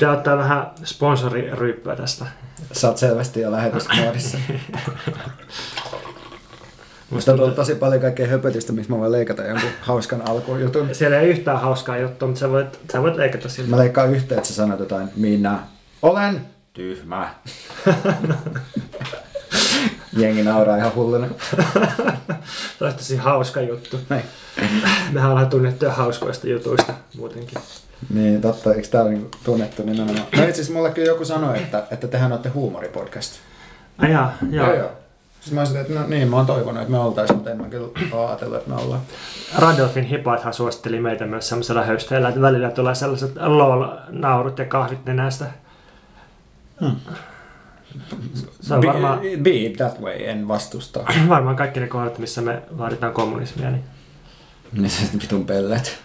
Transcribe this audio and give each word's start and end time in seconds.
Pitää 0.00 0.12
ottaa 0.12 0.38
vähän 0.38 0.70
sponsoriryyppää 0.84 1.96
tästä. 1.96 2.26
Sä 2.72 2.88
oot 2.88 2.98
selvästi 2.98 3.40
jo 3.40 3.52
lähetyskoodissa. 3.52 4.38
Musta 7.10 7.32
on 7.32 7.54
tosi 7.54 7.74
paljon 7.74 8.00
kaikkea 8.00 8.26
höpötystä, 8.26 8.72
missä 8.72 8.92
mä 8.92 8.98
voin 8.98 9.12
leikata 9.12 9.42
jonkun 9.42 9.70
hauskan 9.80 10.28
alkujutun. 10.28 10.94
Siellä 10.94 11.20
ei 11.20 11.28
yhtään 11.28 11.60
hauskaa 11.60 11.98
juttua, 11.98 12.28
mutta 12.28 12.40
sä 12.40 12.50
voit, 12.50 12.80
sä 12.92 13.02
voit 13.02 13.16
leikata 13.16 13.48
siltä. 13.48 13.70
Mä 13.70 13.78
leikkaan 13.78 14.14
yhteen, 14.14 14.38
että 14.38 14.48
sä 14.48 14.54
sanot 14.54 14.80
jotain. 14.80 15.08
Minä 15.16 15.58
olen 16.02 16.40
tyhmä. 16.72 17.34
Jengi 20.16 20.42
nauraa 20.42 20.76
ihan 20.76 20.94
hulluna. 20.94 21.26
Tämä 22.78 22.92
tosi 22.92 23.16
hauska 23.16 23.60
juttu. 23.60 24.00
Näin. 24.08 24.24
Mehän 25.12 25.30
ollaan 25.30 25.50
tunnettuja 25.50 25.92
hauskoista 25.92 26.48
jutuista 26.48 26.94
muutenkin. 27.16 27.58
Niin, 28.14 28.40
totta. 28.40 28.74
Eikö 28.74 28.88
tää 28.88 29.02
ole 29.02 29.10
niinku 29.10 29.28
tunnettu 29.44 29.82
nimenomaan? 29.82 30.26
No 30.36 30.42
itse 30.42 30.50
asiassa 30.50 30.72
mulle 30.72 30.90
kyllä 30.90 31.08
joku 31.08 31.24
sanoi, 31.24 31.58
että, 31.58 31.86
että 31.90 32.08
tehän 32.08 32.32
olette 32.32 32.48
huumoripodcast. 32.48 33.32
Ai 33.98 34.12
jaa, 34.12 34.34
joo. 34.50 34.74
joo. 34.74 34.90
Siis 35.40 35.54
mä 35.54 35.60
olisin, 35.60 35.80
että 35.80 35.94
no 35.94 36.06
niin, 36.06 36.28
mä 36.28 36.36
oon 36.36 36.46
toivonut, 36.46 36.82
että 36.82 36.90
me 36.92 36.98
oltais, 36.98 37.30
mutta 37.34 37.50
en 37.50 37.56
mä 37.56 37.68
kyllä 37.68 37.88
ole 38.12 38.26
ajatellut, 38.28 38.58
että 38.58 38.70
me 38.70 38.76
ollaan. 38.76 39.00
Radolfin 39.58 40.04
hipathan 40.04 40.54
suositteli 40.54 41.00
meitä 41.00 41.26
myös 41.26 41.48
semmoisella 41.48 41.84
höysteellä, 41.84 42.28
että 42.28 42.40
välillä 42.40 42.70
tulee 42.70 42.94
sellaiset 42.94 43.32
lol-naurut 43.36 44.58
ja 44.58 44.64
kahvit 44.64 45.04
nenästä. 45.04 45.44
Hmm. 46.80 46.96
Se 48.60 48.74
on 48.74 48.86
varmaan, 48.86 49.20
Be, 49.20 49.36
be 49.36 49.50
it 49.50 49.76
that 49.76 50.00
way, 50.00 50.24
en 50.24 50.48
vastusta. 50.48 51.04
varmaan 51.28 51.56
kaikki 51.56 51.80
ne 51.80 51.86
kohdat, 51.86 52.18
missä 52.18 52.40
me 52.40 52.62
vaaditaan 52.78 53.12
kommunismia. 53.12 53.70
Niin. 53.70 53.84
Niin 54.72 54.90
se 54.90 55.02
vitun 55.22 55.46
pellet. 55.46 55.98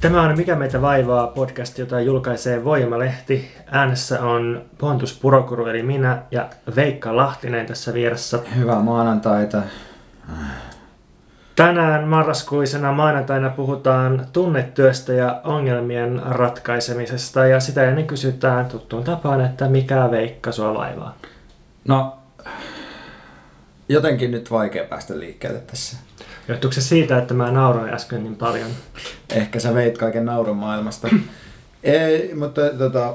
Tämä 0.00 0.22
on 0.22 0.36
Mikä 0.36 0.56
meitä 0.56 0.82
vaivaa 0.82 1.26
podcast, 1.26 1.78
jota 1.78 2.00
julkaisee 2.00 2.64
Voimalehti. 2.64 3.48
Äänessä 3.70 4.24
on 4.24 4.62
Pontus 4.78 5.18
Purokuru 5.22 5.66
eli 5.66 5.82
minä 5.82 6.22
ja 6.30 6.48
Veikka 6.76 7.16
Lahtinen 7.16 7.66
tässä 7.66 7.94
vieressä. 7.94 8.38
Hyvää 8.56 8.80
maanantaita. 8.80 9.62
Tänään 11.56 12.08
marraskuisena 12.08 12.92
maanantaina 12.92 13.50
puhutaan 13.50 14.26
tunnetyöstä 14.32 15.12
ja 15.12 15.40
ongelmien 15.44 16.22
ratkaisemisesta 16.24 17.46
ja 17.46 17.60
sitä 17.60 17.84
ennen 17.84 18.06
kysytään 18.06 18.66
tuttuun 18.66 19.04
tapaan, 19.04 19.40
että 19.40 19.68
mikä 19.68 20.10
Veikka 20.10 20.52
sua 20.52 20.74
vaivaa. 20.74 21.16
No, 21.88 22.16
jotenkin 23.88 24.30
nyt 24.30 24.50
vaikea 24.50 24.84
päästä 24.84 25.18
liikkeelle 25.18 25.58
tässä. 25.58 25.96
Johtuuko 26.48 26.74
se 26.74 26.80
siitä, 26.80 27.18
että 27.18 27.34
mä 27.34 27.50
nauroin 27.50 27.94
äsken 27.94 28.22
niin 28.22 28.36
paljon? 28.36 28.70
Ehkä 29.34 29.60
sä 29.60 29.74
veit 29.74 29.98
kaiken 29.98 30.24
naurun 30.24 30.56
maailmasta. 30.56 31.08
Ei, 31.82 32.34
mutta 32.34 32.60
tota, 32.78 33.14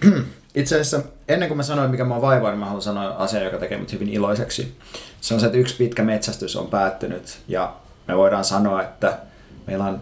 itse 0.60 0.74
asiassa 0.74 1.00
ennen 1.28 1.48
kuin 1.48 1.56
mä 1.56 1.62
sanoin, 1.62 1.90
mikä 1.90 2.04
mua 2.04 2.20
vaivaa, 2.20 2.50
niin 2.50 2.58
mä 2.58 2.64
haluan 2.66 2.82
sanoa 2.82 3.08
asian, 3.18 3.44
joka 3.44 3.58
tekee 3.58 3.78
mut 3.78 3.92
hyvin 3.92 4.08
iloiseksi. 4.08 4.76
Se 5.20 5.34
on 5.34 5.40
se, 5.40 5.46
että 5.46 5.58
yksi 5.58 5.76
pitkä 5.76 6.02
metsästys 6.02 6.56
on 6.56 6.66
päättynyt 6.66 7.38
ja 7.48 7.72
me 8.08 8.16
voidaan 8.16 8.44
sanoa, 8.44 8.82
että 8.82 9.18
meillä 9.66 9.84
on 9.84 10.00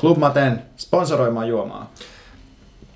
Club 0.00 0.18
Maten 0.18 0.62
sponsoroimaan 0.76 1.48
juomaa. 1.48 1.90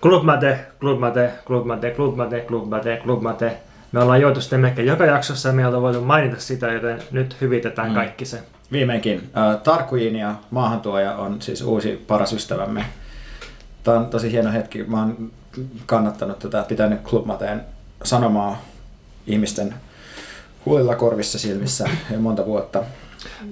Club 0.02 0.24
Mate, 0.24 0.66
Club 0.80 0.98
Mate, 1.00 1.32
Club 1.46 1.66
Mate, 1.66 1.90
Club 1.90 2.16
Mate, 2.16 2.40
Club 2.48 2.68
Mate, 2.68 3.00
Club 3.04 3.22
Mate. 3.22 3.56
Me 3.92 4.00
ollaan 4.02 4.20
juotu 4.20 4.40
sitten 4.40 4.60
melkein 4.60 4.88
joka 4.88 5.04
jaksossa 5.06 5.48
ja 5.48 5.52
me 5.54 5.66
ollaan 5.66 5.82
voitu 5.82 6.00
mainita 6.00 6.40
sitä, 6.40 6.72
joten 6.72 7.02
nyt 7.10 7.36
hyvitetään 7.40 7.88
Mm. 7.88 7.94
kaikki 7.94 8.24
se. 8.24 8.38
Viimeinkin. 8.72 9.30
Tarkuin 9.64 10.16
ja 10.16 10.34
maahantuoja 10.50 11.14
on 11.14 11.42
siis 11.42 11.62
uusi 11.62 12.04
paras 12.06 12.32
ystävämme. 12.32 12.84
Tämä 13.84 13.98
on 13.98 14.06
tosi 14.06 14.32
hieno 14.32 14.52
hetki. 14.52 14.84
Mä 14.84 14.98
oon 15.00 15.30
kannattanut 15.86 16.38
tätä, 16.38 16.64
pitänyt 16.68 17.02
Club 17.02 17.26
Mateen 17.26 17.60
sanomaa 18.04 18.62
ihmisten 19.26 19.74
huulilla, 20.66 20.94
korvissa, 20.94 21.38
silmissä 21.38 21.88
jo 22.12 22.18
monta 22.18 22.46
vuotta. 22.46 22.82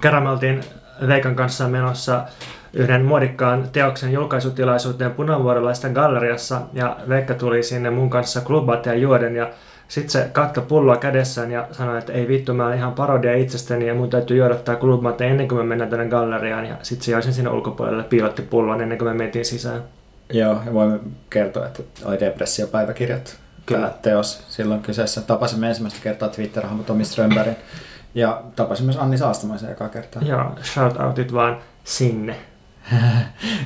Kerran 0.00 0.22
me 0.22 0.30
oltiin 0.30 0.64
Veikan 1.06 1.36
kanssa 1.36 1.68
menossa 1.68 2.24
yhden 2.72 3.04
muodikkaan 3.04 3.68
teoksen 3.72 4.12
julkaisutilaisuuteen 4.12 5.10
punavuorolaisten 5.10 5.92
galleriassa 5.92 6.60
ja 6.72 6.96
Veikka 7.08 7.34
tuli 7.34 7.62
sinne 7.62 7.90
mun 7.90 8.10
kanssa 8.10 8.40
klubateen 8.40 9.02
juoden 9.02 9.36
ja 9.36 9.50
sitten 9.88 10.10
se 10.10 10.30
katto 10.32 10.60
pulloa 10.60 10.96
kädessään 10.96 11.50
ja 11.50 11.66
sanoi, 11.72 11.98
että 11.98 12.12
ei 12.12 12.28
vittu, 12.28 12.54
mä 12.54 12.64
oon 12.64 12.74
ihan 12.74 12.92
parodia 12.92 13.34
itsestäni 13.34 13.86
ja 13.86 13.94
mun 13.94 14.10
täytyy 14.10 14.36
juoda 14.36 14.54
tää 14.54 14.76
klubmate 14.76 15.26
ennen 15.26 15.48
kuin 15.48 15.58
me 15.58 15.64
mennään 15.64 15.90
tänne 15.90 16.06
galleriaan 16.06 16.66
ja 16.66 16.76
sitten 16.82 17.04
se 17.04 17.12
jäi 17.12 17.22
sen 17.22 17.34
sinne 17.34 17.50
ulkopuolelle 17.50 18.02
piilotti 18.02 18.42
pullon 18.42 18.80
ennen 18.80 18.98
kuin 18.98 19.08
me 19.08 19.14
mentiin 19.14 19.44
sisään. 19.44 19.82
Joo, 20.32 20.60
ja 20.66 20.72
voimme 20.72 21.00
kertoa, 21.30 21.66
että 21.66 21.82
oli 22.04 22.20
depressiopäiväkirjat. 22.20 23.36
Kyllä. 23.66 23.88
Tämä 23.88 23.98
teos 24.02 24.44
silloin 24.48 24.82
kyseessä. 24.82 25.20
Tapasimme 25.20 25.68
ensimmäistä 25.68 26.00
kertaa 26.02 26.28
Twitter-hahmo 26.28 26.82
Tomi 26.82 27.04
Strömbergin 27.04 27.56
ja 28.14 28.42
tapasimme 28.56 28.86
myös 28.86 29.02
Anni 29.02 29.18
Saastamaisen 29.18 29.72
ekaa 29.72 29.88
kertaa. 29.88 30.22
Joo, 30.22 30.58
shout 30.62 31.00
outit 31.00 31.32
vaan 31.32 31.58
sinne. 31.84 32.36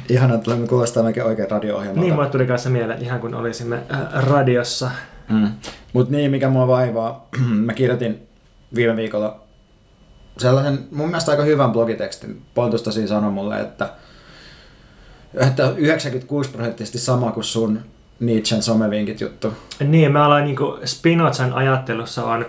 Ihana, 0.09 0.35
että 0.35 0.57
me 0.57 0.67
kuulostaa 0.67 1.03
melkein 1.03 1.27
oikein 1.27 1.51
radio-ohjelmalta. 1.51 2.01
Niin 2.01 2.15
mulle 2.15 2.29
tuli 2.29 2.47
kanssa 2.47 2.71
mieleen, 2.71 3.03
ihan 3.03 3.21
kun 3.21 3.35
olisimme 3.35 3.79
äh, 3.93 4.25
radiossa. 4.25 4.91
Mm. 5.29 5.49
Mutta 5.93 6.13
niin, 6.13 6.31
mikä 6.31 6.49
mua 6.49 6.67
vaivaa, 6.67 7.29
mä 7.67 7.75
kirjoitin 7.75 8.29
viime 8.75 8.97
viikolla 8.97 9.41
sellaisen 10.39 10.89
mun 10.91 11.07
mielestä 11.09 11.31
aika 11.31 11.43
hyvän 11.43 11.73
blogitekstin. 11.73 12.43
Pontus 12.55 12.83
tosi 12.83 13.09
sanoi 13.09 13.31
mulle, 13.31 13.61
että, 13.61 13.89
että 15.35 15.73
96 15.77 16.51
prosenttisesti 16.51 16.99
sama 16.99 17.33
kuin 17.33 17.45
sun 17.45 17.81
Nietzschen 18.21 18.63
somevinkit 18.63 19.21
juttu. 19.21 19.53
Niin, 19.85 20.13
mä 20.13 20.25
aloin 20.25 20.45
niinku 20.45 20.79
Spinozan 20.85 21.53
ajattelussa 21.53 22.25
on 22.25 22.47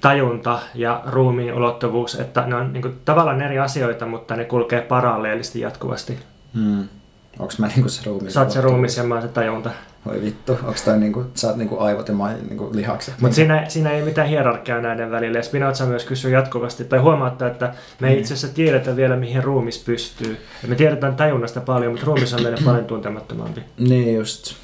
tajunta 0.00 0.60
ja 0.74 1.02
ruumiin 1.06 1.54
ulottuvuus, 1.54 2.14
että 2.14 2.46
ne 2.46 2.54
on 2.54 2.72
niinku 2.72 2.88
tavallaan 3.04 3.42
eri 3.42 3.58
asioita, 3.58 4.06
mutta 4.06 4.36
ne 4.36 4.44
kulkee 4.44 4.80
paralleellisesti 4.80 5.60
jatkuvasti. 5.60 6.18
Hmm. 6.54 6.88
Onks 7.38 7.58
mä 7.58 7.66
niinku 7.66 7.88
se 7.88 8.02
ruumis? 8.06 8.34
Sä 8.34 8.40
oot 8.40 8.50
se 8.50 8.60
ruumis 8.60 8.96
ja 8.96 9.04
mä 9.04 9.14
oon 9.14 9.22
se 9.22 9.28
tajunta. 9.28 9.70
Voi 10.06 10.20
vittu, 10.22 10.58
onks 10.64 10.82
toi 10.82 10.98
niinku, 10.98 11.24
sä 11.34 11.46
oot 11.48 11.56
niinku 11.56 11.78
aivot 11.78 12.08
ja 12.08 12.14
mä 12.14 12.32
niinku 12.48 12.70
lihakset? 12.72 13.14
Mutta 13.20 13.34
siinä, 13.34 13.64
siinä 13.68 13.90
ei 13.90 14.02
mitään 14.02 14.28
hierarkiaa 14.28 14.80
näiden 14.80 15.10
välillä. 15.10 15.38
Ja 15.38 15.42
Spinoza 15.42 15.86
myös 15.86 16.04
kysyy 16.04 16.30
jatkuvasti, 16.30 16.84
tai 16.84 16.98
huomautta, 16.98 17.46
että 17.46 17.74
me 18.00 18.08
ei 18.08 18.14
Mm. 18.14 18.20
itse 18.20 18.34
asiassa 18.34 18.54
tiedetä 18.56 18.96
vielä, 18.96 19.16
mihin 19.16 19.44
ruumis 19.44 19.78
pystyy. 19.84 20.36
Ja 20.62 20.68
me 20.68 20.74
tiedetään 20.74 21.16
tajunnasta 21.16 21.60
paljon, 21.60 21.92
mutta 21.92 22.06
ruumis 22.06 22.34
on 22.34 22.42
meille 22.42 22.58
paljon 22.64 22.84
tuntemattomampi. 22.84 23.60
Niin 23.78 24.14
just. 24.14 24.54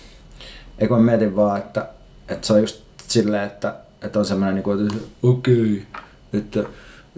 Eikö 0.79 0.95
mä 0.95 1.01
mietin 1.01 1.37
vaan, 1.37 1.59
että, 1.59 1.89
että 2.29 2.47
se 2.47 2.53
on 2.53 2.61
just 2.61 2.85
silleen, 3.03 3.45
että, 3.45 3.75
että 4.03 4.19
on 4.19 4.25
semmoinen 4.25 4.55
niinku, 4.55 4.73
että 4.73 4.95
okei, 5.23 5.87
että, 6.33 6.61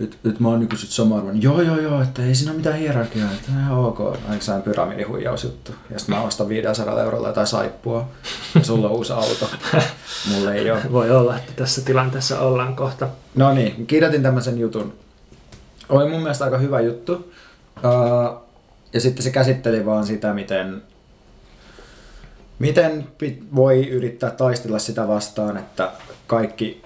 että, 0.05 0.17
että 0.29 0.43
mä 0.43 0.49
oon 0.49 0.61
niinku 0.61 0.77
sit 0.77 0.91
sama 0.91 1.17
arvoinen. 1.17 1.43
Joo, 1.43 1.61
joo, 1.61 1.81
joo, 1.81 2.03
että 2.03 2.23
ei 2.23 2.35
siinä 2.35 2.51
ole 2.51 2.57
mitään 2.57 2.79
hierarkiaa, 2.79 3.33
että 3.33 3.53
ihan 3.53 3.79
ok. 3.79 4.01
Aina 4.01 4.41
sellainen 4.41 4.63
pyramidihuijausjuttu. 4.63 5.73
Ja 5.91 5.99
sitten 5.99 6.17
mä 6.17 6.23
ostan 6.23 6.49
500 6.49 7.03
eurolla 7.03 7.29
jotain 7.29 7.47
saippua. 7.47 8.09
Ja 8.55 8.65
sulla 8.65 8.89
on 8.89 8.95
uusi 8.95 9.13
auto. 9.13 9.51
Mulla 10.31 10.55
ei 10.55 10.71
ole. 10.71 10.81
Voi 10.93 11.11
olla, 11.11 11.37
että 11.37 11.53
tässä 11.57 11.83
tilanteessa 11.83 12.41
ollaan 12.41 12.77
kohta. 12.77 13.09
No 13.35 13.53
niin, 13.53 13.87
kirjoitin 13.87 14.23
tämmöisen 14.23 14.59
jutun. 14.59 14.95
Oli 15.89 16.11
mun 16.11 16.21
mielestä 16.21 16.45
aika 16.45 16.59
hyvä 16.59 16.81
juttu. 16.81 17.33
Ja 18.93 19.01
sitten 19.01 19.23
se 19.23 19.31
käsitteli 19.31 19.87
vaan 19.87 20.07
sitä, 20.07 20.35
miten, 20.35 20.83
miten 22.59 23.07
voi 23.55 23.89
yrittää 23.89 24.31
taistella 24.31 24.79
sitä 24.79 25.09
vastaan, 25.09 25.57
että 25.57 25.93
kaikki 26.27 26.83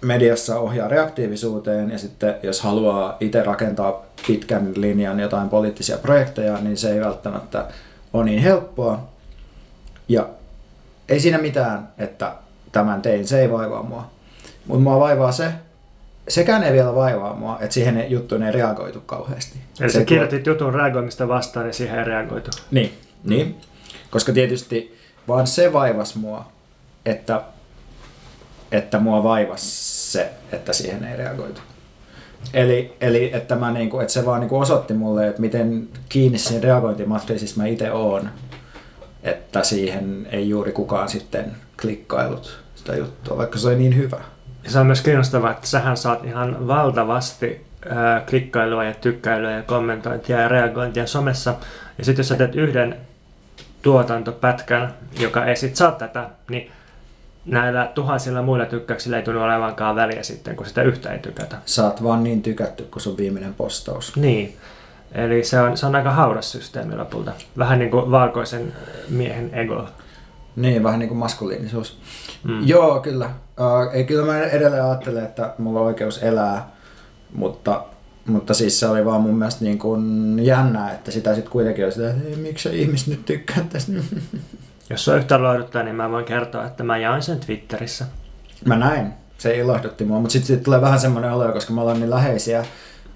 mediassa 0.00 0.58
ohjaa 0.58 0.88
reaktiivisuuteen 0.88 1.90
ja 1.90 1.98
sitten 1.98 2.34
jos 2.42 2.60
haluaa 2.60 3.16
itse 3.20 3.42
rakentaa 3.42 4.02
pitkän 4.26 4.72
linjan 4.76 5.20
jotain 5.20 5.48
poliittisia 5.48 5.98
projekteja, 5.98 6.58
niin 6.60 6.76
se 6.76 6.92
ei 6.92 7.00
välttämättä 7.00 7.66
ole 8.12 8.24
niin 8.24 8.42
helppoa. 8.42 9.08
Ja 10.08 10.28
ei 11.08 11.20
siinä 11.20 11.38
mitään, 11.38 11.88
että 11.98 12.34
tämän 12.72 13.02
tein, 13.02 13.26
se 13.26 13.40
ei 13.40 13.50
vaivaa 13.50 13.82
mua. 13.82 14.10
Mutta 14.66 14.82
mua 14.82 15.00
vaivaa 15.00 15.32
se, 15.32 15.52
sekään 16.28 16.62
ei 16.62 16.72
vielä 16.72 16.94
vaivaa 16.94 17.34
mua, 17.34 17.58
että 17.60 17.74
siihen 17.74 18.10
juttuun 18.10 18.42
ei 18.42 18.52
reagoitu 18.52 19.00
kauheasti. 19.00 19.58
Eli 19.80 19.90
se 19.90 19.98
sä 19.98 20.04
kirjoitit 20.04 20.46
jutun 20.46 20.74
reagoimista 20.74 21.28
vastaan 21.28 21.66
ja 21.66 21.72
siihen 21.72 21.98
ei 21.98 22.04
reagoitu. 22.04 22.50
Niin, 22.70 22.92
niin. 23.24 23.56
Koska 24.10 24.32
tietysti 24.32 24.98
vaan 25.28 25.46
se 25.46 25.72
vaivas 25.72 26.16
mua, 26.16 26.44
että, 27.06 27.42
että 28.72 28.98
mua 28.98 29.22
vaivas 29.22 30.12
se, 30.12 30.30
että 30.52 30.72
siihen 30.72 31.04
ei 31.04 31.16
reagoitu. 31.16 31.60
Eli, 32.54 32.96
eli 33.00 33.30
että, 33.34 33.56
mä 33.56 33.70
niinku, 33.70 34.00
että 34.00 34.12
se 34.12 34.26
vaan 34.26 34.40
niinku 34.40 34.58
osoitti 34.58 34.94
mulle, 34.94 35.28
että 35.28 35.40
miten 35.40 35.88
kiinni 36.08 36.38
siinä 36.38 36.64
reagointimatriisissa 36.64 37.60
mä 37.60 37.66
itse 37.66 37.92
oon. 37.92 38.30
Että 39.22 39.64
siihen 39.64 40.26
ei 40.30 40.48
juuri 40.48 40.72
kukaan 40.72 41.08
sitten 41.08 41.52
klikkailut 41.80 42.62
sitä 42.74 42.96
juttua, 42.96 43.36
vaikka 43.36 43.58
se 43.58 43.68
oli 43.68 43.76
niin 43.76 43.96
hyvä. 43.96 44.20
Ja 44.64 44.70
se 44.70 44.78
on 44.78 44.86
myös 44.86 45.00
kiinnostavaa, 45.00 45.50
että 45.50 45.66
sähän 45.66 45.96
saat 45.96 46.24
ihan 46.24 46.66
valtavasti 46.66 47.66
ää, 47.88 48.20
klikkailua 48.20 48.84
ja 48.84 48.94
tykkäilyä 48.94 49.50
ja 49.50 49.62
kommentointia 49.62 50.40
ja 50.40 50.48
reagointia 50.48 51.06
somessa. 51.06 51.54
Ja 51.98 52.04
sitten 52.04 52.20
jos 52.20 52.28
sä 52.28 52.34
teet 52.34 52.54
yhden 52.54 52.96
tuotantopätkän, 53.82 54.94
joka 55.20 55.44
ei 55.44 55.56
sit 55.56 55.76
saa 55.76 55.92
tätä, 55.92 56.30
niin 56.50 56.70
näillä 57.44 57.92
tuhansilla 57.94 58.42
muilla 58.42 58.66
tykkäyksillä 58.66 59.16
ei 59.16 59.22
tunnu 59.22 59.42
olevankaan 59.42 59.96
väliä 59.96 60.22
sitten, 60.22 60.56
kun 60.56 60.66
sitä 60.66 60.82
yhtä 60.82 61.10
ei 61.10 61.18
tykätä. 61.18 61.56
Saat 61.64 62.02
vaan 62.02 62.24
niin 62.24 62.42
tykätty, 62.42 62.82
kun 62.82 63.00
sun 63.00 63.16
viimeinen 63.16 63.54
postaus. 63.54 64.16
Niin. 64.16 64.56
Eli 65.12 65.44
se 65.44 65.60
on, 65.60 65.76
se 65.76 65.86
on 65.86 65.94
aika 65.94 66.10
hauras 66.10 66.52
systeemi 66.52 66.96
lopulta. 66.96 67.32
Vähän 67.58 67.78
niin 67.78 67.90
kuin 67.90 68.10
valkoisen 68.10 68.72
miehen 69.08 69.54
ego. 69.54 69.86
Niin, 70.56 70.82
vähän 70.82 70.98
niin 70.98 71.08
kuin 71.08 71.18
maskuliinisuus. 71.18 71.98
Mm. 72.44 72.66
Joo, 72.66 73.00
kyllä. 73.00 73.26
Uh, 73.26 73.94
ei, 73.94 74.04
kyllä 74.04 74.26
mä 74.26 74.38
edelleen 74.38 74.84
ajattelen, 74.84 75.24
että 75.24 75.54
mulla 75.58 75.80
on 75.80 75.86
oikeus 75.86 76.22
elää, 76.22 76.70
mutta, 77.32 77.84
mutta 78.26 78.54
siis 78.54 78.80
se 78.80 78.86
oli 78.86 79.04
vaan 79.04 79.20
mun 79.20 79.38
mielestä 79.38 79.64
niin 79.64 79.78
kuin 79.78 80.38
jännää, 80.44 80.92
että 80.92 81.10
sitä 81.10 81.34
sitten 81.34 81.52
kuitenkin 81.52 81.84
oli 81.84 81.92
sitä, 81.92 82.10
että 82.10 82.38
miksi 82.38 82.80
ihmiset 82.82 83.08
nyt 83.08 83.24
tykkää 83.24 83.64
tästä. 83.72 83.92
Jos 84.92 85.08
on 85.08 85.16
yhtä 85.16 85.42
lohduttaa, 85.42 85.82
niin 85.82 85.96
mä 85.96 86.10
voin 86.10 86.24
kertoa, 86.24 86.66
että 86.66 86.84
mä 86.84 86.98
jaoin 86.98 87.22
sen 87.22 87.40
Twitterissä. 87.40 88.04
Mä 88.64 88.76
näin. 88.76 89.12
Se 89.38 89.56
ilahdutti 89.56 90.04
mua, 90.04 90.18
mutta 90.18 90.32
sitten 90.32 90.46
sit 90.46 90.62
tulee 90.62 90.80
vähän 90.80 90.98
semmoinen 90.98 91.32
olo, 91.32 91.52
koska 91.52 91.72
me 91.72 91.80
ollaan 91.80 92.00
niin 92.00 92.10
läheisiä, 92.10 92.64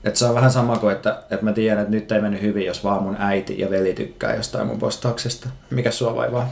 että 0.04 0.18
se 0.18 0.26
on 0.26 0.34
vähän 0.34 0.50
sama 0.50 0.76
kuin, 0.76 0.92
että, 0.92 1.22
että 1.30 1.44
mä 1.44 1.52
tiedän, 1.52 1.78
että 1.78 1.90
nyt 1.90 2.12
ei 2.12 2.20
mennyt 2.20 2.42
hyvin, 2.42 2.66
jos 2.66 2.84
vaan 2.84 3.02
mun 3.02 3.16
äiti 3.18 3.60
ja 3.60 3.70
veli 3.70 3.94
tykkää 3.94 4.34
jostain 4.34 4.66
mun 4.66 4.78
postauksesta. 4.78 5.48
Mikä 5.70 5.90
sua 5.90 6.16
vaivaa? 6.16 6.48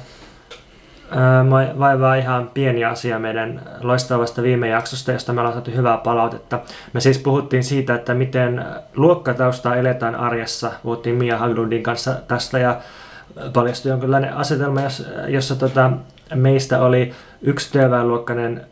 Mä 1.49 1.79
vaivaa 1.79 2.15
ihan 2.15 2.51
pieni 2.55 2.85
asia 2.85 3.19
meidän 3.19 3.61
loistavasta 3.81 4.43
viime 4.43 4.69
jaksosta, 4.69 5.13
josta 5.13 5.33
me 5.33 5.41
ollaan 5.41 5.55
saatu 5.55 5.71
hyvää 5.71 5.97
palautetta. 5.97 6.61
Me 6.93 7.01
siis 7.01 7.19
puhuttiin 7.19 7.65
siitä, 7.65 7.95
että 7.95 8.15
miten 8.15 8.65
luokkataustaa 8.97 9.77
eletään 9.77 10.15
arjessa. 10.15 10.73
Puhuttiin 10.83 11.17
Mia 11.17 11.39
Haglundin 11.39 11.83
kanssa 11.83 12.15
tästä 12.29 12.59
ja 12.59 12.81
paljastui 13.53 13.91
jonkinlainen 13.91 14.35
asetelma, 14.35 14.81
jossa 15.29 15.57
tota, 15.57 15.91
meistä 16.35 16.83
oli 16.83 17.15
yksi 17.43 17.73
työväenluokkainen 17.73 18.67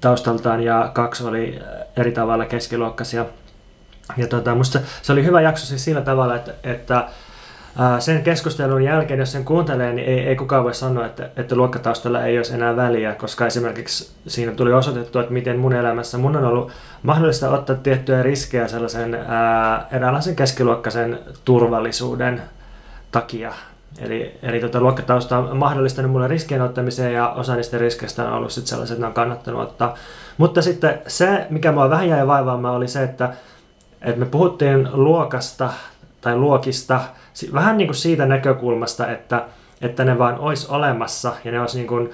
taustaltaan 0.00 0.62
ja 0.62 0.90
kaksi 0.94 1.26
oli 1.26 1.60
eri 1.96 2.12
tavalla 2.12 2.44
keskiluokkaisia. 2.44 3.26
Ja 4.16 4.26
tota, 4.26 4.54
musta 4.54 4.80
se 5.02 5.12
oli 5.12 5.24
hyvä 5.24 5.40
jakso 5.40 5.66
siis 5.66 5.84
sillä 5.84 6.00
tavalla, 6.00 6.36
että, 6.36 6.52
että 6.62 7.08
sen 7.98 8.22
keskustelun 8.22 8.84
jälkeen, 8.84 9.20
jos 9.20 9.32
sen 9.32 9.44
kuuntelee, 9.44 9.92
niin 9.92 10.08
ei, 10.08 10.20
ei 10.20 10.36
kukaan 10.36 10.64
voi 10.64 10.74
sanoa, 10.74 11.06
että, 11.06 11.28
että 11.36 11.54
luokkataustalla 11.56 12.24
ei 12.24 12.36
olisi 12.36 12.54
enää 12.54 12.76
väliä, 12.76 13.14
koska 13.14 13.46
esimerkiksi 13.46 14.12
siinä 14.26 14.52
tuli 14.52 14.72
osoitettu, 14.72 15.18
että 15.18 15.32
miten 15.32 15.58
mun 15.58 15.72
elämässä 15.72 16.18
mun 16.18 16.36
on 16.36 16.44
ollut 16.44 16.72
mahdollista 17.02 17.50
ottaa 17.50 17.76
tiettyjä 17.76 18.22
riskejä 18.22 18.68
sellaisen 18.68 19.14
ää, 19.14 19.86
eräänlaisen 19.92 20.36
keskiluokkaisen 20.36 21.18
turvallisuuden 21.44 22.42
takia. 23.12 23.52
Eli, 23.98 24.38
eli 24.42 24.60
tota, 24.60 24.80
luokkatausta 24.80 25.38
on 25.38 25.56
mahdollistanut 25.56 26.12
mulle 26.12 26.28
riskien 26.28 26.62
ottamiseen 26.62 27.14
ja 27.14 27.28
osa 27.28 27.56
niistä 27.56 27.78
riskeistä 27.78 28.24
on 28.28 28.32
ollut 28.32 28.52
sitten 28.52 28.68
sellaiset, 28.68 28.94
että 28.94 29.02
ne 29.02 29.08
on 29.08 29.14
kannattanut 29.14 29.62
ottaa. 29.62 29.94
Mutta 30.38 30.62
sitten 30.62 30.98
se, 31.06 31.46
mikä 31.50 31.72
mua 31.72 31.90
vähän 31.90 32.08
jäi 32.08 32.26
vaivaamaan, 32.26 32.74
oli 32.74 32.88
se, 32.88 33.02
että, 33.02 33.32
että 34.02 34.20
me 34.20 34.26
puhuttiin 34.26 34.88
luokasta 34.92 35.70
tai 36.20 36.36
luokista 36.36 37.00
vähän 37.52 37.78
niin 37.78 37.88
kuin 37.88 37.96
siitä 37.96 38.26
näkökulmasta, 38.26 39.10
että, 39.10 39.44
että 39.80 40.04
ne 40.04 40.18
vaan 40.18 40.38
olisi 40.38 40.66
olemassa 40.70 41.32
ja 41.44 41.52
ne 41.52 41.60
olisi 41.60 41.76
niin 41.76 41.88
kuin 41.88 42.12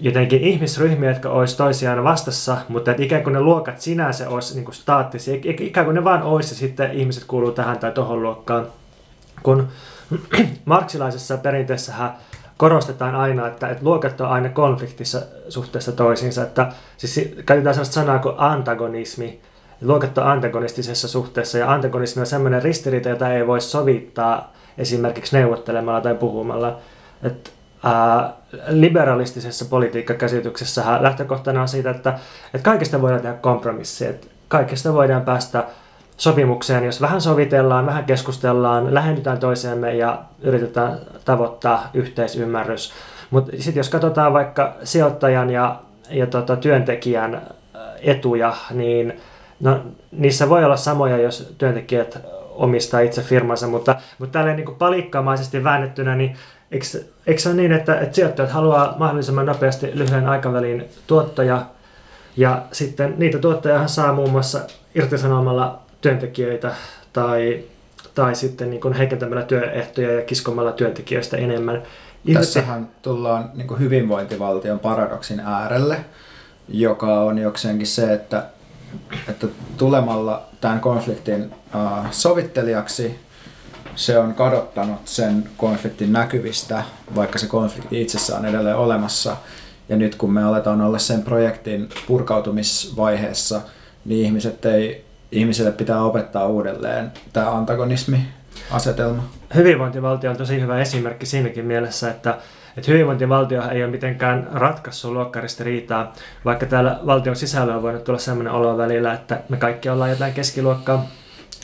jotenkin 0.00 0.40
ihmisryhmiä, 0.40 1.10
jotka 1.10 1.30
olisi 1.30 1.56
toisiaan 1.56 2.04
vastassa, 2.04 2.56
mutta 2.68 2.90
että 2.90 3.02
ikään 3.02 3.22
kuin 3.22 3.32
ne 3.32 3.40
luokat 3.40 3.80
sinänsä 3.80 4.28
olisi 4.28 4.54
niin 4.54 4.64
kuin 4.64 4.74
staattisia, 4.74 5.38
ikään 5.42 5.86
kuin 5.86 5.94
ne 5.94 6.04
vaan 6.04 6.22
olisi 6.22 6.54
ja 6.54 6.58
sitten 6.58 6.92
ihmiset 6.92 7.24
kuuluu 7.24 7.52
tähän 7.52 7.78
tai 7.78 7.92
tohon 7.92 8.22
luokkaan. 8.22 8.66
Kun 9.42 9.68
marksilaisessa 10.64 11.36
perinteessähän 11.36 12.14
korostetaan 12.56 13.14
aina, 13.14 13.46
että, 13.46 13.68
että 13.68 13.84
luokat 13.84 14.20
on 14.20 14.28
aina 14.28 14.48
konfliktissa 14.48 15.22
suhteessa 15.48 15.92
toisiinsa. 15.92 16.42
Että, 16.42 16.72
siis 16.96 17.30
käytetään 17.46 17.74
sellaista 17.74 17.94
sanaa 17.94 18.18
kuin 18.18 18.34
antagonismi. 18.38 19.40
Luokat 19.80 20.18
on 20.18 20.26
antagonistisessa 20.26 21.08
suhteessa 21.08 21.58
ja 21.58 21.72
antagonismi 21.72 22.20
on 22.20 22.26
sellainen 22.26 22.62
ristiriita, 22.62 23.08
jota 23.08 23.32
ei 23.32 23.46
voi 23.46 23.60
sovittaa 23.60 24.52
esimerkiksi 24.78 25.36
neuvottelemalla 25.36 26.00
tai 26.00 26.14
puhumalla. 26.14 26.78
Että, 27.22 27.50
ää, 27.82 28.32
liberalistisessa 28.68 29.64
politiikkakäsityksessä 29.64 30.98
lähtökohtana 31.00 31.62
on 31.62 31.68
siitä, 31.68 31.90
että, 31.90 32.18
että 32.54 32.64
kaikista 32.64 33.02
voidaan 33.02 33.22
tehdä 33.22 33.36
kompromisseja. 33.36 34.10
Että 34.10 34.26
kaikista 34.48 34.92
voidaan 34.92 35.22
päästä 35.22 35.64
sopimukseen, 36.16 36.84
jos 36.84 37.00
vähän 37.00 37.20
sovitellaan, 37.20 37.86
vähän 37.86 38.04
keskustellaan, 38.04 38.94
lähennytään 38.94 39.38
toisiamme 39.38 39.94
ja 39.94 40.22
yritetään 40.42 40.98
tavoittaa 41.24 41.90
yhteisymmärrys. 41.94 42.92
Mutta 43.30 43.52
sitten 43.52 43.80
jos 43.80 43.88
katsotaan 43.88 44.32
vaikka 44.32 44.74
sijoittajan 44.84 45.50
ja, 45.50 45.76
ja 46.10 46.26
tota, 46.26 46.56
työntekijän 46.56 47.42
etuja, 48.02 48.54
niin 48.70 49.20
no, 49.60 49.80
niissä 50.12 50.48
voi 50.48 50.64
olla 50.64 50.76
samoja, 50.76 51.18
jos 51.18 51.54
työntekijät 51.58 52.18
omistaa 52.54 53.00
itse 53.00 53.22
firmansa, 53.22 53.66
mutta, 53.66 53.96
mutta 54.18 54.32
tälleen 54.38 54.56
niin 54.56 54.76
palikkaamaisesti 54.78 55.64
väännettynä, 55.64 56.14
niin 56.14 56.36
eikö, 56.70 56.86
eikö 57.26 57.40
se 57.40 57.48
ole 57.48 57.56
niin, 57.56 57.72
että, 57.72 58.00
että 58.00 58.14
sijoittajat 58.14 58.50
haluaa 58.50 58.94
mahdollisimman 58.98 59.46
nopeasti 59.46 59.90
lyhyen 59.94 60.28
aikavälin 60.28 60.84
tuottoja, 61.06 61.62
ja 62.36 62.62
sitten 62.72 63.14
niitä 63.18 63.38
tuottoja 63.38 63.88
saa 63.88 64.12
muun 64.12 64.30
muassa 64.30 64.60
irtisanomalla 64.94 65.83
työntekijöitä 66.04 66.74
tai, 67.12 67.64
tai 68.14 68.34
sitten 68.34 68.70
niin 68.70 68.80
kuin 68.80 68.94
heikentämällä 68.94 69.42
työehtoja 69.42 70.12
ja 70.12 70.22
kiskomalla 70.22 70.72
työntekijöistä 70.72 71.36
enemmän. 71.36 71.82
Tässähän 72.32 72.88
tullaan 73.02 73.50
niin 73.54 73.68
kuin 73.68 73.80
hyvinvointivaltion 73.80 74.78
paradoksin 74.78 75.40
äärelle, 75.40 76.04
joka 76.68 77.20
on 77.20 77.38
jokseenkin 77.38 77.86
se, 77.86 78.12
että, 78.12 78.46
että 79.28 79.46
tulemalla 79.76 80.46
tämän 80.60 80.80
konfliktin 80.80 81.44
uh, 81.44 82.06
sovittelijaksi 82.10 83.18
se 83.96 84.18
on 84.18 84.34
kadottanut 84.34 85.08
sen 85.08 85.48
konfliktin 85.56 86.12
näkyvistä, 86.12 86.82
vaikka 87.14 87.38
se 87.38 87.46
konflikti 87.46 88.02
itsessään 88.02 88.40
on 88.40 88.46
edelleen 88.46 88.76
olemassa. 88.76 89.36
Ja 89.88 89.96
nyt 89.96 90.14
kun 90.14 90.32
me 90.32 90.44
aletaan 90.44 90.80
olla 90.80 90.98
sen 90.98 91.22
projektin 91.22 91.88
purkautumisvaiheessa, 92.06 93.60
niin 94.04 94.26
ihmiset 94.26 94.64
ei 94.64 95.03
ihmisille 95.34 95.72
pitää 95.72 96.02
opettaa 96.02 96.46
uudelleen 96.46 97.12
tämä 97.32 97.50
antagonismi-asetelma. 97.50 99.22
Hyvinvointivaltio 99.54 100.30
on 100.30 100.36
tosi 100.36 100.60
hyvä 100.60 100.80
esimerkki 100.80 101.26
siinäkin 101.26 101.64
mielessä, 101.64 102.10
että, 102.10 102.38
että 102.76 102.90
hyvinvointivaltio 102.90 103.68
ei 103.70 103.82
ole 103.84 103.90
mitenkään 103.90 104.48
ratkaissut 104.52 105.12
luokkaristiriitaa, 105.12 106.14
vaikka 106.44 106.66
täällä 106.66 107.00
valtion 107.06 107.36
sisällä 107.36 107.76
on 107.76 107.82
voinut 107.82 108.04
tulla 108.04 108.18
sellainen 108.18 108.52
olo 108.52 108.78
välillä, 108.78 109.12
että 109.12 109.40
me 109.48 109.56
kaikki 109.56 109.88
ollaan 109.88 110.10
jotain 110.10 110.32
keskiluokkaa. 110.32 111.06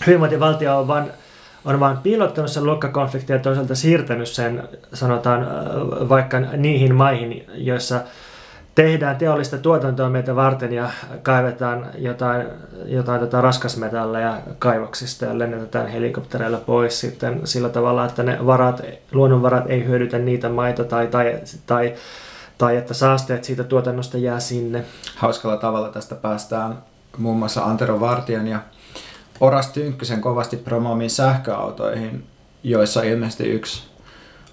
Hyvinvointivaltio 0.06 0.78
on 0.78 0.88
vain 0.88 1.04
on 1.64 1.80
vain 1.80 1.96
piilottanut 1.96 2.50
sen 2.50 2.64
luokkakonfliktin 2.64 3.34
ja 3.34 3.40
toisaalta 3.40 3.74
siirtänyt 3.74 4.28
sen, 4.28 4.68
sanotaan, 4.92 5.46
vaikka 6.08 6.40
niihin 6.40 6.94
maihin, 6.94 7.46
joissa 7.54 8.00
tehdään 8.74 9.16
teollista 9.16 9.58
tuotantoa 9.58 10.10
meitä 10.10 10.36
varten 10.36 10.72
ja 10.72 10.90
kaivetaan 11.22 11.86
jotain, 11.98 12.46
jotain 12.86 13.20
tota 13.20 13.40
raskasmetalleja 13.40 14.38
kaivoksista 14.58 15.24
ja 15.24 15.38
lennätetään 15.38 15.88
helikoptereilla 15.88 16.58
pois 16.58 17.00
sitten 17.00 17.40
sillä 17.44 17.68
tavalla, 17.68 18.04
että 18.04 18.22
ne 18.22 18.46
varat, 18.46 18.82
luonnonvarat 19.12 19.64
ei 19.70 19.84
hyödytä 19.84 20.18
niitä 20.18 20.48
maita 20.48 20.84
tai, 20.84 21.06
tai, 21.06 21.38
tai, 21.66 21.94
tai 22.58 22.76
että 22.76 22.94
saasteet 22.94 23.44
siitä 23.44 23.64
tuotannosta 23.64 24.18
jää 24.18 24.40
sinne. 24.40 24.84
Hauskalla 25.16 25.56
tavalla 25.56 25.88
tästä 25.88 26.14
päästään 26.14 26.78
muun 27.18 27.38
muassa 27.38 27.64
Antero 27.64 28.00
Vartian 28.00 28.46
ja 28.46 28.60
Oras 29.40 29.68
Tynkkysen 29.68 30.20
kovasti 30.20 30.56
promoomiin 30.56 31.10
sähköautoihin, 31.10 32.26
joissa 32.62 33.02
ilmeisesti 33.02 33.44
yksi 33.44 33.90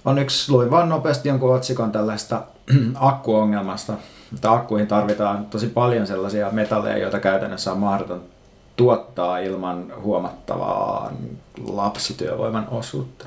on 0.05 0.17
yksi, 0.17 0.51
luin 0.51 0.71
vaan 0.71 0.89
nopeasti 0.89 1.29
jonkun 1.29 1.55
otsikon 1.55 1.91
tällaista 1.91 2.41
akkuongelmasta. 2.95 3.93
Mutta 4.31 4.53
akkuihin 4.53 4.87
tarvitaan 4.87 5.45
tosi 5.45 5.67
paljon 5.67 6.07
sellaisia 6.07 6.49
metalleja, 6.51 6.97
joita 6.97 7.19
käytännössä 7.19 7.71
on 7.71 7.77
mahdoton 7.77 8.21
tuottaa 8.75 9.39
ilman 9.39 9.93
huomattavaa 10.01 11.11
lapsityövoiman 11.67 12.67
osuutta. 12.71 13.25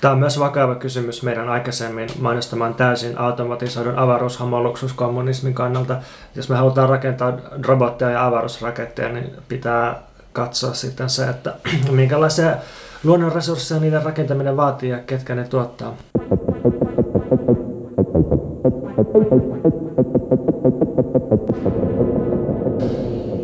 Tämä 0.00 0.12
on 0.12 0.18
myös 0.18 0.38
vakava 0.38 0.74
kysymys 0.74 1.22
meidän 1.22 1.48
aikaisemmin 1.48 2.08
mainostamaan 2.18 2.74
täysin 2.74 3.18
automatisoidun 3.18 3.98
avaruushamoluksuskommunismin 3.98 5.54
kannalta. 5.54 5.96
Jos 6.34 6.48
me 6.48 6.56
halutaan 6.56 6.88
rakentaa 6.88 7.32
robotteja 7.66 8.10
ja 8.10 8.26
avaruusraketteja, 8.26 9.08
niin 9.08 9.30
pitää 9.48 10.02
katsoa 10.32 10.74
sitten 10.74 11.10
se, 11.10 11.28
että 11.28 11.54
minkälaisia 11.90 12.56
luonnonresursseja 13.04 13.80
niiden 13.80 14.02
rakentaminen 14.02 14.56
vaatii 14.56 14.90
ja 14.90 14.98
ketkä 14.98 15.34
ne 15.34 15.44
tuottaa. 15.44 15.94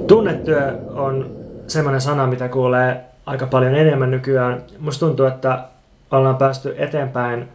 Tunnetyö 0.07 0.79
on 0.95 1.31
semmoinen 1.67 2.01
sana, 2.01 2.27
mitä 2.27 2.49
kuulee 2.49 3.05
aika 3.27 3.47
paljon 3.47 3.75
enemmän 3.75 4.11
nykyään. 4.11 4.63
Musta 4.79 5.07
tuntuu, 5.07 5.27
että 5.27 5.65
ollaan 6.11 6.37
päästy 6.37 6.75
eteenpäin 6.79 7.49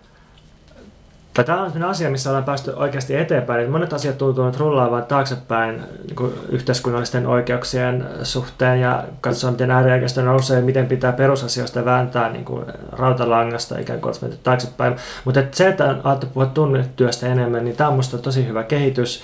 tämä 1.44 1.62
on 1.62 1.66
sellainen 1.66 1.90
asia, 1.90 2.10
missä 2.10 2.30
ollaan 2.30 2.44
päästy 2.44 2.72
oikeasti 2.76 3.16
eteenpäin. 3.16 3.72
Monet 3.72 3.94
asiat 3.94 4.18
tuntuvat 4.18 4.58
rullaavan 4.58 5.06
taaksepäin 5.06 5.82
niin 6.08 6.34
yhteiskunnallisten 6.50 7.28
oikeuksien 7.28 8.06
suhteen 8.24 8.82
ja 8.82 9.04
katsoa, 9.22 9.52
miten 9.52 9.72
ääriaikeisto 9.72 10.22
nousee, 10.22 10.62
miten 10.62 10.88
pitää 10.88 11.12
perusasioista 11.12 11.86
vääntää 11.86 12.30
niin 12.30 12.46
kuin 12.46 12.66
rautalangasta 12.92 13.80
ikään 13.80 14.02
kuin 14.02 14.16
menty 14.22 14.38
taaksepäin. 14.44 14.96
Mutta 15.26 15.40
että 15.40 15.58
se, 15.58 15.68
että 15.68 15.96
alettu 16.04 16.28
puhua 16.28 16.46
tunnetyöstä 16.46 17.28
enemmän, 17.28 17.66
niin 17.66 17.76
tämä 17.76 17.88
on 17.88 17.94
minusta 17.94 18.18
tosi 18.18 18.48
hyvä 18.48 18.64
kehitys. 18.64 19.24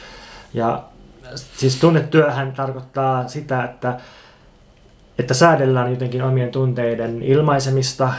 Ja 0.53 0.84
siis 1.36 1.80
tunnetyöhän 1.80 2.51
tarkoittaa 2.51 3.27
sitä, 3.27 3.63
että, 3.63 3.98
että 5.20 5.34
säädellään 5.34 5.91
jotenkin 5.91 6.24
omien 6.24 6.51
tunteiden 6.51 7.22
ilmaisemista, 7.22 8.13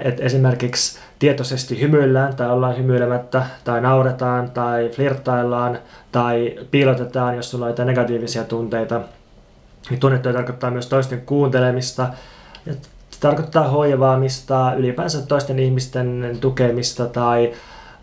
että 0.00 0.22
esimerkiksi 0.22 0.98
tietoisesti 1.18 1.80
hymyillään 1.80 2.36
tai 2.36 2.50
ollaan 2.50 2.76
hymyilemättä 2.76 3.46
tai 3.64 3.80
nauretaan 3.80 4.50
tai 4.50 4.88
flirttaillaan 4.88 5.78
tai 6.12 6.58
piilotetaan, 6.70 7.36
jos 7.36 7.50
sulla 7.50 7.64
on 7.64 7.70
jotain 7.70 7.86
negatiivisia 7.86 8.44
tunteita. 8.44 9.00
Niin 9.90 10.00
tunnettuja 10.00 10.34
tarkoittaa 10.34 10.70
myös 10.70 10.86
toisten 10.86 11.20
kuuntelemista. 11.20 12.08
Se 13.10 13.20
tarkoittaa 13.20 13.68
hoivaamista, 13.68 14.72
ylipäänsä 14.76 15.26
toisten 15.26 15.58
ihmisten 15.58 16.38
tukemista 16.40 17.06
tai 17.06 17.52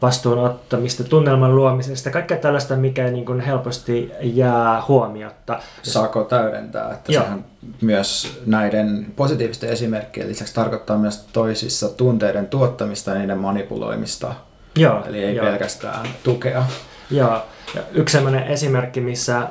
vastuunottamista, 0.01 1.03
tunnelman 1.03 1.55
luomisesta, 1.55 2.09
kaikkea 2.09 2.37
tällaista, 2.37 2.75
mikä 2.75 3.07
niin 3.07 3.25
kuin 3.25 3.39
helposti 3.39 4.11
jää 4.21 4.83
huomiotta. 4.87 5.59
Saako 5.83 6.23
täydentää, 6.23 6.93
että 6.93 7.11
Joo. 7.11 7.23
sehän 7.23 7.45
myös 7.81 8.41
näiden 8.45 9.05
positiivisten 9.15 9.69
esimerkkien 9.69 10.29
lisäksi 10.29 10.53
tarkoittaa 10.53 10.97
myös 10.97 11.27
toisissa 11.33 11.89
tunteiden 11.89 12.47
tuottamista 12.47 13.11
ja 13.11 13.17
niiden 13.17 13.37
manipuloimista. 13.37 14.33
Joo, 14.75 15.03
Eli 15.05 15.23
ei 15.23 15.35
jo. 15.35 15.43
pelkästään 15.43 16.05
tukea. 16.23 16.63
Joo, 17.11 17.41
ja 17.75 17.81
yksi 17.91 18.17
sellainen 18.17 18.43
esimerkki, 18.43 19.01
missä, 19.01 19.47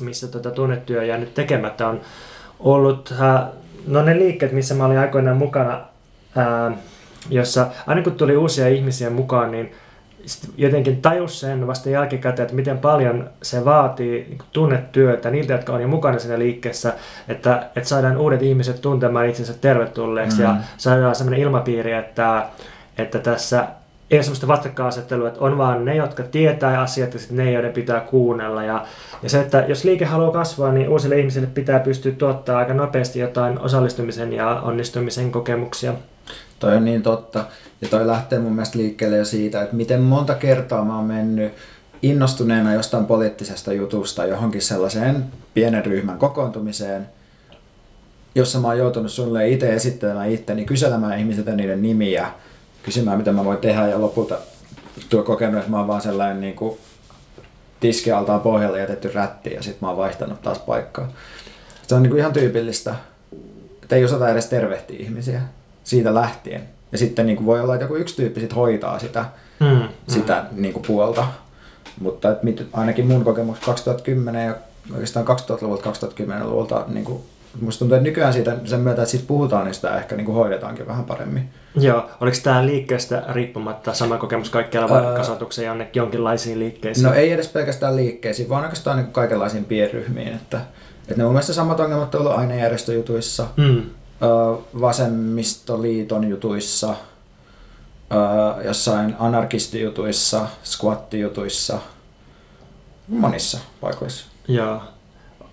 missä 0.00 0.28
tuota 0.28 0.50
tunnetyö 0.50 1.04
jäänyt 1.04 1.34
tekemättä 1.34 1.88
on 1.88 2.00
ollut 2.60 3.14
äh, 3.20 3.42
no 3.86 4.02
ne 4.02 4.16
liikkeet, 4.18 4.52
missä 4.52 4.74
mä 4.74 4.84
olin 4.84 4.98
aikoinaan 4.98 5.36
mukana, 5.36 5.80
ää, 6.36 6.72
jossa 7.30 7.66
aina 7.86 8.02
kun 8.02 8.12
tuli 8.12 8.36
uusia 8.36 8.68
ihmisiä 8.68 9.10
mukaan, 9.10 9.50
niin 9.50 9.72
jotenkin 10.56 11.02
tajus 11.02 11.40
sen 11.40 11.66
vasta 11.66 11.90
jälkikäteen, 11.90 12.44
että 12.44 12.56
miten 12.56 12.78
paljon 12.78 13.30
se 13.42 13.64
vaatii 13.64 14.26
niin 14.28 14.38
tunnetyötä 14.52 15.30
niiltä, 15.30 15.52
jotka 15.52 15.72
on 15.72 15.82
jo 15.82 15.88
mukana 15.88 16.18
siinä 16.18 16.38
liikkeessä, 16.38 16.92
että, 17.28 17.66
että 17.76 17.88
saadaan 17.88 18.16
uudet 18.16 18.42
ihmiset 18.42 18.80
tuntemaan 18.80 19.28
itsensä 19.28 19.54
tervetulleeksi 19.60 20.42
mm-hmm. 20.42 20.56
ja 20.56 20.62
saadaan 20.76 21.14
sellainen 21.14 21.40
ilmapiiri, 21.40 21.92
että, 21.92 22.46
että 22.98 23.18
tässä 23.18 23.66
ei 24.10 24.16
ole 24.16 24.22
sellaista 24.22 24.48
vastakkainasettelua, 24.48 25.28
että 25.28 25.40
on 25.40 25.58
vaan 25.58 25.84
ne, 25.84 25.96
jotka 25.96 26.22
tietää 26.22 26.80
asiat 26.80 27.14
ja 27.14 27.20
sitten 27.20 27.36
ne, 27.36 27.52
joiden 27.52 27.72
pitää 27.72 28.00
kuunnella. 28.00 28.62
Ja, 28.62 28.84
ja 29.22 29.30
se, 29.30 29.40
että 29.40 29.64
jos 29.68 29.84
liike 29.84 30.04
haluaa 30.04 30.32
kasvaa, 30.32 30.72
niin 30.72 30.88
uusille 30.88 31.18
ihmisille 31.18 31.46
pitää 31.46 31.80
pystyä 31.80 32.12
tuottaa 32.12 32.58
aika 32.58 32.74
nopeasti 32.74 33.18
jotain 33.18 33.58
osallistumisen 33.58 34.32
ja 34.32 34.60
onnistumisen 34.62 35.32
kokemuksia. 35.32 35.94
Toi 36.60 36.76
on 36.76 36.84
niin 36.84 37.02
totta. 37.02 37.44
Ja 37.80 37.88
toi 37.88 38.06
lähtee 38.06 38.38
mun 38.38 38.52
mielestä 38.52 38.78
liikkeelle 38.78 39.16
jo 39.16 39.24
siitä, 39.24 39.62
että 39.62 39.76
miten 39.76 40.00
monta 40.00 40.34
kertaa 40.34 40.84
mä 40.84 40.96
oon 40.96 41.04
mennyt 41.04 41.52
innostuneena 42.02 42.74
jostain 42.74 43.06
poliittisesta 43.06 43.72
jutusta 43.72 44.24
johonkin 44.24 44.62
sellaiseen 44.62 45.24
pienen 45.54 45.86
ryhmän 45.86 46.18
kokoontumiseen, 46.18 47.08
jossa 48.34 48.60
mä 48.60 48.68
oon 48.68 48.78
joutunut 48.78 49.12
sulle 49.12 49.48
itse 49.48 49.74
esittelemään 49.74 50.30
itteni, 50.30 50.64
kyselemään 50.64 51.18
ihmisiltä 51.18 51.52
niiden 51.52 51.82
nimiä, 51.82 52.30
kysymään 52.82 53.18
mitä 53.18 53.32
mä 53.32 53.44
voin 53.44 53.58
tehdä 53.58 53.88
ja 53.88 54.00
lopulta 54.00 54.38
tuo 55.10 55.22
kokenut, 55.22 55.58
että 55.58 55.70
mä 55.70 55.78
oon 55.78 55.88
vaan 55.88 56.00
sellainen 56.00 56.40
niin 56.40 56.56
kuin 56.56 56.78
tiskialtaan 57.80 58.40
pohjalle 58.40 58.80
jätetty 58.80 59.10
rätti 59.14 59.54
ja 59.54 59.62
sitten 59.62 59.78
mä 59.80 59.88
oon 59.88 59.96
vaihtanut 59.96 60.42
taas 60.42 60.58
paikkaa. 60.58 61.12
Se 61.86 61.94
on 61.94 62.02
niin 62.02 62.10
kuin 62.10 62.20
ihan 62.20 62.32
tyypillistä, 62.32 62.94
että 63.82 63.96
ei 63.96 64.04
osata 64.04 64.28
edes 64.28 64.46
tervehtiä 64.46 64.96
ihmisiä 65.00 65.40
siitä 65.90 66.14
lähtien. 66.14 66.62
Ja 66.92 66.98
sitten 66.98 67.26
niin 67.26 67.36
kuin 67.36 67.46
voi 67.46 67.60
olla, 67.60 67.74
että 67.74 67.84
joku 67.84 67.94
yksi 67.94 68.16
tyyppi 68.16 68.40
sit 68.40 68.54
hoitaa 68.56 68.98
sitä, 68.98 69.24
mm, 69.60 69.88
sitä 70.08 70.44
mm. 70.50 70.62
Niin 70.62 70.72
kuin 70.72 70.84
puolta. 70.86 71.26
Mutta 72.00 72.30
että 72.30 72.44
mit, 72.44 72.66
ainakin 72.72 73.06
mun 73.06 73.24
kokemus 73.24 73.58
2010 73.58 74.46
ja 74.46 74.54
oikeastaan 74.94 75.26
2000-luvulta 75.26 75.90
2010-luvulta 75.90 76.84
niin 76.88 77.04
kuin 77.04 77.22
Musta 77.60 77.78
tuntuu, 77.78 77.96
että 77.96 78.08
nykyään 78.08 78.32
siitä, 78.32 78.56
sen 78.64 78.80
myötä, 78.80 79.02
että 79.02 79.10
siitä 79.10 79.26
puhutaan, 79.26 79.64
niin 79.64 79.74
sitä 79.74 79.98
ehkä 79.98 80.16
niin 80.16 80.24
kuin 80.24 80.34
hoidetaankin 80.34 80.86
vähän 80.86 81.04
paremmin. 81.04 81.48
Joo, 81.74 82.10
oliko 82.20 82.36
tämä 82.42 82.66
liikkeestä 82.66 83.22
riippumatta 83.28 83.94
sama 83.94 84.18
kokemus 84.18 84.50
kaikkialla 84.50 84.88
vai 84.88 85.16
kasvatuksen 85.16 85.64
jonnekin 85.64 86.00
jonkinlaisiin 86.00 86.58
liikkeisiin? 86.58 87.04
No 87.04 87.12
ei 87.14 87.32
edes 87.32 87.48
pelkästään 87.48 87.96
liikkeisiin, 87.96 88.48
vaan 88.48 88.62
oikeastaan 88.62 88.96
niin 88.96 89.12
kaikenlaisiin 89.12 89.64
pienryhmiin. 89.64 90.28
Että, 90.28 90.60
että 91.02 91.14
ne 91.16 91.24
on 91.24 91.30
mielestäni 91.30 91.54
samat 91.54 91.80
ongelmat 91.80 92.14
on 92.14 92.20
ollut 92.20 92.38
ainejärjestöjutuissa, 92.38 93.46
mm 93.56 93.82
vasemmistoliiton 94.80 96.28
jutuissa, 96.28 96.94
jossain 98.64 99.16
anarkistijutuissa, 99.18 100.46
squattijutuissa, 100.64 101.78
monissa 103.08 103.58
paikoissa. 103.80 104.26
Joo. 104.48 104.82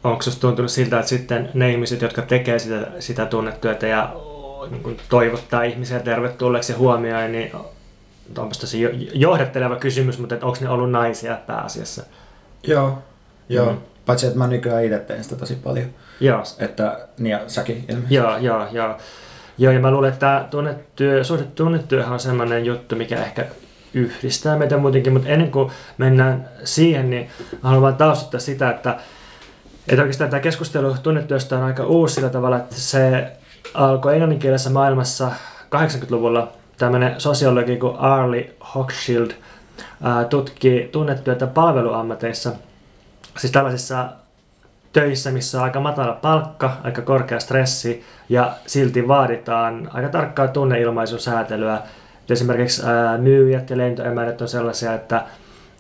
Onko 0.04 0.22
sinusta 0.22 0.42
tuntunut 0.42 0.72
siltä, 0.72 1.00
että 1.00 1.10
sitten 1.10 1.50
ne 1.54 1.72
ihmiset, 1.72 2.02
jotka 2.02 2.22
tekee 2.22 2.60
sitä, 2.60 2.88
sitä 3.00 3.26
tunnetyötä 3.26 3.88
ja 3.88 4.14
niin 4.72 4.84
kuin 4.84 4.98
toivottaa 5.10 5.64
ihmisiä 5.64 6.00
tervetulleeksi 6.00 6.72
ja 6.72 6.78
huomioon, 6.78 7.32
niin 7.32 7.52
onpa 8.38 8.56
tosi 8.60 8.82
johdatteleva 9.14 9.76
kysymys, 9.76 10.20
mutta 10.20 10.36
onko 10.36 10.58
ne 10.62 10.70
ollut 10.70 10.92
naisia 10.92 11.38
pääasiassa? 11.48 12.04
Joo, 12.64 12.98
joo. 13.50 13.72
Mm. 13.72 13.78
Paitsi, 14.06 14.28
että 14.28 14.38
mä 14.38 14.48
nykyään 14.48 14.86
itse 14.86 15.00
teen 15.00 15.24
sitä 15.24 15.36
tosi 15.36 15.56
paljon. 15.56 15.90
Joo. 16.20 16.44
Että, 16.60 17.08
niin 17.18 17.32
ja 17.32 17.40
säkin 17.48 17.78
ilmeisesti. 17.78 18.16
Joo, 18.16 18.38
joo, 18.38 18.68
joo. 18.72 18.98
Joo, 19.58 19.74
ja 19.74 19.80
mä 19.80 19.92
luulen, 19.92 20.10
että 20.10 20.20
tämä 20.20 20.48
tunnetyö, 20.52 21.24
suhde 21.24 21.44
tunnetyöhän 21.44 22.14
on 22.14 22.20
sellainen 22.20 22.66
juttu, 22.66 22.96
mikä 22.96 23.24
ehkä 23.24 23.46
yhdistää 23.94 24.58
meitä 24.58 24.78
muutenkin, 24.78 25.14
mutta 25.14 25.30
ennen 25.30 25.52
kuin 25.52 25.72
mennään 25.98 26.50
siihen, 26.64 27.10
niin 27.10 27.30
haluan 27.62 27.82
vain 27.82 27.96
taustuttaa 27.96 28.40
sitä, 28.40 28.70
että, 28.70 28.98
että 29.88 30.02
oikeastaan 30.02 30.30
tämä 30.30 30.40
keskustelu 30.40 30.96
tunnetyöstä 31.04 31.58
on 31.58 31.64
aika 31.64 31.86
uusi 31.86 32.16
sillä 32.16 32.30
tavalla, 32.30 32.58
että 32.58 32.76
se 32.76 33.32
alkoi 33.74 34.14
englanninkielisessä 34.14 34.70
maailmassa 34.70 35.32
80-luvulla 35.76 36.52
tämmöinen 36.78 37.22
sosiologi 37.22 37.78
kuin 37.78 37.98
Arlie 37.98 38.56
Hochschild 38.76 39.32
tutki 40.30 40.90
tunnetyötä 40.92 41.48
palveluammateissa, 41.48 42.52
siis 43.38 43.52
tällaisissa 43.52 44.10
töissä, 44.98 45.32
missä 45.32 45.58
on 45.58 45.64
aika 45.64 45.80
matala 45.80 46.14
palkka, 46.14 46.78
aika 46.84 47.02
korkea 47.02 47.40
stressi 47.40 48.04
ja 48.30 48.52
silti 48.66 49.08
vaaditaan 49.08 49.90
aika 49.94 50.10
tarkkaa 50.10 50.48
tunneilmaisusäätelyä. 50.48 51.80
Esimerkiksi 52.30 52.82
ää, 52.86 53.18
myyjät 53.18 53.70
ja 53.70 53.78
lentoemännät 53.78 54.42
on 54.42 54.48
sellaisia, 54.48 54.94
että, 54.94 55.24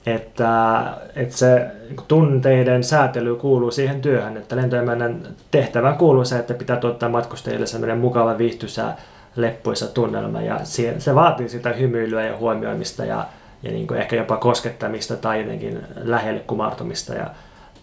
että, 0.06 0.84
että 1.16 1.38
se 1.38 1.68
tunteiden 2.08 2.84
säätely 2.84 3.36
kuuluu 3.36 3.72
siihen 3.72 4.02
työhön, 4.02 4.38
että 4.38 4.56
lentoemännän 4.56 5.22
tehtävään 5.52 5.98
kuuluu 5.98 6.26
se, 6.26 6.40
että 6.40 6.54
pitää 6.54 6.78
tuottaa 6.78 7.10
matkustajille 7.10 7.66
sellainen 7.66 7.98
mukava, 7.98 8.38
viihtysä, 8.38 8.94
leppuisa 9.36 9.88
tunnelma 9.88 10.42
ja 10.42 10.60
se 10.98 11.16
vaatii 11.16 11.50
sitä 11.50 11.74
hymyilyä 11.74 12.26
ja 12.26 12.38
huomioimista 12.38 13.06
ja, 13.06 13.26
ja 13.64 13.72
niin 13.72 13.88
kuin 13.88 14.00
ehkä 14.00 14.16
jopa 14.16 14.38
koskettamista 14.38 15.16
tai 15.16 15.42
jotenkin 15.42 15.80
lähelle 15.96 16.40
kumartumista 16.40 17.14
ja 17.14 17.28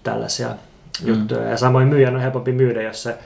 tällaisia 0.02 0.48
mm. 1.02 1.08
juttuja. 1.08 1.48
Ja 1.48 1.56
samoin 1.56 1.88
myyjän 1.88 2.14
on 2.14 2.20
helpompi 2.20 2.52
myydä, 2.52 2.82
jos 2.82 3.02
se, 3.02 3.18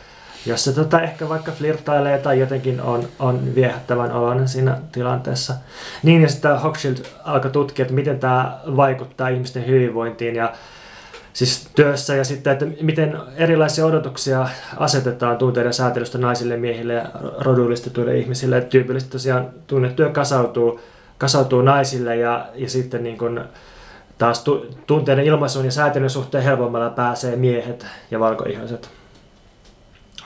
jos 0.46 0.64
se 0.64 0.72
tota, 0.72 1.00
ehkä 1.00 1.28
vaikka 1.28 1.52
flirttailee 1.52 2.18
tai 2.18 2.40
jotenkin 2.40 2.80
on, 2.80 3.08
on 3.18 3.54
viehättävän 3.54 4.12
oloinen 4.12 4.48
siinä 4.48 4.78
tilanteessa. 4.92 5.54
Niin, 6.02 6.22
ja 6.22 6.28
sitten 6.28 6.60
Hochschild 6.60 6.96
alkoi 7.24 7.50
tutkia, 7.50 7.82
että 7.82 7.94
miten 7.94 8.18
tämä 8.18 8.58
vaikuttaa 8.76 9.28
ihmisten 9.28 9.66
hyvinvointiin 9.66 10.36
ja 10.36 10.52
siis 11.32 11.68
työssä 11.74 12.14
ja 12.14 12.24
sitten, 12.24 12.52
että 12.52 12.66
miten 12.80 13.18
erilaisia 13.36 13.86
odotuksia 13.86 14.48
asetetaan 14.76 15.38
tunteiden 15.38 15.72
säätelystä 15.72 16.18
naisille, 16.18 16.56
miehille 16.56 16.92
ja 16.92 17.04
rodullistetuille 17.38 18.18
ihmisille. 18.18 18.58
Että 18.58 18.70
tyypillisesti 18.70 19.12
tosiaan 19.12 19.48
tunnetyö 19.66 20.10
kasautuu, 20.10 20.80
kasautuu 21.18 21.62
naisille 21.62 22.16
ja, 22.16 22.46
ja 22.54 22.70
sitten 22.70 23.02
niin 23.02 23.18
kuin, 23.18 23.40
Taas 24.18 24.44
tunteiden 24.86 25.24
ilmaisun 25.24 25.64
ja 25.64 25.70
säätelyn 25.70 26.10
suhteen 26.10 26.44
helpommalla 26.44 26.90
pääsee 26.90 27.36
miehet 27.36 27.86
ja 28.10 28.20
valkoihoiset. 28.20 28.90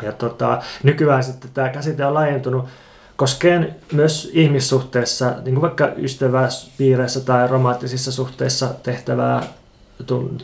ja 0.02 0.12
tota, 0.12 0.62
nykyään 0.82 1.24
sitten 1.24 1.50
tämä 1.54 1.68
käsite 1.68 2.06
on 2.06 2.14
laajentunut 2.14 2.68
koskeen 3.16 3.76
myös 3.92 4.30
ihmissuhteessa, 4.32 5.30
niin 5.44 5.54
kuin 5.54 5.62
vaikka 5.62 5.88
ystäväspiireissä 5.96 7.20
tai 7.20 7.48
romantisissa 7.48 8.12
suhteissa 8.12 8.68
tehtävää 8.82 9.42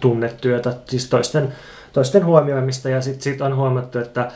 tunnetyötä, 0.01 0.75
siis 0.89 1.09
toisten, 1.09 1.53
toisten 1.93 2.25
huomioimista 2.25 2.89
ja 2.89 3.03
sitten 3.03 3.23
sit 3.23 3.41
on 3.41 3.57
huomattu, 3.57 3.99
että, 3.99 4.31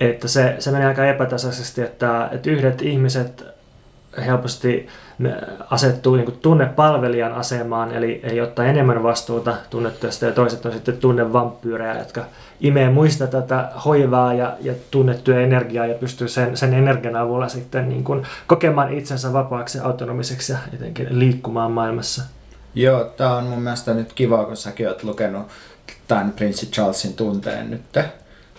että 0.00 0.28
se, 0.28 0.56
se 0.58 0.70
menee 0.70 0.86
aika 0.86 1.06
epätasaisesti, 1.06 1.82
että, 1.82 2.28
että 2.32 2.50
yhdet 2.50 2.82
ihmiset 2.82 3.44
helposti 4.20 4.88
asettuu 5.70 6.16
niin 6.16 6.24
kuin 6.24 6.38
tunnepalvelijan 6.38 7.32
asemaan, 7.32 7.92
eli, 7.92 8.20
eli 8.22 8.40
ottaa 8.40 8.64
enemmän 8.64 9.02
vastuuta 9.02 9.56
tunnetyöstä 9.70 10.26
ja 10.26 10.32
toiset 10.32 10.66
on 10.66 10.72
sitten 10.72 10.96
tunnevampyyrejä, 10.96 11.98
jotka 11.98 12.24
imee 12.60 12.90
muista 12.90 13.26
tätä 13.26 13.70
hoivaa 13.84 14.34
ja, 14.34 14.56
ja 14.60 14.74
tunnettuja 14.90 15.40
energiaa 15.40 15.86
ja 15.86 15.94
pystyy 15.94 16.28
sen, 16.28 16.56
sen 16.56 16.74
energian 16.74 17.16
avulla 17.16 17.48
sitten 17.48 17.88
niin 17.88 18.04
kuin 18.04 18.26
kokemaan 18.46 18.92
itsensä 18.92 19.32
vapaaksi 19.32 19.78
ja 19.78 19.84
autonomiseksi 19.84 20.52
ja 20.52 20.58
jotenkin 20.72 21.18
liikkumaan 21.18 21.72
maailmassa. 21.72 22.22
Joo, 22.74 23.04
tämä 23.04 23.36
on 23.36 23.44
mun 23.44 23.62
mielestä 23.62 23.94
nyt 23.94 24.12
kiva, 24.12 24.44
kun 24.44 24.56
säkin 24.56 24.88
oot 24.88 25.04
lukenut 25.04 25.46
tämän 26.08 26.32
Prince 26.32 26.66
Charlesin 26.66 27.14
tunteen 27.14 27.70
nyt, 27.70 27.82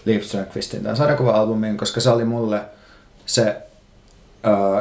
Liv 0.06 0.22
Strömqvistin 0.22 0.84
tämän 0.84 0.98
sarjakuva-albumin, 0.98 1.78
koska 1.78 2.02
se 2.02 2.10
oli 2.10 2.26
mulle 2.26 2.62
se 3.26 3.69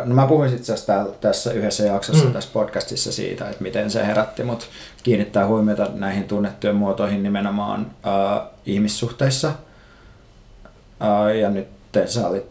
no 0.05 0.15
mä 0.15 0.27
puhuin 0.27 0.55
itse 0.55 0.73
asiassa 0.73 1.07
tässä 1.21 1.53
yhdessä 1.53 1.85
jaksossa 1.85 2.25
mm. 2.25 2.33
tässä 2.33 2.51
podcastissa 2.53 3.13
siitä, 3.13 3.49
että 3.49 3.63
miten 3.63 3.91
se 3.91 4.07
herätti 4.07 4.45
mut 4.45 4.69
kiinnittää 5.03 5.47
huomiota 5.47 5.91
näihin 5.95 6.25
tunnettujen 6.25 6.77
muotoihin 6.77 7.23
nimenomaan 7.23 7.81
uh, 7.87 8.55
ihmissuhteissa. 8.67 9.49
Uh, 9.49 11.37
ja 11.41 11.51
nyt 11.51 11.69
sä 12.07 12.29
olit 12.29 12.47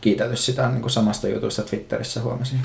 kiitellyt 0.00 0.38
sitä 0.38 0.68
niin 0.68 0.80
kuin 0.80 0.90
samasta 0.90 1.28
jutusta 1.28 1.62
Twitterissä 1.62 2.20
huomasin. 2.20 2.60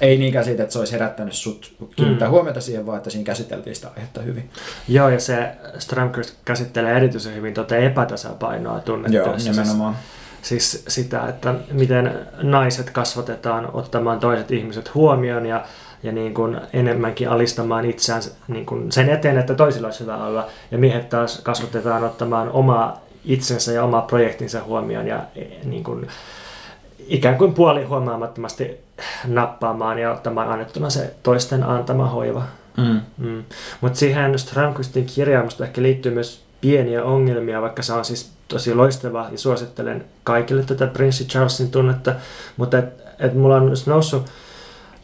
Ei 0.00 0.18
niinkään 0.18 0.44
siitä, 0.44 0.62
että 0.62 0.72
se 0.72 0.78
olisi 0.78 0.92
herättänyt 0.92 1.34
sut 1.34 1.74
kiinnittää 1.96 2.28
mm. 2.28 2.32
huomiota 2.32 2.60
siihen, 2.60 2.86
vaan 2.86 2.98
että 2.98 3.10
siinä 3.10 3.24
käsiteltiin 3.24 3.76
sitä 3.76 3.88
aihetta 3.96 4.20
hyvin. 4.20 4.50
Joo, 4.88 5.08
ja 5.08 5.20
se 5.20 5.48
Strömquist 5.78 6.34
käsittelee 6.44 6.96
erityisen 6.96 7.34
hyvin 7.34 7.54
tuota 7.54 7.76
epätasapainoa 7.76 8.80
tunnetyössä. 8.80 9.48
Joo, 9.48 9.52
nimenomaan. 9.52 9.94
Siis 9.94 10.19
siis 10.42 10.84
sitä, 10.88 11.28
että 11.28 11.54
miten 11.72 12.18
naiset 12.42 12.90
kasvatetaan 12.90 13.68
ottamaan 13.72 14.20
toiset 14.20 14.50
ihmiset 14.50 14.94
huomioon 14.94 15.46
ja, 15.46 15.64
ja 16.02 16.12
niin 16.12 16.34
kuin 16.34 16.60
enemmänkin 16.72 17.28
alistamaan 17.28 17.84
itseään 17.84 18.22
niin 18.48 18.66
kuin 18.66 18.92
sen 18.92 19.08
eteen, 19.08 19.38
että 19.38 19.54
toisilla 19.54 19.86
olisi 19.86 20.00
hyvä 20.00 20.16
olla. 20.16 20.46
Ja 20.70 20.78
miehet 20.78 21.08
taas 21.08 21.40
kasvatetaan 21.42 22.04
ottamaan 22.04 22.50
omaa 22.50 23.00
itsensä 23.24 23.72
ja 23.72 23.84
omaa 23.84 24.02
projektinsa 24.02 24.62
huomioon 24.64 25.06
ja 25.06 25.22
e, 25.36 25.44
niin 25.64 25.84
kuin, 25.84 26.08
ikään 27.06 27.38
kuin 27.38 27.54
puoli 27.54 27.84
huomaamattomasti 27.84 28.80
nappaamaan 29.26 29.98
ja 29.98 30.12
ottamaan 30.12 30.48
annettuna 30.48 30.90
se 30.90 31.14
toisten 31.22 31.62
antama 31.64 32.08
hoiva. 32.08 32.42
Mm. 32.76 33.00
Mm. 33.18 33.44
Mutta 33.80 33.98
siihen 33.98 34.38
Strömqvistin 34.38 35.06
kirjaan 35.06 35.48
ehkä 35.64 35.82
liittyy 35.82 36.12
myös 36.12 36.49
pieniä 36.60 37.04
ongelmia, 37.04 37.62
vaikka 37.62 37.82
se 37.82 37.92
on 37.92 38.04
siis 38.04 38.30
tosi 38.48 38.74
loistava 38.74 39.28
ja 39.32 39.38
suosittelen 39.38 40.04
kaikille 40.24 40.62
tätä 40.62 40.86
Prince 40.86 41.24
Charlesin 41.24 41.70
tunnetta, 41.70 42.14
mutta 42.56 42.78
et, 42.78 42.84
et 43.18 43.34
mulla 43.34 43.56
on 43.56 43.72
noussut 43.86 44.26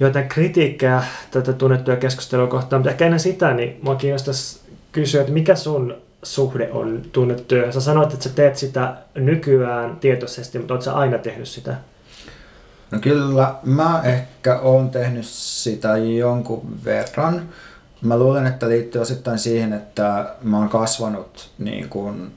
joitain 0.01 0.29
kritiikkejä 0.29 1.03
tätä 1.31 1.53
tunnettua 1.53 1.97
keskustelua 1.97 2.47
kohtaan, 2.47 2.81
mutta 2.81 2.91
ehkä 2.91 3.05
ennen 3.05 3.21
sitä, 3.21 3.55
niin 3.55 3.79
mua 3.83 3.95
kiinnostaisi 3.95 4.61
kysyä, 4.93 5.21
että 5.21 5.33
mikä 5.33 5.55
sun 5.55 5.95
suhde 6.23 6.69
on 6.73 7.03
tunnettyä? 7.13 7.73
Sä 7.73 7.81
sanoit, 7.81 8.13
että 8.13 8.25
sä 8.25 8.35
teet 8.35 8.57
sitä 8.57 8.95
nykyään 9.15 9.97
tietoisesti, 9.97 10.59
mutta 10.59 10.75
ootko 10.75 10.91
aina 10.91 11.19
tehnyt 11.19 11.49
sitä? 11.49 11.77
No 12.91 12.99
kyllä, 13.01 13.55
mä 13.63 14.03
ehkä 14.05 14.59
oon 14.59 14.91
tehnyt 14.91 15.27
sitä 15.27 15.97
jonkun 15.97 16.85
verran. 16.85 17.49
Mä 18.03 18.19
luulen, 18.19 18.47
että 18.47 18.69
liittyy 18.69 19.01
osittain 19.01 19.39
siihen, 19.39 19.73
että 19.73 20.35
mä 20.43 20.59
oon 20.59 20.69
kasvanut 20.69 21.51
niin 21.59 21.89
kuin 21.89 22.33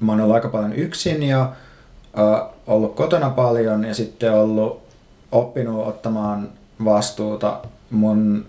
mä 0.00 0.12
oon 0.12 0.20
ollut 0.20 0.34
aika 0.34 0.48
paljon 0.48 0.72
yksin 0.72 1.22
ja 1.22 1.52
uh, 2.18 2.54
ollut 2.66 2.94
kotona 2.94 3.30
paljon 3.30 3.84
ja 3.84 3.94
sitten 3.94 4.32
ollut 4.32 4.82
oppinut 5.32 5.86
ottamaan 5.86 6.48
vastuuta 6.84 7.60
mun 7.90 8.48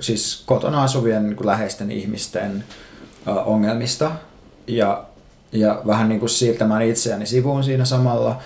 siis 0.00 0.42
kotona 0.46 0.82
asuvien 0.82 1.22
niin 1.22 1.36
kuin 1.36 1.46
läheisten 1.46 1.90
ihmisten 1.90 2.64
uh, 3.28 3.52
ongelmista 3.52 4.10
ja, 4.66 5.04
ja 5.52 5.82
vähän 5.86 6.08
niin 6.08 6.20
kuin 6.20 6.30
siirtämään 6.30 6.82
itseäni 6.82 7.26
sivuun 7.26 7.64
siinä 7.64 7.84
samalla. 7.84 8.38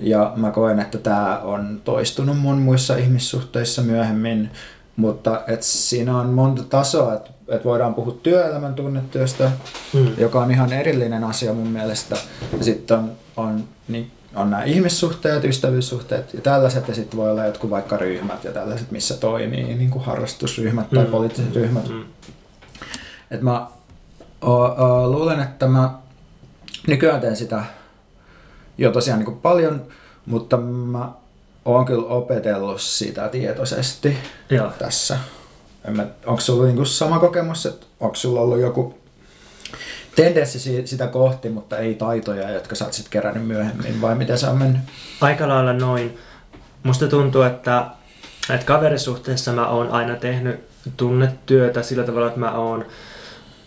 Ja 0.00 0.32
mä 0.36 0.50
koen, 0.50 0.80
että 0.80 0.98
tämä 0.98 1.38
on 1.38 1.80
toistunut 1.84 2.38
mun 2.38 2.58
muissa 2.58 2.96
ihmissuhteissa 2.96 3.82
myöhemmin, 3.82 4.50
mutta 4.98 5.40
et 5.46 5.62
siinä 5.62 6.18
on 6.18 6.26
monta 6.26 6.62
tasoa, 6.62 7.14
että 7.14 7.30
et 7.48 7.64
voidaan 7.64 7.94
puhua 7.94 8.18
työelämän 8.22 8.74
tunnetyöstä, 8.74 9.50
mm. 9.94 10.08
joka 10.18 10.40
on 10.40 10.50
ihan 10.50 10.72
erillinen 10.72 11.24
asia 11.24 11.52
mun 11.52 11.66
mielestä. 11.68 12.16
Ja 12.58 12.64
sitten 12.64 12.98
on, 12.98 13.12
on, 13.36 13.64
niin, 13.88 14.10
on 14.34 14.50
nämä 14.50 14.64
ihmissuhteet, 14.64 15.44
ystävyyssuhteet 15.44 16.34
ja 16.34 16.40
tällaiset, 16.40 16.88
ja 16.88 16.94
sitten 16.94 17.16
voi 17.16 17.30
olla 17.30 17.44
jotkut 17.44 17.70
vaikka 17.70 17.96
ryhmät 17.96 18.44
ja 18.44 18.52
tällaiset, 18.52 18.90
missä 18.90 19.16
toimii 19.16 19.74
niin 19.74 19.90
kuin 19.90 20.04
harrastusryhmät 20.04 20.90
tai 20.90 21.04
mm. 21.04 21.10
poliittiset 21.10 21.54
ryhmät. 21.54 21.88
Mm. 21.88 22.04
Et 23.30 23.40
mä 23.40 23.66
o, 24.40 24.52
o, 24.52 25.10
luulen, 25.10 25.40
että 25.40 25.66
mä 25.66 25.90
nykyään 26.86 27.20
teen 27.20 27.36
sitä 27.36 27.64
jo 28.78 28.92
tosiaan 28.92 29.18
niin 29.18 29.26
kuin 29.26 29.40
paljon, 29.40 29.86
mutta 30.26 30.56
mä 30.56 31.10
oon 31.64 31.84
kyllä 31.84 32.06
opetellut 32.06 32.80
sitä 32.80 33.28
tietoisesti 33.28 34.18
Joo. 34.50 34.72
tässä. 34.78 35.18
En 35.84 35.96
mä, 35.96 36.06
onko 36.26 36.40
sulla 36.40 36.66
niinku 36.66 36.84
sama 36.84 37.18
kokemus, 37.18 37.66
että 37.66 37.86
onko 38.00 38.14
sulla 38.14 38.40
ollut 38.40 38.60
joku 38.60 38.98
tendenssi 40.16 40.86
sitä 40.86 41.06
kohti, 41.06 41.48
mutta 41.48 41.78
ei 41.78 41.94
taitoja, 41.94 42.50
jotka 42.50 42.74
sä 42.74 42.84
oot 42.84 42.92
sitten 42.92 43.10
kerännyt 43.10 43.46
myöhemmin, 43.46 44.00
vai 44.00 44.14
miten 44.14 44.38
se 44.38 44.46
on 44.46 44.58
mennyt? 44.58 44.80
Aika 45.20 45.48
lailla 45.48 45.72
noin. 45.72 46.18
Musta 46.82 47.08
tuntuu, 47.08 47.42
että, 47.42 47.86
että 48.54 48.66
kaverisuhteessa 48.66 49.52
mä 49.52 49.68
oon 49.68 49.90
aina 49.90 50.16
tehnyt 50.16 50.60
tunnetyötä 50.96 51.82
sillä 51.82 52.04
tavalla, 52.04 52.26
että 52.26 52.40
mä 52.40 52.52
oon, 52.52 52.86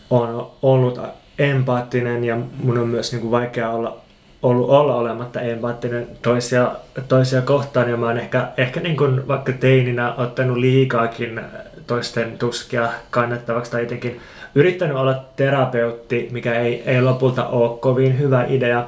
oon 0.09 0.51
ollut 0.61 0.99
empaattinen 1.39 2.23
ja 2.23 2.37
mun 2.63 2.77
on 2.77 2.87
myös 2.87 3.11
niin 3.11 3.21
kuin 3.21 3.31
vaikea 3.31 3.69
olla 3.69 4.01
ollut 4.43 4.69
olla 4.69 4.95
olematta 4.95 5.41
empaattinen 5.41 6.07
toisia, 6.21 6.71
toisia 7.07 7.41
kohtaan 7.41 7.89
ja 7.89 7.97
mä 7.97 8.05
oon 8.05 8.17
ehkä, 8.17 8.47
ehkä 8.57 8.79
niin 8.79 8.97
kuin 8.97 9.27
vaikka 9.27 9.51
teininä 9.51 10.13
ottanut 10.13 10.57
liikaakin 10.57 11.41
toisten 11.87 12.37
tuskia 12.37 12.89
kannettavaksi 13.09 13.71
tai 13.71 13.81
jotenkin 13.81 14.21
yrittänyt 14.55 14.97
olla 14.97 15.23
terapeutti, 15.35 16.29
mikä 16.31 16.53
ei, 16.53 16.83
ei 16.85 17.01
lopulta 17.01 17.47
ole 17.47 17.79
kovin 17.79 18.19
hyvä 18.19 18.45
idea. 18.45 18.85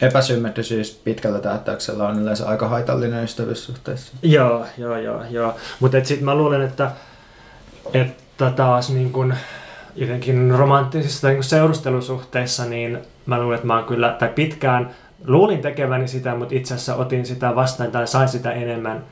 Epäsymmetrisyys 0.00 1.00
pitkällä 1.04 1.38
tähtäyksellä 1.38 2.08
on 2.08 2.22
yleensä 2.22 2.48
aika 2.48 2.68
haitallinen 2.68 3.24
ystävyyssuhteessa. 3.24 4.12
Joo, 4.22 4.66
joo, 4.78 4.96
joo, 4.96 5.22
joo. 5.30 5.56
Mutta 5.80 6.04
sitten 6.04 6.24
mä 6.24 6.34
luulen, 6.34 6.62
että, 6.62 6.90
että 7.94 8.50
taas 8.50 8.90
niin 8.90 9.12
kun 9.12 9.34
jotenkin 10.00 10.50
romanttisissa 10.50 11.28
niin 11.28 11.44
seurustelusuhteissa, 11.44 12.64
niin 12.64 12.98
mä 13.26 13.40
luulen, 13.40 13.54
että 13.54 13.66
mä 13.66 13.76
oon 13.76 13.84
kyllä, 13.84 14.16
tai 14.18 14.28
pitkään 14.28 14.90
luulin 15.26 15.62
tekeväni 15.62 16.08
sitä, 16.08 16.34
mutta 16.34 16.54
itse 16.54 16.74
asiassa 16.74 16.94
otin 16.94 17.26
sitä 17.26 17.54
vastaan 17.54 17.90
tai 17.90 18.06
sain 18.06 18.28
sitä 18.28 18.52
enemmän, 18.52 19.04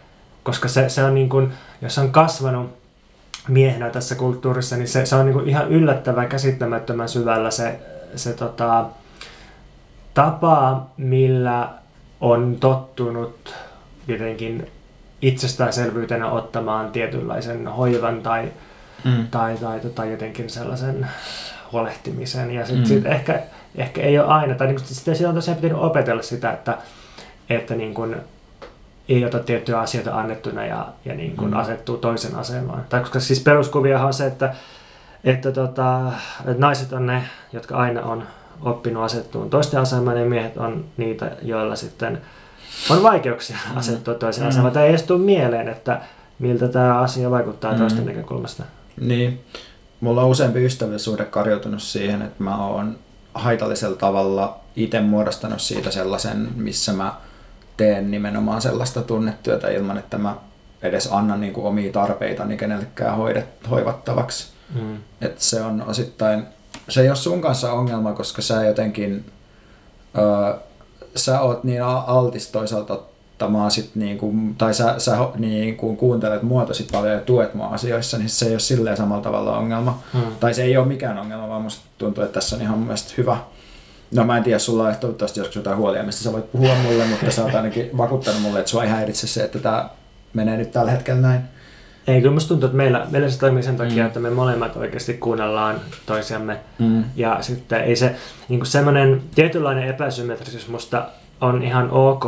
koska 0.42 0.68
se, 0.68 0.88
se 0.88 1.04
on 1.04 1.14
niin 1.14 1.28
kuin, 1.28 1.52
jos 1.82 1.98
on 1.98 2.12
kasvanut 2.12 2.70
miehenä 3.48 3.90
tässä 3.90 4.14
kulttuurissa, 4.14 4.76
niin 4.76 4.88
se, 4.88 5.06
se 5.06 5.16
on 5.16 5.26
niin 5.26 5.34
kuin 5.34 5.48
ihan 5.48 5.68
yllättävän 5.68 6.28
käsittämättömän 6.28 7.08
syvällä 7.08 7.50
se, 7.50 7.78
se 8.16 8.32
tota, 8.32 8.86
tapa, 10.14 10.86
millä 10.96 11.68
on 12.20 12.56
tottunut 12.60 13.54
jotenkin 14.08 14.70
itsestäänselvyytenä 15.22 16.30
ottamaan 16.30 16.92
tietynlaisen 16.92 17.68
hoivan 17.68 18.22
tai, 18.22 18.52
mm. 19.06 19.26
tai, 19.30 19.56
tai 19.56 19.80
tota, 19.80 20.04
jotenkin 20.04 20.50
sellaisen 20.50 21.06
huolehtimisen. 21.72 22.50
Ja 22.50 22.66
sitten 22.66 22.82
mm. 22.82 22.86
sit 22.86 23.06
ehkä, 23.06 23.42
ehkä 23.74 24.00
ei 24.00 24.18
ole 24.18 24.28
aina, 24.28 24.54
tai 24.54 24.66
niin 24.66 24.76
kuin, 24.76 24.86
sitä 24.86 25.28
on 25.28 25.34
tosiaan 25.34 25.60
pitänyt 25.60 25.82
opetella 25.82 26.22
sitä, 26.22 26.52
että, 26.52 26.78
että 27.50 27.74
niin 27.74 27.94
kuin, 27.94 28.16
ei 29.08 29.24
ota 29.24 29.38
tiettyjä 29.38 29.80
asioita 29.80 30.18
annettuna 30.18 30.64
ja, 30.66 30.88
ja 31.04 31.14
niin 31.14 31.36
kuin 31.36 31.50
mm. 31.50 31.56
asettuu 31.56 31.96
toisen 31.96 32.34
asemaan. 32.34 32.84
Tai 32.88 33.00
koska 33.00 33.20
siis 33.20 33.40
peruskuviahan 33.40 34.06
on 34.06 34.14
se, 34.14 34.26
että, 34.26 34.54
että, 35.24 35.52
tota, 35.52 36.12
että 36.40 36.60
naiset 36.60 36.92
on 36.92 37.06
ne, 37.06 37.22
jotka 37.52 37.76
aina 37.76 38.02
on 38.02 38.22
oppinut 38.62 39.02
asettuun 39.02 39.50
toisten 39.50 39.80
asemaan 39.80 40.20
ja 40.20 40.24
miehet 40.24 40.56
on 40.56 40.84
niitä, 40.96 41.30
joilla 41.42 41.76
sitten 41.76 42.22
on 42.90 43.02
vaikeuksia 43.02 43.56
mm. 43.70 43.76
asettua 43.76 44.14
toisen 44.14 44.44
mm. 44.44 44.48
asemaan. 44.48 44.72
Tai 44.72 44.82
ei 44.82 44.90
edes 44.90 45.02
tule 45.02 45.18
mieleen, 45.18 45.68
että 45.68 46.00
miltä 46.38 46.68
tämä 46.68 47.00
asia 47.00 47.30
vaikuttaa 47.30 47.72
mm. 47.72 47.78
toisten 47.78 48.06
näkökulmasta. 48.06 48.62
Niin. 49.00 49.40
Mulla 50.00 50.22
on 50.22 50.30
useampi 50.30 50.64
ystävyyssuhde 50.64 51.24
karjoutunut 51.24 51.82
siihen, 51.82 52.22
että 52.22 52.44
mä 52.44 52.66
oon 52.66 52.98
haitallisella 53.34 53.96
tavalla 53.96 54.60
itse 54.76 55.00
muodostanut 55.00 55.60
siitä 55.60 55.90
sellaisen, 55.90 56.48
missä 56.56 56.92
mä 56.92 57.14
teen 57.76 58.10
nimenomaan 58.10 58.62
sellaista 58.62 59.02
tunnetyötä 59.02 59.70
ilman, 59.70 59.98
että 59.98 60.18
mä 60.18 60.36
edes 60.82 61.08
annan 61.12 61.40
niin 61.40 61.52
kuin 61.52 61.66
omia 61.66 61.92
tarpeitani 61.92 62.56
kenellekään 62.56 63.16
hoidet, 63.16 63.46
hoivattavaksi. 63.70 64.46
Mm. 64.74 64.96
Et 65.20 65.40
se 65.40 65.62
on 65.62 65.82
osittain, 65.86 66.44
se 66.88 67.00
ei 67.00 67.08
ole 67.08 67.16
sun 67.16 67.40
kanssa 67.40 67.72
ongelma, 67.72 68.12
koska 68.12 68.42
sä 68.42 68.64
jotenkin, 68.64 69.32
öö, 70.18 70.54
sä 71.16 71.40
oot 71.40 71.64
niin 71.64 71.82
altis 71.82 72.48
toisaalta 72.48 73.00
ottamaan 73.36 73.70
sit 73.70 73.90
niinku, 73.94 74.34
tai 74.58 74.74
sä, 74.74 74.94
sä 74.98 75.16
niinku 75.36 75.96
kuuntelet 75.96 76.42
mua 76.42 76.64
tosi 76.64 76.86
paljon 76.92 77.14
ja 77.14 77.20
tuet 77.20 77.54
mua 77.54 77.66
asioissa, 77.66 78.18
niin 78.18 78.28
se 78.28 78.46
ei 78.46 78.52
ole 78.52 78.60
silleen 78.60 78.96
samalla 78.96 79.22
tavalla 79.22 79.58
ongelma. 79.58 80.02
Hmm. 80.12 80.22
Tai 80.40 80.54
se 80.54 80.62
ei 80.62 80.76
ole 80.76 80.86
mikään 80.86 81.18
ongelma, 81.18 81.48
vaan 81.48 81.62
musta 81.62 81.86
tuntuu, 81.98 82.24
että 82.24 82.34
tässä 82.34 82.56
on 82.56 82.62
ihan 82.62 82.78
mun 82.78 82.86
mielestä 82.86 83.14
hyvä. 83.16 83.36
No 84.14 84.24
mä 84.24 84.36
en 84.36 84.44
tiedä, 84.44 84.58
sulla 84.58 84.88
on 84.88 84.96
toivottavasti 84.96 85.40
joskus 85.40 85.56
jotain 85.56 85.76
huolia, 85.76 86.02
mistä 86.02 86.22
sä 86.22 86.32
voit 86.32 86.52
puhua 86.52 86.74
mulle, 86.74 87.04
mutta 87.04 87.30
sä 87.30 87.44
oot 87.44 87.54
ainakin 87.54 87.90
vakuuttanut 87.98 88.42
mulle, 88.42 88.58
että 88.58 88.70
sua 88.70 88.84
ei 88.84 88.90
häiritse 88.90 89.26
se, 89.26 89.44
että 89.44 89.58
tämä 89.58 89.88
menee 90.34 90.56
nyt 90.56 90.72
tällä 90.72 90.90
hetkellä 90.90 91.20
näin. 91.20 91.40
Ei, 92.06 92.20
kyllä 92.20 92.34
musta 92.34 92.48
tuntuu, 92.48 92.66
että 92.66 92.76
meillä, 92.76 93.06
meillä 93.10 93.30
se 93.30 93.38
toimii 93.38 93.62
sen 93.62 93.76
takia, 93.76 94.02
mm. 94.02 94.06
että 94.06 94.20
me 94.20 94.30
molemmat 94.30 94.76
oikeasti 94.76 95.14
kuunnellaan 95.14 95.80
toisiamme. 96.06 96.60
Mm. 96.78 97.04
Ja 97.16 97.38
sitten 97.40 97.80
ei 97.80 97.96
se, 97.96 98.16
niin 98.48 98.66
semmoinen 98.66 99.22
tietynlainen 99.34 99.88
epäsymmetrisyys 99.88 100.68
musta 100.68 101.04
on 101.40 101.62
ihan 101.62 101.90
ok 101.90 102.24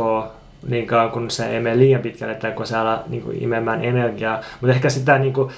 niin 0.67 0.87
kauan 0.87 1.11
kun 1.11 1.31
se 1.31 1.45
ei 1.45 1.59
mene 1.59 1.77
liian 1.77 2.01
pitkälle 2.01 2.35
tai 2.35 2.51
kun 2.51 2.67
se 2.67 2.77
ala 2.77 3.03
niin 3.07 3.21
kuin, 3.21 3.43
imemään 3.43 3.83
energiaa. 3.83 4.41
Mutta 4.61 4.75
ehkä 4.75 4.89
sitä, 4.89 5.19
niin 5.19 5.33
kuin, 5.33 5.51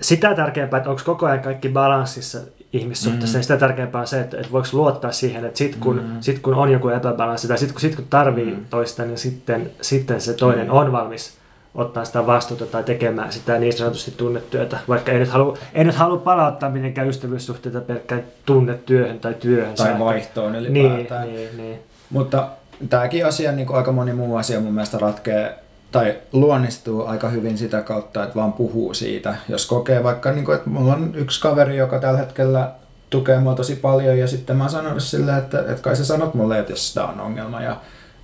sitä 0.00 0.34
tärkeämpää, 0.34 0.78
että 0.78 0.90
onko 0.90 1.02
koko 1.04 1.26
ajan 1.26 1.40
kaikki 1.40 1.68
balanssissa 1.68 2.38
ihmissuhteessa, 2.72 3.38
mm. 3.38 3.42
sitä 3.42 3.56
tärkeämpää 3.56 4.00
on 4.00 4.06
se, 4.06 4.20
että, 4.20 4.36
että 4.36 4.52
voiko 4.52 4.68
luottaa 4.72 5.12
siihen, 5.12 5.44
että 5.44 5.58
sit 5.58 5.76
kun, 5.76 5.96
mm. 5.96 6.20
sit 6.20 6.38
kun 6.38 6.54
on 6.54 6.72
joku 6.72 6.88
epäbalanssi 6.88 7.48
tai 7.48 7.58
sit 7.58 7.72
kun, 7.72 7.80
sit 7.80 7.94
kun 7.94 8.06
tarvii 8.10 8.44
mm. 8.44 8.64
toista, 8.70 9.04
niin 9.04 9.18
sitten, 9.18 9.70
sitten 9.80 10.20
se 10.20 10.34
toinen 10.34 10.66
mm. 10.66 10.72
on 10.72 10.92
valmis 10.92 11.40
ottaa 11.74 12.04
sitä 12.04 12.26
vastuuta 12.26 12.66
tai 12.66 12.84
tekemään 12.84 13.32
sitä 13.32 13.58
niin 13.58 13.72
sanotusti 13.72 14.10
tunnetyötä, 14.10 14.78
vaikka 14.88 15.12
ei 15.12 15.18
nyt 15.18 15.28
halua, 15.28 15.58
ei 15.74 15.84
nyt 15.84 15.94
halua 15.94 16.16
palauttaa 16.18 16.70
mitenkään 16.70 17.08
ystävyyssuhteita 17.08 17.80
pelkkään 17.80 18.22
tunnetyöhön 18.46 19.20
tai 19.20 19.34
työhön. 19.34 19.74
Tai 19.74 19.98
vaihtoon 19.98 20.54
ylipäätään. 20.54 21.26
Niin, 21.26 21.36
niin, 21.36 21.56
niin. 21.56 21.78
Mutta 22.10 22.48
tämäkin 22.88 23.26
asia, 23.26 23.52
niin 23.52 23.66
kuin 23.66 23.76
aika 23.76 23.92
moni 23.92 24.12
muu 24.12 24.36
asia 24.36 24.60
mun 24.60 24.74
mielestä 24.74 24.98
ratkee 24.98 25.58
tai 25.92 26.18
luonnistuu 26.32 27.06
aika 27.06 27.28
hyvin 27.28 27.58
sitä 27.58 27.82
kautta, 27.82 28.22
että 28.22 28.34
vaan 28.34 28.52
puhuu 28.52 28.94
siitä. 28.94 29.34
Jos 29.48 29.66
kokee 29.66 30.04
vaikka, 30.04 30.32
niin 30.32 30.44
kuin, 30.44 30.56
että 30.56 30.70
mulla 30.70 30.94
on 30.94 31.14
yksi 31.14 31.40
kaveri, 31.40 31.76
joka 31.76 31.98
tällä 31.98 32.18
hetkellä 32.18 32.72
tukee 33.10 33.40
mua 33.40 33.54
tosi 33.54 33.76
paljon 33.76 34.18
ja 34.18 34.26
sitten 34.26 34.56
mä 34.56 34.68
sanon 34.68 35.00
sille, 35.00 35.36
että, 35.36 35.60
että 35.60 35.82
kai 35.82 35.96
sä 35.96 36.04
sanot 36.04 36.34
mulle, 36.34 36.58
että 36.58 36.72
jos 36.72 36.88
sitä 36.88 37.04
on 37.04 37.20
ongelma 37.20 37.62
ja, 37.62 37.76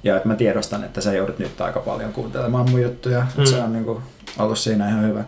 ja 0.05 0.16
että 0.16 0.29
mä 0.29 0.35
tiedostan, 0.35 0.85
että 0.85 1.01
sä 1.01 1.12
joudut 1.12 1.38
nyt 1.38 1.61
aika 1.61 1.81
paljon 1.81 2.12
kuuntelemaan 2.12 2.71
mun 2.71 2.83
juttuja. 2.83 3.21
Mm. 3.21 3.27
Että 3.29 3.51
se 3.51 3.62
on 3.62 3.73
niin 3.73 3.85
kuin, 3.85 3.99
ollut 4.38 4.59
siinä 4.59 4.88
ihan 4.88 5.09
hyvä. 5.09 5.25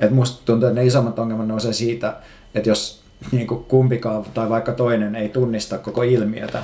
Että 0.00 0.14
musta 0.14 0.42
tuntuu, 0.44 0.68
että 0.68 0.80
ne 0.80 0.86
isommat 0.86 1.18
ongelmat 1.18 1.46
nousee 1.46 1.72
siitä, 1.72 2.16
että 2.54 2.68
jos 2.68 3.02
niin 3.32 3.46
kuin 3.46 3.64
kumpikaan 3.64 4.24
tai 4.34 4.48
vaikka 4.48 4.72
toinen 4.72 5.14
ei 5.14 5.28
tunnista 5.28 5.78
koko 5.78 6.02
ilmiötä, 6.02 6.62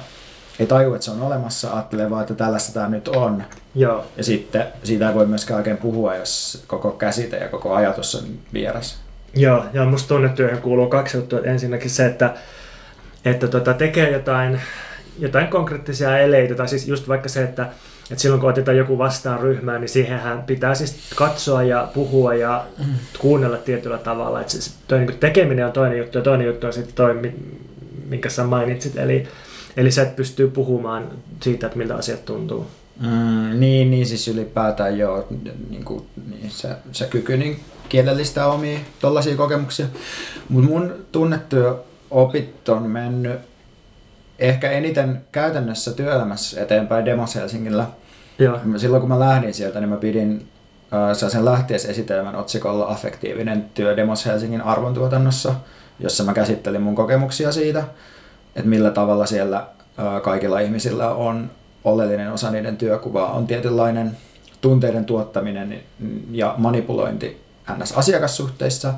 ei 0.58 0.66
taju, 0.66 0.94
että 0.94 1.04
se 1.04 1.10
on 1.10 1.22
olemassa, 1.22 1.72
ajattelee 1.72 2.10
vaan, 2.10 2.22
että 2.22 2.34
tällaista 2.34 2.72
tämä 2.72 2.88
nyt 2.88 3.08
on. 3.08 3.44
Joo. 3.74 4.04
Ja 4.16 4.24
sitten 4.24 4.64
siitä 4.84 5.08
ei 5.08 5.14
voi 5.14 5.26
myöskään 5.26 5.58
oikein 5.58 5.76
puhua, 5.76 6.14
jos 6.14 6.64
koko 6.66 6.90
käsite 6.90 7.36
ja 7.36 7.48
koko 7.48 7.74
ajatus 7.74 8.14
on 8.14 8.22
vieras. 8.52 8.98
Joo, 9.34 9.64
ja 9.72 9.84
musta 9.84 10.08
tunnetyöhön 10.08 10.62
kuuluu 10.62 10.86
kaksi 10.86 11.16
juttua. 11.16 11.40
Ensinnäkin 11.40 11.90
se, 11.90 12.06
että, 12.06 12.34
että 13.24 13.48
tota, 13.48 13.74
tekee 13.74 14.10
jotain, 14.10 14.60
jotain 15.18 15.48
konkreettisia 15.48 16.18
eleitä, 16.18 16.54
tai 16.54 16.68
siis 16.68 16.88
just 16.88 17.08
vaikka 17.08 17.28
se, 17.28 17.42
että, 17.42 17.62
että 18.10 18.22
silloin 18.22 18.40
kun 18.40 18.50
otetaan 18.50 18.76
joku 18.76 18.98
vastaan 18.98 19.40
ryhmään, 19.40 19.80
niin 19.80 19.88
siihenhän 19.88 20.42
pitää 20.42 20.74
siis 20.74 21.10
katsoa 21.14 21.62
ja 21.62 21.88
puhua 21.94 22.34
ja 22.34 22.64
kuunnella 23.18 23.56
tietyllä 23.56 23.98
tavalla. 23.98 24.40
Että 24.40 24.52
siis 24.52 24.74
toi 24.88 24.98
niin 24.98 25.18
tekeminen 25.18 25.66
on 25.66 25.72
toinen 25.72 25.98
juttu 25.98 26.18
ja 26.18 26.24
toinen 26.24 26.46
juttu 26.46 26.66
on 26.66 26.72
sitten 26.72 26.94
toi, 26.94 27.32
minkä 28.08 28.28
sä 28.28 28.44
mainitsit, 28.44 28.96
eli 28.96 29.28
Eli 29.76 29.90
sä 29.90 30.02
et 30.02 30.16
pystyy 30.16 30.48
puhumaan 30.50 31.08
siitä, 31.42 31.66
että 31.66 31.78
miltä 31.78 31.96
asiat 31.96 32.24
tuntuu. 32.24 32.66
Mm, 33.00 33.60
niin, 33.60 33.90
niin 33.90 34.06
siis 34.06 34.28
ylipäätään 34.28 34.98
joo, 34.98 35.26
niin 35.70 35.84
kuin, 35.84 36.06
niin 36.30 36.50
se, 36.50 36.68
se 36.92 37.06
kyky 37.06 37.36
niin 37.36 37.60
kielellistä 37.88 38.46
omia 38.46 38.78
tollaisia 39.00 39.36
kokemuksia. 39.36 39.86
Mutta 40.48 40.70
mun 40.70 40.94
tunnettu 41.12 41.56
opit 42.10 42.68
on 42.68 42.82
mennyt 42.82 43.40
ehkä 44.38 44.70
eniten 44.70 45.20
käytännössä 45.32 45.92
työelämässä 45.92 46.62
eteenpäin 46.62 47.04
Demos 47.04 47.34
Helsingillä. 47.34 47.86
Joo. 48.38 48.58
Silloin 48.76 49.00
kun 49.00 49.08
mä 49.08 49.20
lähdin 49.20 49.54
sieltä, 49.54 49.80
niin 49.80 49.90
mä 49.90 49.96
pidin 49.96 50.48
äh, 50.92 51.30
sen 51.30 51.44
lähtiesesitelmän 51.44 52.36
otsikolla 52.36 52.86
Affektiivinen 52.86 53.64
työ 53.74 53.96
Demos 53.96 54.26
Helsingin 54.26 54.62
arvontuotannossa, 54.62 55.54
jossa 56.00 56.24
mä 56.24 56.34
käsittelin 56.34 56.82
mun 56.82 56.94
kokemuksia 56.94 57.52
siitä 57.52 57.84
että 58.58 58.70
millä 58.70 58.90
tavalla 58.90 59.26
siellä 59.26 59.66
kaikilla 60.22 60.60
ihmisillä 60.60 61.10
on 61.10 61.50
oleellinen 61.84 62.32
osa 62.32 62.50
niiden 62.50 62.76
työkuvaa 62.76 63.32
on 63.32 63.46
tietynlainen 63.46 64.16
tunteiden 64.60 65.04
tuottaminen 65.04 65.82
ja 66.30 66.54
manipulointi 66.58 67.40
NS-asiakassuhteissa 67.76 68.94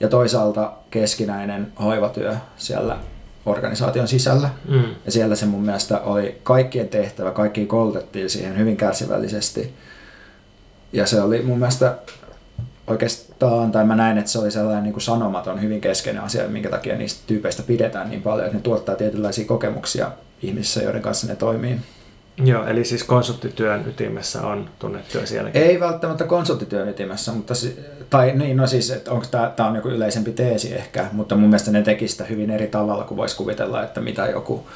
ja 0.00 0.08
toisaalta 0.08 0.72
keskinäinen 0.90 1.72
hoivatyö 1.82 2.36
siellä 2.56 2.98
organisaation 3.46 4.08
sisällä. 4.08 4.50
Mm. 4.68 4.84
Ja 5.06 5.12
siellä 5.12 5.36
se 5.36 5.46
mun 5.46 5.62
mielestä 5.62 6.00
oli 6.00 6.40
kaikkien 6.42 6.88
tehtävä, 6.88 7.30
kaikki 7.30 7.66
koulutettiin 7.66 8.30
siihen 8.30 8.58
hyvin 8.58 8.76
kärsivällisesti. 8.76 9.74
Ja 10.92 11.06
se 11.06 11.20
oli 11.20 11.42
mun 11.42 11.58
mielestä 11.58 11.98
oikeastaan, 12.90 13.72
tai 13.72 13.84
mä 13.84 13.96
näin, 13.96 14.18
että 14.18 14.30
se 14.30 14.38
oli 14.38 14.50
sellainen 14.50 14.82
niin 14.82 14.92
kuin 14.92 15.02
sanomaton, 15.02 15.62
hyvin 15.62 15.80
keskeinen 15.80 16.22
asia, 16.22 16.48
minkä 16.48 16.70
takia 16.70 16.96
niistä 16.96 17.22
tyypeistä 17.26 17.62
pidetään 17.62 18.10
niin 18.10 18.22
paljon, 18.22 18.46
että 18.46 18.56
ne 18.56 18.62
tuottaa 18.62 18.94
tietynlaisia 18.94 19.46
kokemuksia 19.46 20.10
ihmisissä, 20.42 20.82
joiden 20.82 21.02
kanssa 21.02 21.26
ne 21.26 21.36
toimii. 21.36 21.78
Joo, 22.44 22.66
eli 22.66 22.84
siis 22.84 23.04
konsulttityön 23.04 23.84
ytimessä 23.88 24.42
on 24.42 24.70
tunnettyä 24.78 25.26
sielläkin? 25.26 25.62
Ei 25.62 25.80
välttämättä 25.80 26.24
konsulttityön 26.24 26.88
ytimessä, 26.88 27.32
mutta 27.32 27.54
tai 28.10 28.32
niin, 28.32 28.56
no 28.56 28.66
siis, 28.66 28.90
että 28.90 29.12
onko 29.12 29.26
tämä, 29.30 29.52
tämä 29.56 29.68
on 29.68 29.76
joku 29.76 29.88
yleisempi 29.88 30.32
teesi 30.32 30.74
ehkä, 30.74 31.06
mutta 31.12 31.36
mun 31.36 31.48
mielestä 31.48 31.70
ne 31.70 31.82
teki 31.82 32.08
sitä 32.08 32.24
hyvin 32.24 32.50
eri 32.50 32.66
tavalla, 32.66 33.04
kuin 33.04 33.18
voisi 33.18 33.36
kuvitella, 33.36 33.82
että 33.82 34.00
mitä 34.00 34.26
joku 34.26 34.66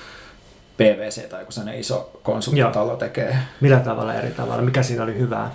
PVC 0.77 1.29
tai 1.29 1.40
joku 1.40 1.53
sellainen 1.53 1.81
iso 1.81 2.20
konsulttitalo 2.22 2.96
tekee. 2.96 3.38
Millä 3.61 3.81
tavalla 3.81 4.14
eri 4.14 4.31
tavalla? 4.31 4.62
Mikä 4.62 4.83
siinä 4.83 5.03
oli 5.03 5.18
hyvää? 5.18 5.50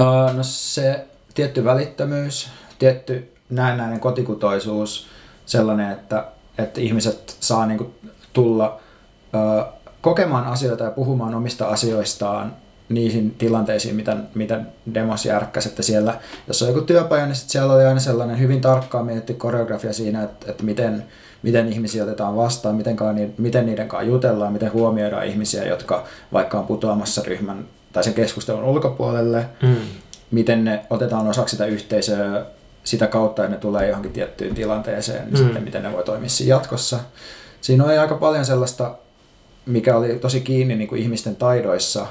Uh, 0.00 0.36
no 0.36 0.42
se 0.42 1.06
tietty 1.34 1.64
välittömyys, 1.64 2.48
tietty 2.78 3.32
näennäinen 3.50 4.00
kotikutoisuus, 4.00 5.06
sellainen, 5.46 5.90
että, 5.90 6.26
että 6.58 6.80
ihmiset 6.80 7.36
saa 7.40 7.66
niin 7.66 7.78
kuin 7.78 7.94
tulla 8.32 8.80
ö, 9.34 9.64
kokemaan 10.00 10.46
asioita 10.46 10.84
ja 10.84 10.90
puhumaan 10.90 11.34
omista 11.34 11.66
asioistaan 11.66 12.56
niihin 12.88 13.30
tilanteisiin, 13.30 13.96
mitä, 13.96 14.16
mitä 14.34 14.60
demos 14.94 15.26
järkkäsi, 15.26 15.68
että 15.68 15.82
siellä, 15.82 16.20
jos 16.48 16.62
on 16.62 16.68
joku 16.68 16.80
työpaja, 16.80 17.26
niin 17.26 17.36
siellä 17.36 17.74
oli 17.74 17.84
aina 17.84 18.00
sellainen 18.00 18.38
hyvin 18.38 18.60
tarkkaan 18.60 19.06
mietitty 19.06 19.34
koreografia 19.34 19.92
siinä, 19.92 20.22
että, 20.22 20.50
että 20.50 20.64
miten, 20.64 21.04
miten 21.42 21.68
ihmisiä 21.68 22.02
otetaan 22.02 22.36
vastaan, 22.36 22.76
miten, 22.76 22.96
miten 23.38 23.66
niiden 23.66 23.88
kanssa 23.88 24.10
jutellaan, 24.10 24.52
miten 24.52 24.72
huomioidaan 24.72 25.26
ihmisiä, 25.26 25.64
jotka 25.64 26.04
vaikka 26.32 26.58
on 26.58 26.66
putoamassa 26.66 27.22
ryhmän 27.26 27.64
tai 27.92 28.04
sen 28.04 28.14
keskustelun 28.14 28.64
ulkopuolelle, 28.64 29.46
mm 29.62 29.76
miten 30.34 30.64
ne 30.64 30.86
otetaan 30.90 31.26
osaksi 31.26 31.56
sitä 31.56 31.66
yhteisöä 31.66 32.46
sitä 32.84 33.06
kautta, 33.06 33.42
että 33.42 33.54
ne 33.54 33.60
tulee 33.60 33.88
johonkin 33.88 34.12
tiettyyn 34.12 34.54
tilanteeseen, 34.54 35.24
niin 35.24 35.32
mm. 35.32 35.44
sitten 35.44 35.64
miten 35.64 35.82
ne 35.82 35.92
voi 35.92 36.04
toimia 36.04 36.28
siinä 36.28 36.54
jatkossa. 36.54 37.00
Siinä 37.60 37.84
oli 37.84 37.98
aika 37.98 38.14
paljon 38.14 38.44
sellaista, 38.44 38.94
mikä 39.66 39.96
oli 39.96 40.18
tosi 40.18 40.40
kiinni 40.40 40.76
niin 40.76 40.88
kuin 40.88 41.02
ihmisten 41.02 41.36
taidoissa, 41.36 42.06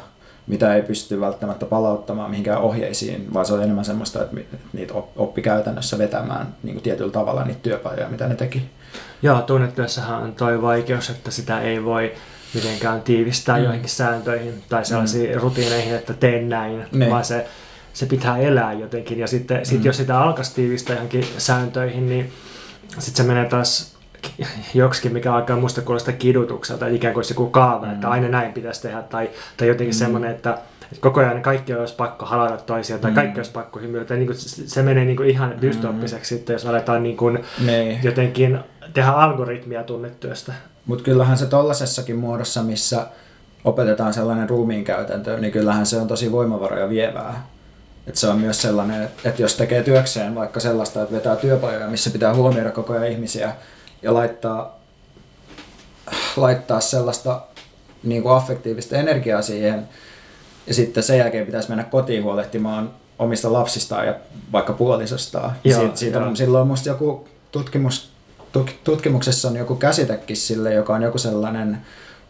mitä 0.47 0.75
ei 0.75 0.81
pysty 0.81 1.21
välttämättä 1.21 1.65
palauttamaan 1.65 2.29
mihinkään 2.29 2.61
ohjeisiin, 2.61 3.33
vaan 3.33 3.45
se 3.45 3.53
oli 3.53 3.63
enemmän 3.63 3.85
semmoista, 3.85 4.23
että 4.23 4.37
niitä 4.73 4.93
oppi 5.15 5.41
käytännössä 5.41 5.97
vetämään 5.97 6.55
niin 6.63 6.73
kuin 6.73 6.83
tietyllä 6.83 7.11
tavalla 7.11 7.43
niitä 7.43 7.59
työpajoja, 7.63 8.09
mitä 8.09 8.27
ne 8.27 8.35
teki. 8.35 8.69
Joo, 9.21 9.41
tunnetyössähän 9.41 10.23
on 10.23 10.35
toi 10.35 10.61
vaikeus, 10.61 11.09
että 11.09 11.31
sitä 11.31 11.61
ei 11.61 11.83
voi 11.83 12.11
mitenkään 12.53 13.01
tiivistää 13.01 13.57
mm. 13.57 13.63
joihinkin 13.63 13.89
sääntöihin 13.89 14.63
tai 14.69 14.85
sellaisiin 14.85 15.35
mm. 15.35 15.41
rutiineihin, 15.41 15.95
että 15.95 16.13
teen 16.13 16.49
näin, 16.49 16.85
ne. 16.91 17.09
vaan 17.09 17.25
se 17.25 17.47
se 17.93 18.05
pitää 18.05 18.37
elää 18.37 18.73
jotenkin. 18.73 19.19
Ja 19.19 19.27
sitten 19.27 19.57
mm. 19.57 19.65
sit 19.65 19.85
jos 19.85 19.97
sitä 19.97 20.19
alkaisi 20.19 20.55
tiivistää 20.55 20.95
johonkin 20.95 21.25
sääntöihin, 21.37 22.09
niin 22.09 22.31
sitten 22.99 23.25
se 23.25 23.33
menee 23.33 23.45
taas 23.45 23.93
joksikin, 24.73 25.13
mikä 25.13 25.33
alkaa 25.33 25.57
musta 25.57 25.81
kuulostaa 25.81 26.13
kidutukselta, 26.13 26.87
ikään 26.87 27.13
kuin 27.13 27.23
se 27.23 27.33
joku 27.33 27.49
kaava, 27.49 27.85
mm. 27.85 27.93
että 27.93 28.09
aina 28.09 28.27
näin 28.27 28.53
pitäisi 28.53 28.81
tehdä, 28.81 29.01
tai, 29.01 29.29
tai 29.57 29.67
jotenkin 29.67 29.95
mm. 29.95 29.99
semmoinen, 29.99 30.31
että 30.31 30.57
koko 30.99 31.19
ajan 31.19 31.41
kaikki 31.41 31.73
olisi 31.73 31.95
pakko 31.95 32.25
halata 32.25 32.57
toisiaan, 32.57 33.01
tai 33.01 33.11
mm. 33.11 33.15
kaikki 33.15 33.39
olisi 33.39 33.51
pakko 33.51 33.79
hymyillä. 33.79 34.15
Niin 34.15 34.27
kuin, 34.27 34.37
se 34.39 34.81
menee 34.81 35.05
niin 35.05 35.17
kuin 35.17 35.29
ihan 35.29 35.61
dystoppiseksi 35.61 36.33
mm. 36.33 36.37
sitten, 36.37 36.53
jos 36.53 36.65
aletaan 36.65 37.03
niin 37.03 37.17
kuin, 37.17 37.39
jotenkin 38.03 38.59
tehdä 38.93 39.11
algoritmia 39.11 39.83
tunnetyöstä. 39.83 40.53
Mutta 40.85 41.03
kyllähän 41.03 41.37
se 41.37 41.45
tollasessakin 41.45 42.15
muodossa, 42.15 42.63
missä 42.63 43.07
opetetaan 43.63 44.13
sellainen 44.13 44.49
ruumiin 44.49 44.83
käytäntö, 44.83 45.39
niin 45.39 45.53
kyllähän 45.53 45.85
se 45.85 45.97
on 45.97 46.07
tosi 46.07 46.31
voimavaroja 46.31 46.89
vievää. 46.89 47.52
Et 48.07 48.15
se 48.15 48.27
on 48.27 48.39
myös 48.39 48.61
sellainen, 48.61 49.09
että 49.25 49.41
jos 49.41 49.55
tekee 49.55 49.83
työkseen 49.83 50.35
vaikka 50.35 50.59
sellaista, 50.59 51.01
että 51.01 51.15
vetää 51.15 51.35
työpajoja, 51.35 51.87
missä 51.87 52.09
pitää 52.09 52.35
huomioida 52.35 52.71
koko 52.71 52.93
ajan 52.93 53.07
ihmisiä 53.07 53.55
ja 54.01 54.13
laittaa, 54.13 54.79
laittaa 56.35 56.81
sellaista 56.81 57.41
niin 58.03 58.23
kuin 58.23 58.35
affektiivista 58.35 58.95
energiaa 58.95 59.41
siihen, 59.41 59.89
ja 60.67 60.73
sitten 60.73 61.03
sen 61.03 61.17
jälkeen 61.17 61.45
pitäisi 61.45 61.69
mennä 61.69 61.83
kotiin 61.83 62.23
huolehtimaan 62.23 62.91
omista 63.19 63.53
lapsistaan 63.53 64.07
ja 64.07 64.15
vaikka 64.51 64.73
puolisostaan. 64.73 65.51
Joo, 65.63 65.79
siitä, 65.79 65.95
siitä 65.95 66.19
on 66.19 66.37
silloin 66.37 66.67
musta 66.67 66.89
joku 66.89 67.27
tutkimus, 67.51 68.09
tutkimuksessa 68.83 69.47
on 69.47 69.55
joku 69.55 69.75
käsitekin 69.75 70.37
sille, 70.37 70.73
joka 70.73 70.95
on 70.95 71.01
joku 71.01 71.17
sellainen 71.17 71.77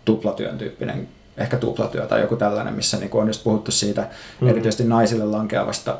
tuplatyön 0.06 0.58
tyyppinen, 0.58 1.08
ehkä 1.38 1.58
tuplatyö 1.58 2.08
tai 2.08 2.22
joku 2.22 2.36
tällainen, 2.36 2.74
missä 2.74 2.98
niin 2.98 3.10
on 3.14 3.28
just 3.28 3.44
puhuttu 3.44 3.72
siitä 3.72 4.08
mm. 4.42 4.48
erityisesti 4.48 4.84
naisille 4.84 5.26
lankeavasta 5.26 5.98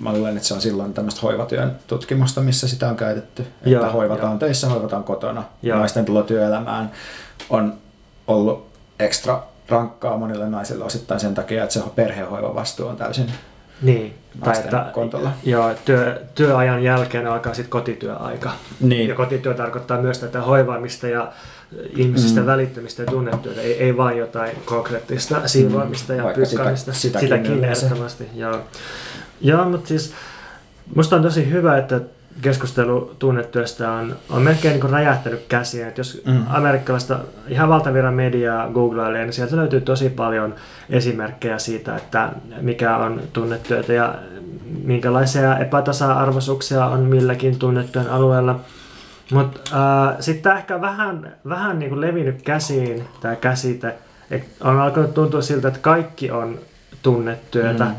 mä 0.00 0.12
luulen, 0.12 0.36
että 0.36 0.48
se 0.48 0.54
on 0.54 0.60
silloin 0.60 0.94
tämmöistä 0.94 1.20
hoivatyön 1.20 1.76
tutkimusta, 1.86 2.40
missä 2.40 2.68
sitä 2.68 2.88
on 2.88 2.96
käytetty. 2.96 3.42
Että 3.42 3.70
Joo, 3.70 3.92
hoivataan 3.92 4.32
jo. 4.32 4.38
töissä, 4.38 4.68
hoivataan 4.68 5.04
kotona. 5.04 5.44
Joo. 5.62 5.78
Naisten 5.78 6.04
tulo 6.04 6.22
työelämään 6.22 6.90
on 7.50 7.74
ollut 8.26 8.66
ekstra 8.98 9.42
rankkaa 9.68 10.16
monille 10.16 10.48
naisille 10.48 10.84
osittain 10.84 11.20
sen 11.20 11.34
takia, 11.34 11.62
että 11.62 11.72
se 11.72 11.82
perhehoiva 11.94 12.54
vastuu 12.54 12.86
on 12.86 12.96
täysin 12.96 13.32
niin, 13.82 14.14
tai 14.44 14.58
että, 14.58 14.86
kontolla. 14.92 15.32
Joo, 15.44 15.74
työ, 15.84 16.22
työajan 16.34 16.82
jälkeen 16.82 17.26
alkaa 17.26 17.54
sitten 17.54 17.70
kotityöaika. 17.70 18.52
Niin. 18.80 19.08
Ja 19.08 19.14
kotityö 19.14 19.54
tarkoittaa 19.54 20.00
myös 20.00 20.18
tätä 20.18 20.40
hoivaamista 20.40 21.08
ja 21.08 21.32
ihmisistä 21.96 22.40
mm. 22.40 22.46
välittämistä 22.46 23.02
ja 23.02 23.06
tunnetyötä, 23.06 23.60
ei, 23.60 23.82
ei 23.82 23.96
vain 23.96 24.18
jotain 24.18 24.56
konkreettista 24.64 25.48
siivoamista 25.48 26.12
mm. 26.12 26.18
ja 26.18 26.24
pyykkäämistä. 26.34 26.92
Sitä, 26.92 27.20
sitäkin 27.20 27.64
ehdottomasti. 27.64 28.28
Joo. 28.34 28.60
joo, 29.40 29.64
mutta 29.64 29.88
siis 29.88 30.12
musta 30.94 31.16
on 31.16 31.22
tosi 31.22 31.50
hyvä, 31.50 31.78
että 31.78 32.00
keskustelu 32.42 33.16
tunnetyöstä 33.18 33.92
on, 33.92 34.16
on 34.30 34.42
melkein 34.42 34.80
niin 34.80 34.90
räjähtänyt 34.90 35.44
käsiin. 35.48 35.88
Että 35.88 36.00
jos 36.00 36.22
mm. 36.26 36.42
amerikkalaista 36.48 37.18
ihan 37.48 37.68
valtavirran 37.68 38.14
mediaa 38.14 38.68
googlailee, 38.68 39.24
niin 39.24 39.32
sieltä 39.32 39.56
löytyy 39.56 39.80
tosi 39.80 40.08
paljon 40.08 40.54
esimerkkejä 40.90 41.58
siitä, 41.58 41.96
että 41.96 42.28
mikä 42.60 42.96
on 42.96 43.22
tunnetyötä 43.32 43.92
ja 43.92 44.14
minkälaisia 44.84 45.58
epätasa-arvoisuuksia 45.58 46.86
on 46.86 47.00
milläkin 47.00 47.58
tunnetyön 47.58 48.06
alueella. 48.10 48.60
Mutta 49.32 49.60
äh, 49.72 50.16
sitten 50.20 50.56
ehkä 50.56 50.80
vähän, 50.80 51.32
vähän 51.48 51.78
niin 51.78 51.88
kuin 51.88 52.00
levinnyt 52.00 52.42
käsiin 52.42 53.08
tämä 53.20 53.36
käsite. 53.36 53.94
Et 54.30 54.44
on 54.60 54.80
alkanut 54.80 55.14
tuntua 55.14 55.42
siltä, 55.42 55.68
että 55.68 55.80
kaikki 55.80 56.30
on 56.30 56.58
tunnetyötä. 57.02 57.84
Mm. 57.84 57.94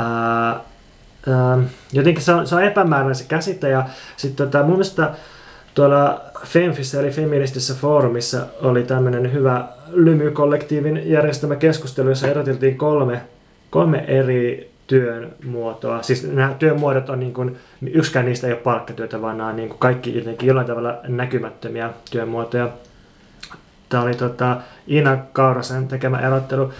Äh, 0.00 0.60
jotenkin 1.92 2.24
se 2.24 2.32
on, 2.32 2.46
se 2.46 2.54
on 2.54 2.64
epämääräinen 2.64 3.14
se 3.14 3.24
käsite 3.28 3.68
ja 3.68 3.86
sitten 4.16 4.46
tota, 4.46 4.62
mun 4.62 4.72
mielestä 4.72 5.10
tuolla 5.74 6.20
Femfissä 6.44 7.00
eli 7.00 7.10
feministisessä 7.10 7.74
foorumissa 7.74 8.46
oli 8.62 8.82
tämmöinen 8.82 9.32
hyvä 9.32 9.64
Lymy-kollektiivin 9.90 11.10
järjestämä 11.10 11.56
keskustelu, 11.56 12.08
jossa 12.08 12.28
erotiltiin 12.28 12.78
kolme, 12.78 13.20
kolme 13.70 14.04
eri 14.08 14.72
työn 14.86 15.32
muotoa. 15.44 16.02
Siis 16.02 16.32
nämä 16.32 16.54
työn 16.58 16.80
muodot 16.80 17.08
on 17.08 17.20
niin 17.20 17.34
kuin, 17.34 17.56
yksikään 17.92 18.26
niistä 18.26 18.46
ei 18.46 18.52
ole 18.52 18.60
palkkatyötä, 18.60 19.22
vaan 19.22 19.38
nämä 19.38 19.50
on 19.50 19.56
niin 19.56 19.68
kuin 19.68 19.78
kaikki 19.78 20.18
jotenkin 20.18 20.46
jollain 20.46 20.66
tavalla 20.66 20.98
näkymättömiä 21.08 21.90
työmuotoja. 22.10 22.68
Tämä 23.88 24.02
oli 24.02 24.14
tota, 24.14 24.56
Iina 24.88 25.16
Kaurasen 25.32 25.88
tekemä 25.88 26.18
erottelu. 26.18 26.72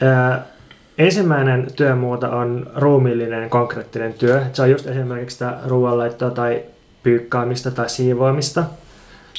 Ää, 0.00 0.44
Ensimmäinen 0.98 1.66
työmuoto 1.76 2.30
on 2.30 2.66
ruumiillinen 2.76 3.50
konkreettinen 3.50 4.14
työ. 4.14 4.42
Se 4.52 4.62
on 4.62 4.70
just 4.70 4.86
esimerkiksi 4.86 5.34
sitä 5.34 5.58
ruoanlaittoa 5.66 6.30
tai 6.30 6.62
pyykkaamista 7.02 7.70
tai 7.70 7.88
siivoamista. 7.88 8.64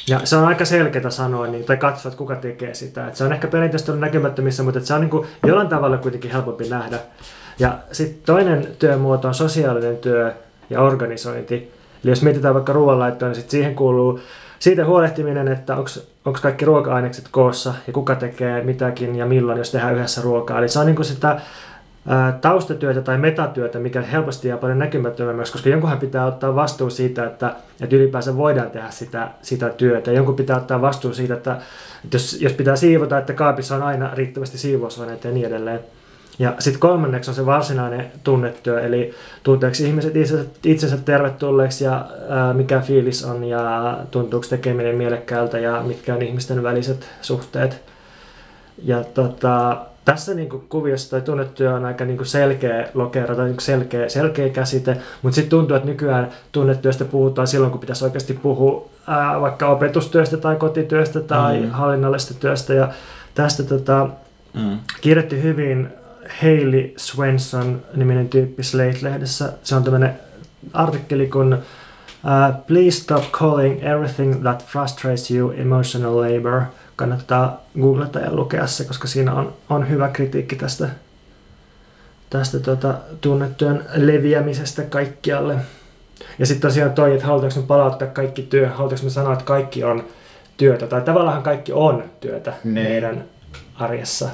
Ja 0.08 0.20
se 0.24 0.36
on 0.36 0.44
aika 0.44 0.64
selkeää 0.64 1.10
sanoa, 1.10 1.46
niin, 1.46 1.64
tai 1.64 1.76
katsoa, 1.76 2.10
että 2.10 2.18
kuka 2.18 2.36
tekee 2.36 2.74
sitä. 2.74 3.08
Et 3.08 3.16
se 3.16 3.24
on 3.24 3.32
ehkä 3.32 3.48
perinteisesti 3.48 3.90
ollut 3.90 4.00
näkymättömissä, 4.00 4.62
mutta 4.62 4.80
se 4.80 4.94
on 4.94 5.00
niin 5.00 5.10
kuin 5.10 5.26
jollain 5.46 5.68
tavalla 5.68 5.98
kuitenkin 5.98 6.30
helpompi 6.30 6.68
nähdä. 6.68 6.98
Ja 7.58 7.78
sitten 7.92 8.22
toinen 8.26 8.68
työmuoto 8.78 9.28
on 9.28 9.34
sosiaalinen 9.34 9.96
työ 9.96 10.32
ja 10.70 10.80
organisointi. 10.80 11.54
Eli 12.04 12.12
jos 12.12 12.22
mietitään 12.22 12.54
vaikka 12.54 12.72
ruoanlaittoa, 12.72 13.28
niin 13.28 13.36
sit 13.36 13.50
siihen 13.50 13.74
kuuluu 13.74 14.20
siitä 14.58 14.84
huolehtiminen, 14.84 15.48
että 15.48 15.76
onko 15.76 15.90
kaikki 16.32 16.64
ruoka-ainekset 16.64 17.28
koossa 17.30 17.74
ja 17.86 17.92
kuka 17.92 18.14
tekee 18.14 18.62
mitäkin 18.62 19.16
ja 19.16 19.26
milloin, 19.26 19.58
jos 19.58 19.70
tehdään 19.70 19.94
yhdessä 19.94 20.22
ruokaa. 20.22 20.58
Eli 20.58 20.68
se 20.68 20.78
on 20.78 20.86
niin 20.86 20.96
kuin 20.96 21.06
sitä 21.06 21.40
taustatyötä 22.40 23.02
tai 23.02 23.18
metatyötä, 23.18 23.78
mikä 23.78 24.00
helposti 24.00 24.48
jää 24.48 24.58
paljon 24.58 24.78
näkymättömämmäksi, 24.78 25.52
koska 25.52 25.68
jonkunhan 25.68 25.98
pitää 25.98 26.26
ottaa 26.26 26.54
vastuu 26.54 26.90
siitä, 26.90 27.26
että, 27.26 27.54
että 27.80 27.96
ylipäänsä 27.96 28.36
voidaan 28.36 28.70
tehdä 28.70 28.90
sitä, 28.90 29.28
sitä 29.42 29.68
työtä. 29.68 30.12
Jonkun 30.12 30.36
pitää 30.36 30.56
ottaa 30.56 30.80
vastuu 30.80 31.14
siitä, 31.14 31.34
että, 31.34 31.56
että 32.04 32.16
jos, 32.16 32.40
jos 32.40 32.52
pitää 32.52 32.76
siivota, 32.76 33.18
että 33.18 33.32
kaapissa 33.32 33.76
on 33.76 33.82
aina 33.82 34.10
riittävästi 34.14 34.58
siivousaineita 34.58 35.28
ja 35.28 35.34
niin 35.34 35.46
edelleen. 35.46 35.80
Ja 36.38 36.54
sitten 36.58 36.80
kolmanneksi 36.80 37.30
on 37.30 37.34
se 37.34 37.46
varsinainen 37.46 38.12
tunnetyö, 38.24 38.80
eli 38.80 39.14
tunteeksi 39.42 39.86
ihmiset 39.86 40.16
itsensä, 40.16 40.44
itsensä 40.64 40.96
tervetulleeksi 40.96 41.84
ja 41.84 42.06
ää, 42.28 42.52
mikä 42.52 42.80
fiilis 42.80 43.24
on 43.24 43.44
ja 43.44 43.96
tuntuuko 44.10 44.46
tekeminen 44.50 44.96
mielekkäältä 44.96 45.58
ja 45.58 45.82
mitkä 45.86 46.14
on 46.14 46.22
ihmisten 46.22 46.62
väliset 46.62 47.08
suhteet. 47.22 47.82
Ja 48.82 49.04
tota, 49.04 49.76
tässä 50.04 50.34
niin 50.34 50.48
kuin, 50.48 50.64
kuviossa 50.68 51.10
tai 51.10 51.20
tunnetyö 51.20 51.74
on 51.74 51.84
aika 51.84 52.04
niin 52.04 52.16
kuin 52.16 52.26
selkeä 52.26 52.88
lokero 52.94 53.34
tai 53.34 53.46
niin 53.46 53.60
selkeä, 53.60 54.08
selkeä 54.08 54.48
käsite, 54.48 54.96
mutta 55.22 55.34
sitten 55.34 55.50
tuntuu, 55.50 55.76
että 55.76 55.88
nykyään 55.88 56.30
tunnetyöstä 56.52 57.04
puhutaan 57.04 57.46
silloin, 57.46 57.70
kun 57.70 57.80
pitäisi 57.80 58.04
oikeasti 58.04 58.34
puhua 58.34 58.88
ää, 59.06 59.40
vaikka 59.40 59.68
opetustyöstä 59.68 60.36
tai 60.36 60.56
kotityöstä 60.56 61.20
tai 61.20 61.60
mm. 61.60 61.70
hallinnallisesta 61.70 62.34
työstä. 62.34 62.74
Ja 62.74 62.88
tästä 63.34 63.62
tota, 63.62 64.08
mm. 64.54 64.78
kirjoitti 65.00 65.42
hyvin 65.42 65.88
Hailey 66.42 66.92
Swenson 66.96 67.82
niminen 67.94 68.28
tyyppi 68.28 68.62
Slate-lehdessä. 68.62 69.52
Se 69.62 69.74
on 69.74 69.84
tämmöinen 69.84 70.20
artikkeli 70.72 71.26
kun 71.26 71.54
uh, 71.54 72.66
Please 72.66 72.90
stop 72.90 73.24
calling 73.32 73.84
everything 73.84 74.42
that 74.42 74.66
frustrates 74.66 75.30
you 75.30 75.50
emotional 75.50 76.16
labor. 76.16 76.62
Kannattaa 76.96 77.64
googlata 77.80 78.18
ja 78.18 78.32
lukea 78.32 78.66
se, 78.66 78.84
koska 78.84 79.08
siinä 79.08 79.34
on, 79.34 79.52
on 79.68 79.88
hyvä 79.90 80.08
kritiikki 80.08 80.56
tästä, 80.56 80.88
tästä 82.30 82.60
tota, 82.60 82.94
tunnetyön 83.20 83.84
leviämisestä 83.94 84.82
kaikkialle. 84.82 85.56
Ja 86.38 86.46
sitten 86.46 86.68
tosiaan 86.70 86.92
toi, 86.92 87.14
että 87.14 87.26
halutaanko 87.26 87.60
me 87.60 87.66
palauttaa 87.66 88.08
kaikki 88.08 88.42
työ, 88.42 88.68
halutaanko 88.68 89.04
me 89.04 89.10
sanoa, 89.10 89.32
että 89.32 89.44
kaikki 89.44 89.84
on 89.84 90.04
työtä, 90.56 90.86
tai 90.86 91.00
tavallaan 91.00 91.42
kaikki 91.42 91.72
on 91.72 92.04
työtä 92.20 92.52
ne. 92.64 92.82
meidän 92.82 93.24
arjessa 93.74 94.28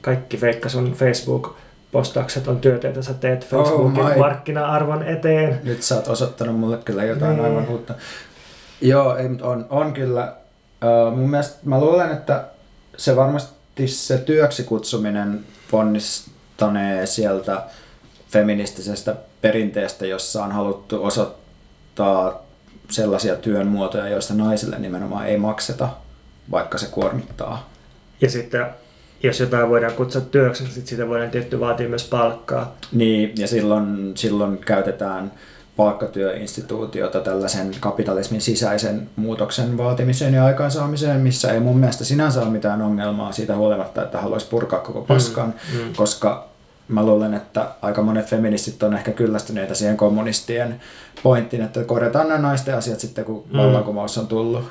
kaikki 0.00 0.40
Veikka 0.40 0.68
sun 0.68 0.92
Facebook-postaukset 0.92 2.48
on 2.48 2.60
työtä, 2.60 2.86
joita 2.86 3.02
sä 3.02 3.14
teet 3.14 3.42
oh 3.42 3.48
Facebookin 3.48 4.04
oh 4.04 4.16
markkina-arvon 4.16 5.02
eteen. 5.02 5.60
Nyt 5.64 5.82
sä 5.82 5.94
oot 5.94 6.08
osoittanut 6.08 6.60
mulle 6.60 6.76
kyllä 6.76 7.04
jotain 7.04 7.36
niin. 7.36 7.44
aivan 7.44 7.68
uutta. 7.68 7.94
Joo, 8.80 9.16
ei, 9.16 9.26
on, 9.42 9.66
on 9.70 9.92
kyllä. 9.92 10.34
Uh, 10.84 11.16
mun 11.16 11.30
mielestä 11.30 11.58
mä 11.64 11.80
luulen, 11.80 12.10
että 12.10 12.44
se 12.96 13.16
varmasti 13.16 13.88
se 13.88 14.18
työksi 14.18 14.62
kutsuminen 14.62 15.44
ponnistanee 15.70 17.06
sieltä 17.06 17.62
feministisestä 18.30 19.16
perinteestä, 19.40 20.06
jossa 20.06 20.44
on 20.44 20.52
haluttu 20.52 21.04
osoittaa 21.04 22.42
sellaisia 22.90 23.36
työn 23.36 23.66
muotoja, 23.66 24.08
joista 24.08 24.34
naisille 24.34 24.78
nimenomaan 24.78 25.26
ei 25.26 25.36
makseta, 25.36 25.88
vaikka 26.50 26.78
se 26.78 26.86
kuormittaa. 26.86 27.70
Ja 28.20 28.30
sitten 28.30 28.66
jos 29.22 29.40
jotain 29.40 29.68
voidaan 29.68 29.92
kutsua 29.92 30.20
työksi, 30.20 30.64
niin 30.64 30.86
sitä 30.86 31.08
voidaan 31.08 31.30
tietty 31.30 31.60
vaatia 31.60 31.88
myös 31.88 32.08
palkkaa. 32.08 32.76
Niin, 32.92 33.32
ja 33.36 33.48
silloin, 33.48 34.12
silloin 34.14 34.58
käytetään 34.58 35.32
palkkatyöinstituutiota 35.76 37.20
tällaisen 37.20 37.70
kapitalismin 37.80 38.40
sisäisen 38.40 39.10
muutoksen 39.16 39.78
vaatimiseen 39.78 40.34
ja 40.34 40.44
aikaansaamiseen, 40.44 41.20
missä 41.20 41.52
ei 41.52 41.60
mun 41.60 41.78
mielestä 41.78 42.04
sinänsä 42.04 42.42
ole 42.42 42.50
mitään 42.50 42.82
ongelmaa 42.82 43.32
siitä 43.32 43.56
huolimatta, 43.56 44.02
että 44.02 44.20
haluaisi 44.20 44.48
purkaa 44.48 44.80
koko 44.80 45.00
paskan, 45.00 45.54
mm, 45.72 45.80
mm. 45.80 45.92
koska 45.96 46.48
mä 46.88 47.06
luulen, 47.06 47.34
että 47.34 47.68
aika 47.82 48.02
monet 48.02 48.26
feministit 48.26 48.82
on 48.82 48.94
ehkä 48.94 49.10
kyllästyneitä 49.10 49.74
siihen 49.74 49.96
kommunistien 49.96 50.80
pointtiin, 51.22 51.62
että 51.62 51.84
korjataan 51.84 52.28
nämä 52.28 52.40
naisten 52.40 52.76
asiat 52.76 53.00
sitten, 53.00 53.24
kun 53.24 53.44
mm. 53.52 53.58
vallankumous 53.58 54.18
on 54.18 54.26
tullut. 54.26 54.64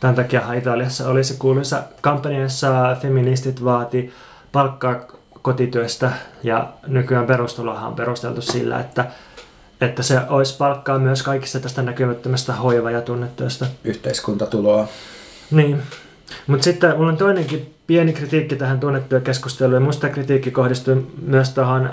Tämän 0.00 0.16
takia 0.16 0.52
Italiassa 0.52 1.08
oli 1.08 1.24
se 1.24 1.34
kuuluisa 1.38 1.82
kampanja, 2.00 2.42
jossa 2.42 2.96
feministit 3.02 3.64
vaati 3.64 4.12
palkkaa 4.52 4.96
kotityöstä 5.42 6.12
ja 6.42 6.68
nykyään 6.86 7.26
perustulohan 7.26 7.88
on 7.88 7.94
perusteltu 7.94 8.42
sillä, 8.42 8.80
että 8.80 9.04
että 9.80 10.02
se 10.02 10.20
olisi 10.28 10.56
palkkaa 10.56 10.98
myös 10.98 11.22
kaikista 11.22 11.60
tästä 11.60 11.82
näkymättömästä 11.82 12.52
hoiva- 12.52 12.90
ja 12.90 13.00
tunnetyöstä. 13.00 13.66
Yhteiskuntatuloa. 13.84 14.88
Niin. 15.50 15.82
Mutta 16.46 16.64
sitten 16.64 16.96
mulla 16.96 17.08
on 17.08 17.16
toinenkin 17.16 17.74
pieni 17.86 18.12
kritiikki 18.12 18.56
tähän 18.56 18.80
tunnetyökeskusteluun. 18.80 19.82
Musta 19.82 20.08
kritiikki 20.08 20.50
kohdistuu 20.50 21.10
myös 21.22 21.50
tuohon 21.50 21.90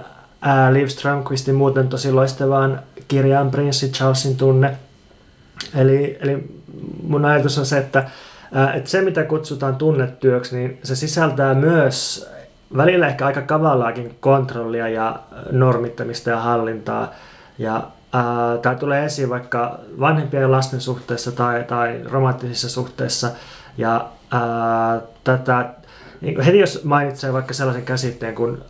Liv 0.71 0.87
Strömqvistin 0.87 1.55
muuten 1.55 1.87
tosi 1.87 2.11
loistavaan 2.11 2.79
kirjaan 3.07 3.51
Prinssi 3.51 3.89
Charlesin 3.89 4.37
tunne. 4.37 4.77
Eli, 5.75 6.17
eli 6.21 6.61
mun 7.03 7.25
ajatus 7.25 7.57
on 7.57 7.65
se, 7.65 7.77
että, 7.77 8.03
että 8.73 8.89
se 8.89 9.01
mitä 9.01 9.23
kutsutaan 9.23 9.75
tunnetyöksi, 9.75 10.57
niin 10.57 10.79
se 10.83 10.95
sisältää 10.95 11.53
myös 11.53 12.29
välillä 12.77 13.07
ehkä 13.07 13.25
aika 13.25 13.41
kavallaakin 13.41 14.15
kontrollia 14.19 14.89
ja 14.89 15.19
normittamista 15.51 16.29
ja 16.29 16.39
hallintaa. 16.39 17.13
Ja 17.57 17.88
tämä 18.61 18.75
tulee 18.75 19.05
esiin 19.05 19.29
vaikka 19.29 19.79
vanhempien 19.99 20.41
ja 20.41 20.51
lasten 20.51 20.81
suhteessa 20.81 21.31
tai, 21.31 21.63
tai 21.63 22.01
romanttisissa 22.11 22.69
suhteissa. 22.69 23.31
Ja 23.77 24.09
ää, 24.31 25.01
tätä, 25.23 25.69
niin 26.21 26.41
heti 26.41 26.59
jos 26.59 26.83
mainitsee 26.83 27.33
vaikka 27.33 27.53
sellaisen 27.53 27.85
käsitteen 27.85 28.35
kuin, 28.35 28.61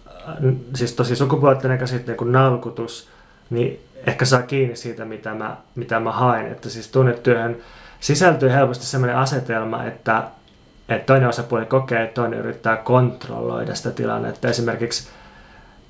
siis 0.76 0.94
tosi 0.94 1.16
sukupuolinen 1.16 1.78
käsitteen 1.78 2.18
kuin 2.18 2.32
nalkutus, 2.32 3.10
niin 3.50 3.80
ehkä 4.08 4.26
saa 4.26 4.42
kiinni 4.42 4.76
siitä, 4.76 5.06
mitä 5.06 5.34
mä, 5.34 5.58
mitä 5.76 6.00
mä 6.00 6.12
haen. 6.12 6.52
Että 6.52 6.70
siis 6.70 6.88
tunnetyöhön 6.88 7.58
sisältyy 8.00 8.52
helposti 8.52 8.86
sellainen 8.86 9.18
asetelma, 9.18 9.84
että, 9.84 10.24
että 10.90 11.06
toinen 11.06 11.30
osapuoli 11.30 11.66
kokee, 11.66 12.04
että 12.04 12.22
toinen 12.22 12.40
yrittää 12.40 12.78
kontrolloida 12.78 13.76
sitä 13.76 13.92
tilannetta. 13.92 14.48
Esimerkiksi, 14.48 15.10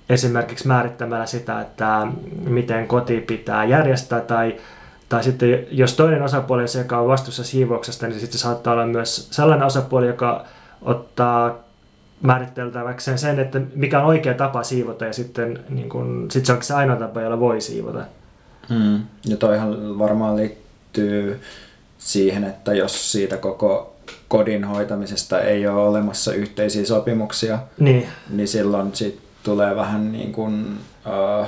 esimerkiksi 0.09 0.67
määrittämällä 0.67 1.25
sitä, 1.25 1.61
että 1.61 2.07
miten 2.47 2.87
koti 2.87 3.21
pitää 3.21 3.65
järjestää 3.65 4.21
tai 4.21 4.55
tai 5.09 5.23
sitten 5.23 5.67
jos 5.71 5.93
toinen 5.93 6.21
osapuoli 6.21 6.61
on 6.61 6.67
se, 6.67 6.79
joka 6.79 6.99
on 6.99 7.07
vastuussa 7.07 7.43
siivouksesta, 7.43 8.07
niin 8.07 8.19
sitten 8.19 8.39
saattaa 8.39 8.73
olla 8.73 8.85
myös 8.85 9.27
sellainen 9.31 9.67
osapuoli, 9.67 10.07
joka 10.07 10.45
ottaa 10.81 11.55
määritteltäväkseen 12.21 13.17
sen, 13.17 13.39
että 13.39 13.61
mikä 13.75 13.99
on 13.99 14.05
oikea 14.05 14.33
tapa 14.33 14.63
siivota 14.63 15.05
ja 15.05 15.13
sitten 15.13 15.59
niin 15.69 15.89
kun, 15.89 16.27
sit 16.31 16.45
se 16.45 16.53
on 16.53 16.63
se 16.63 16.73
ainoa 16.73 16.95
tapa, 16.95 17.21
jolla 17.21 17.39
voi 17.39 17.61
siivota. 17.61 18.05
Hmm. 18.69 18.99
Ja 19.25 19.37
toihan 19.37 19.99
varmaan 19.99 20.35
liittyy 20.35 21.41
siihen, 22.05 22.43
että 22.43 22.73
jos 22.73 23.11
siitä 23.11 23.37
koko 23.37 23.95
kodin 24.27 24.63
hoitamisesta 24.63 25.41
ei 25.41 25.67
ole 25.67 25.81
olemassa 25.81 26.33
yhteisiä 26.33 26.85
sopimuksia, 26.85 27.59
niin, 27.79 28.07
niin 28.29 28.47
silloin 28.47 28.95
sit 28.95 29.19
tulee 29.43 29.75
vähän 29.75 30.11
niin 30.11 30.31
kuin, 30.31 30.77
uh, 31.05 31.47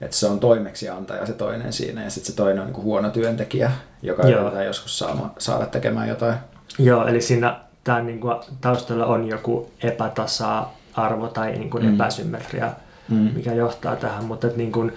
että 0.00 0.16
se 0.16 0.26
on 0.26 0.40
toimeksiantaja 0.40 1.26
se 1.26 1.32
toinen 1.32 1.72
siinä 1.72 2.04
ja 2.04 2.10
sitten 2.10 2.30
se 2.32 2.36
toinen 2.36 2.58
on 2.58 2.66
niin 2.66 2.74
kuin 2.74 2.84
huono 2.84 3.10
työntekijä, 3.10 3.70
joka 4.02 4.28
yritetään 4.28 4.66
joskus 4.66 4.98
saama, 4.98 5.30
saada 5.38 5.66
tekemään 5.66 6.08
jotain. 6.08 6.34
Joo, 6.78 7.06
eli 7.06 7.20
siinä 7.20 7.60
tämän 7.84 8.06
niin 8.06 8.20
kuin, 8.20 8.36
taustalla 8.60 9.06
on 9.06 9.28
joku 9.28 9.70
epätasa-arvo 9.82 11.28
tai 11.28 11.52
niin 11.52 11.70
kuin 11.70 11.84
mm. 11.84 11.94
epäsymmetria, 11.94 12.70
mm. 13.08 13.16
mikä 13.16 13.52
johtaa 13.52 13.96
tähän, 13.96 14.24
mutta 14.24 14.46
että, 14.46 14.58
niin 14.58 14.72
kuin, 14.72 14.92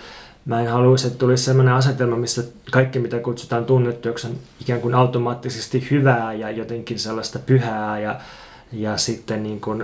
mä 0.45 0.61
en 0.61 0.67
haluaisi, 0.67 1.07
että 1.07 1.19
tulisi 1.19 1.43
sellainen 1.43 1.73
asetelma, 1.73 2.15
missä 2.15 2.43
kaikki 2.71 2.99
mitä 2.99 3.19
kutsutaan 3.19 3.65
tunnetyöksi 3.65 4.27
on 4.27 4.35
ikään 4.61 4.81
kuin 4.81 4.95
automaattisesti 4.95 5.87
hyvää 5.91 6.33
ja 6.33 6.51
jotenkin 6.51 6.99
sellaista 6.99 7.39
pyhää 7.39 7.99
ja 7.99 8.19
ja 8.71 8.97
sitten 8.97 9.43
niin 9.43 9.61
kun, 9.61 9.83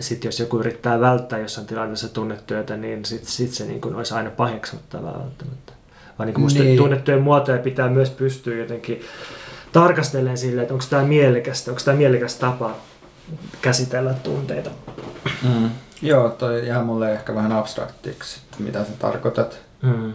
sit 0.00 0.24
jos 0.24 0.40
joku 0.40 0.58
yrittää 0.58 1.00
välttää 1.00 1.38
jossain 1.38 1.66
tilanteessa 1.66 2.08
tunnetyötä, 2.08 2.76
niin 2.76 3.04
sitten 3.04 3.30
sit 3.30 3.52
se 3.52 3.66
niin 3.66 3.80
kun 3.80 3.94
olisi 3.94 4.14
aina 4.14 4.30
paheksuttavaa 4.30 5.18
välttämättä. 5.18 5.72
Vaan 6.18 6.26
niin 6.26 6.40
musta 6.40 6.62
niin. 6.62 6.78
tunnetyön 6.78 7.22
muotoja 7.22 7.58
pitää 7.58 7.88
myös 7.88 8.10
pystyä 8.10 8.56
jotenkin 8.56 9.00
tarkastelemaan 9.72 10.38
sille, 10.38 10.62
että 10.62 10.74
onko 10.74 10.86
tämä 10.90 11.02
mielekästä, 11.02 11.70
onko 11.70 11.82
tämä 11.84 11.96
mielekäs 11.96 12.34
tapa 12.34 12.74
käsitellä 13.62 14.14
tunteita. 14.14 14.70
Mm. 15.42 15.70
Joo, 16.02 16.28
toi 16.28 16.68
jää 16.68 16.82
mulle 16.82 17.12
ehkä 17.12 17.34
vähän 17.34 17.52
abstraktiksi, 17.52 18.40
mitä 18.58 18.84
sä 18.84 18.90
tarkoitat. 18.98 19.67
Mm. 19.82 20.12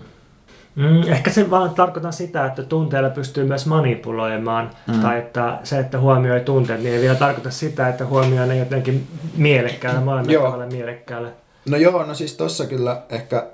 Mm, 0.76 1.04
ehkä 1.08 1.32
se 1.32 1.50
vaan 1.50 1.70
tarkoittaa 1.70 2.12
sitä, 2.12 2.46
että 2.46 2.64
tunteella 2.64 3.10
pystyy 3.10 3.44
myös 3.46 3.66
manipuloimaan, 3.66 4.70
mm. 4.88 5.00
tai 5.02 5.20
että 5.20 5.60
se, 5.64 5.80
että 5.80 6.00
huomioi 6.00 6.40
tunteet, 6.40 6.84
niin 6.84 6.96
ei 6.96 7.02
vielä 7.02 7.16
tarkoita 7.16 7.52
sitä, 7.52 7.90
että 7.90 8.06
huomioi 8.06 8.48
ne 8.48 8.58
jotenkin 8.58 9.08
mielekkäällä, 9.38 10.02
molemmilla 10.02 10.44
tavalla 10.44 10.66
mielekkäällä. 10.66 11.32
No 11.70 11.78
joo, 11.78 12.04
no 12.04 12.14
siis 12.14 12.34
tossa 12.34 12.66
kyllä 12.66 13.02
ehkä, 13.10 13.48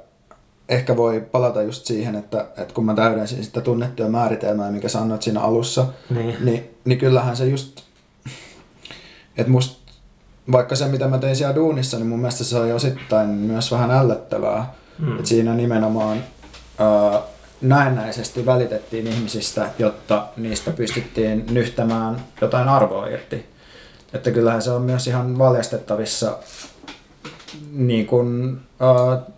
ehkä 0.70 0.98
voi 0.98 1.22
palata 1.32 1.62
just 1.62 1.86
siihen, 1.86 2.16
että, 2.16 2.46
että 2.58 2.74
kun 2.74 2.86
mä 2.86 2.94
täydensin 2.94 3.44
sitä 3.44 3.62
tunnettua 3.62 4.10
määritelmää, 4.10 4.72
mikä 4.72 4.90
sanoit 4.90 5.22
siinä 5.22 5.42
alussa, 5.42 5.86
niin, 6.10 6.36
niin, 6.40 6.76
niin 6.86 7.00
kyllähän 7.00 7.36
se 7.36 7.46
just, 7.46 7.82
että 9.38 9.52
musta 9.52 9.92
vaikka 10.52 10.76
se, 10.76 10.88
mitä 10.88 11.08
mä 11.08 11.18
tein 11.18 11.36
siellä 11.36 11.56
duunissa, 11.56 11.98
niin 11.98 12.08
mun 12.08 12.20
mielestä 12.20 12.44
se 12.44 12.58
oli 12.58 12.72
osittain 12.72 13.30
myös 13.30 13.72
vähän 13.72 13.92
ällöttävää. 13.92 14.74
Mm. 15.00 15.16
Että 15.16 15.28
siinä 15.28 15.54
nimenomaan 15.54 16.24
näennäisesti 17.62 18.46
välitettiin 18.46 19.08
ihmisistä, 19.08 19.70
jotta 19.80 20.28
niistä 20.38 20.72
pystyttiin 20.72 21.46
nyhtämään 21.50 22.24
jotain 22.42 22.70
arvoa 22.70 23.08
irti. 23.08 23.46
Että 24.14 24.32
kyllähän 24.32 24.62
se 24.62 24.72
on 24.72 24.82
myös 24.82 25.08
ihan 25.08 25.38
valjastettavissa 25.38 26.38
niin 27.72 28.08
kuin, 28.08 28.60
uh, 28.82 29.34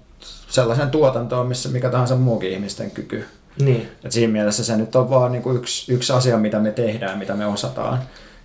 sellaisen 0.48 0.90
tuotantoon, 0.90 1.48
missä 1.48 1.70
mikä 1.70 1.90
tahansa 1.90 2.16
muukin 2.16 2.52
ihmisten 2.52 2.92
kyky. 2.92 3.26
Niin. 3.60 3.88
Et 4.04 4.12
siinä 4.12 4.34
mielessä 4.34 4.64
se 4.64 4.78
nyt 4.78 4.96
on 4.96 5.10
vaan 5.10 5.32
niin 5.32 5.44
kuin 5.44 5.58
yksi, 5.58 5.94
yksi 5.94 6.14
asia, 6.14 6.38
mitä 6.38 6.60
me 6.60 6.72
tehdään, 6.72 7.20
mitä 7.20 7.34
me 7.34 7.46
osataan. 7.46 8.00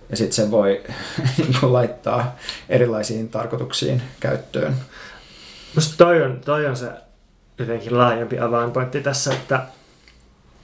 Ja 0.09 0.17
sitten 0.17 0.35
se 0.35 0.51
voi 0.51 0.83
niin 1.37 1.55
kuin, 1.59 1.73
laittaa 1.73 2.35
erilaisiin 2.69 3.29
tarkoituksiin 3.29 4.01
käyttöön. 4.19 4.75
Musta 5.75 5.97
toi 5.97 6.23
on, 6.23 6.41
toi 6.45 6.65
on 6.65 6.75
se 6.75 6.87
jotenkin 7.59 7.97
laajempi 7.97 8.39
avainpointti 8.39 9.01
tässä, 9.01 9.33
että, 9.33 9.61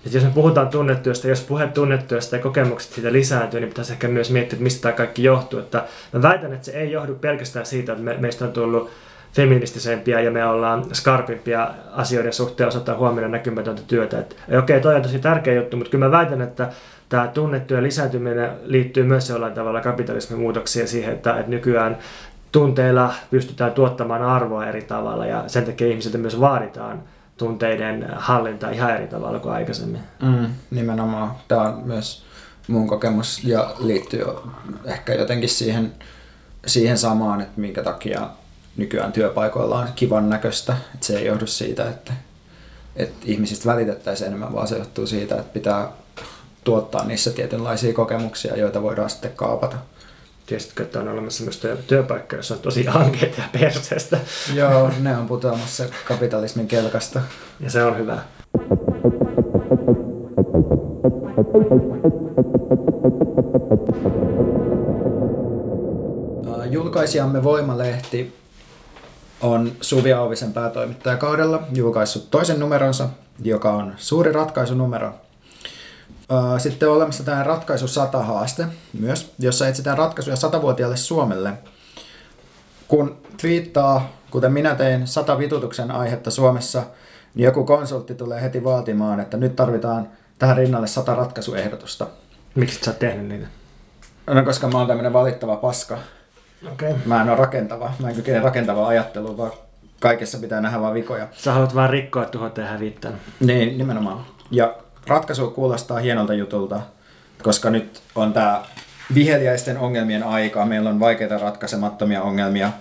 että 0.06 0.18
jos 0.18 0.24
me 0.24 0.32
puhutaan 0.34 0.70
tunnetyöstä, 0.70 1.28
jos 1.28 1.42
puhe 1.42 1.68
tunnetyöstä 1.68 2.36
ja 2.36 2.44
kokemukset 2.44 2.92
siitä 2.92 3.12
lisääntyy, 3.12 3.60
niin 3.60 3.70
pitäisi 3.70 3.94
ehkä 3.94 4.08
myös 4.08 4.32
miettiä, 4.32 4.56
että 4.56 4.64
mistä 4.64 4.82
tämä 4.82 4.94
kaikki 4.94 5.24
johtuu. 5.24 5.60
Että 5.60 5.86
mä 6.14 6.22
väitän, 6.22 6.54
että 6.54 6.66
se 6.66 6.72
ei 6.72 6.92
johdu 6.92 7.16
pelkästään 7.16 7.66
siitä, 7.66 7.92
että 7.92 8.04
me, 8.04 8.18
meistä 8.18 8.46
on 8.46 8.52
tullut 8.52 8.90
feministisempia 9.34 10.22
ja 10.22 10.32
me 10.32 10.46
ollaan 10.46 10.96
skarpimpia 10.96 11.68
asioiden 11.92 12.34
suhteen 12.34 12.68
osataan 12.68 12.98
huomioida 12.98 13.30
näkymätöntä 13.30 13.82
työtä. 13.88 14.20
Että, 14.20 14.36
okei, 14.48 14.58
okay, 14.58 14.80
toi 14.80 14.96
on 14.96 15.02
tosi 15.02 15.20
tärkeä 15.20 15.54
juttu, 15.54 15.78
mutta 15.78 15.92
kyllä 15.92 16.06
mä 16.06 16.12
väitän, 16.12 16.42
että 16.42 16.70
tämä 17.10 17.28
tunnetyön 17.28 17.84
lisääntyminen 17.84 18.50
liittyy 18.64 19.04
myös 19.04 19.30
jollain 19.30 19.54
tavalla 19.54 19.82
kapitalismin 19.82 20.40
muutoksiin 20.40 20.88
siihen, 20.88 21.14
että, 21.14 21.40
että 21.40 21.50
nykyään 21.50 21.98
tunteilla 22.54 23.14
pystytään 23.32 23.72
tuottamaan 23.72 24.22
arvoa 24.22 24.66
eri 24.66 24.82
tavalla 24.82 25.26
ja 25.26 25.44
sen 25.48 25.66
takia 25.66 25.88
ihmisiltä 25.88 26.18
myös 26.18 26.40
vaaditaan 26.40 27.04
tunteiden 27.38 28.10
hallinta 28.16 28.70
ihan 28.70 28.96
eri 28.96 29.08
tavalla 29.08 29.40
kuin 29.40 29.54
aikaisemmin. 29.54 30.02
Mm, 30.22 30.48
nimenomaan. 30.72 31.32
Tämä 31.48 31.62
on 31.62 31.82
myös 31.86 32.24
mun 32.68 32.88
kokemus 32.88 33.44
ja 33.44 33.76
liittyy 33.80 34.26
ehkä 34.86 35.14
jotenkin 35.14 35.50
siihen, 35.50 35.94
siihen 36.66 36.98
samaan, 36.98 37.42
että 37.42 37.62
minkä 37.62 37.84
takia 37.84 38.30
nykyään 38.78 39.12
työpaikoilla 39.12 39.80
on 39.80 39.88
kivan 39.96 40.30
näköistä. 40.30 40.78
Että 40.94 41.06
se 41.06 41.18
ei 41.18 41.26
johdu 41.26 41.48
siitä, 41.48 41.90
että, 41.90 42.14
että 42.96 43.26
ihmisistä 43.26 43.70
välitettäisiin 43.70 44.28
enemmän, 44.28 44.54
vaan 44.54 44.68
se 44.68 44.78
johtuu 44.78 45.08
siitä, 45.08 45.36
että 45.36 45.54
pitää 45.54 45.88
tuottaa 46.64 47.06
niissä 47.06 47.32
tietynlaisia 47.32 47.94
kokemuksia, 47.94 48.58
joita 48.58 48.82
voidaan 48.82 49.10
sitten 49.10 49.32
kaapata. 49.36 49.78
Tiesitkö, 50.46 50.84
että 50.84 51.00
on 51.00 51.08
olemassa 51.08 51.44
myös 51.44 51.62
työpaikka, 51.88 52.36
jossa 52.36 52.54
on 52.54 52.60
tosi 52.60 52.86
hankeita 52.86 53.42
ja 53.42 53.60
perseestä? 53.60 54.20
Joo, 54.54 54.92
ne 55.00 55.18
on 55.18 55.28
putoamassa 55.28 55.84
kapitalismin 56.08 56.68
kelkasta. 56.68 57.22
Ja 57.60 57.70
se 57.70 57.84
on 57.84 57.98
hyvä. 57.98 58.18
Julkaisijamme 66.70 67.44
Voimalehti 67.44 68.36
on 69.42 69.72
Suvi 69.82 70.14
Auvisen 70.14 70.54
päätoimittajakaudella 70.54 71.64
julkaissut 71.74 72.32
toisen 72.32 72.60
numeronsa, 72.60 73.10
joka 73.44 73.72
on 73.72 73.94
suuri 73.98 74.32
ratkaisunumero 74.32 75.14
sitten 76.58 76.90
on 76.90 76.96
olemassa 76.96 77.24
tämä 77.24 77.44
ratkaisu 77.44 77.88
100 77.88 78.24
haaste 78.24 78.66
myös, 79.00 79.34
jossa 79.40 79.68
etsitään 79.68 79.98
ratkaisuja 79.98 80.36
satavuotiaalle 80.36 80.98
Suomelle. 80.98 81.54
Kun 82.88 83.18
twiittaa, 83.42 84.12
kuten 84.32 84.54
minä 84.54 84.76
tein, 84.76 85.08
sata 85.08 85.38
vitutuksen 85.38 85.92
aihetta 85.92 86.32
Suomessa, 86.32 86.84
niin 87.36 87.46
joku 87.46 87.64
konsultti 87.64 88.16
tulee 88.16 88.42
heti 88.42 88.64
vaatimaan, 88.64 89.20
että 89.20 89.38
nyt 89.38 89.56
tarvitaan 89.56 90.08
tähän 90.40 90.58
rinnalle 90.58 90.88
sata 90.88 91.16
ratkaisuehdotusta. 91.16 92.08
Miksi 92.56 92.80
sä 92.84 92.92
oot 92.92 93.00
tehnyt 93.00 93.28
niitä? 93.28 93.48
No 94.28 94.44
koska 94.44 94.68
mä 94.68 94.78
oon 94.78 94.88
tämmönen 94.88 95.14
valittava 95.14 95.56
paska. 95.56 95.98
Okay. 96.74 96.94
Mä 97.06 97.22
en 97.22 97.30
ole 97.30 97.38
rakentava. 97.38 97.94
Mä 98.00 98.10
en 98.10 98.16
kykene 98.16 98.40
rakentavaa 98.40 98.88
ajattelua, 98.88 99.38
vaan 99.38 99.52
kaikessa 100.00 100.38
pitää 100.38 100.62
nähdä 100.62 100.82
vaan 100.82 100.94
vikoja. 100.94 101.28
Sä 101.32 101.54
haluat 101.54 101.76
vaan 101.76 101.90
rikkoa, 101.90 102.26
tuhota 102.26 102.62
ja 102.62 102.68
hävittää. 102.68 103.12
Niin, 103.40 103.78
nimenomaan. 103.78 104.26
Ja 104.52 104.76
ratkaisu 105.08 105.52
kuulostaa 105.52 106.00
hienolta 106.00 106.34
jutulta, 106.34 106.82
koska 107.44 107.70
nyt 107.70 108.02
on 108.16 108.34
tämä 108.34 108.64
viheliäisten 109.14 109.78
ongelmien 109.78 110.24
aika, 110.24 110.66
meillä 110.66 110.90
on 110.90 111.00
vaikeita 111.00 111.38
ratkaisemattomia 111.38 112.22
ongelmia, 112.22 112.72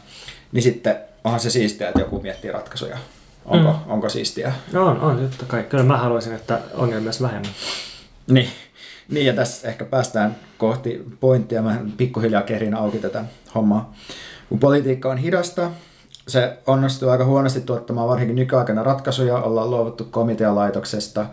niin 0.53 0.63
sitten 0.63 0.97
onhan 1.25 1.41
se 1.41 1.51
siistiä, 1.51 1.89
että 1.89 2.01
joku 2.01 2.21
miettii 2.21 2.53
ratkaisuja. 2.53 2.99
Onko, 3.45 3.73
mm. 3.73 3.91
onko 3.93 4.09
siistiä? 4.09 4.53
No 4.73 4.87
on, 4.87 5.01
on, 5.01 5.29
totta 5.29 5.45
kai. 5.47 5.63
Kyllä 5.63 5.85
mä 5.85 5.97
haluaisin, 5.97 6.35
että 6.35 6.61
ongelmia 6.75 7.09
olisi 7.09 7.23
vähemmän. 7.23 7.53
Niin. 8.31 8.49
niin, 9.11 9.27
ja 9.27 9.33
tässä 9.33 9.69
ehkä 9.69 9.85
päästään 9.85 10.37
kohti 10.59 11.05
pointtia. 11.21 11.63
Mä 11.63 11.79
pikkuhiljaa 11.97 12.43
kerin 12.43 12.75
auki 12.75 12.99
tätä 12.99 13.25
hommaa. 13.55 13.95
Kun 14.49 14.59
politiikka 14.59 15.11
on 15.11 15.19
hidasta, 15.19 15.71
se 16.29 16.59
onnistuu 16.67 17.09
aika 17.09 17.25
huonosti 17.25 17.61
tuottamaan 17.61 18.09
varsinkin 18.09 18.37
nykyaikana 18.37 18.83
ratkaisuja. 18.83 19.37
Ollaan 19.37 19.71
luovuttu 19.71 20.05
komitealaitoksesta, 20.05 21.27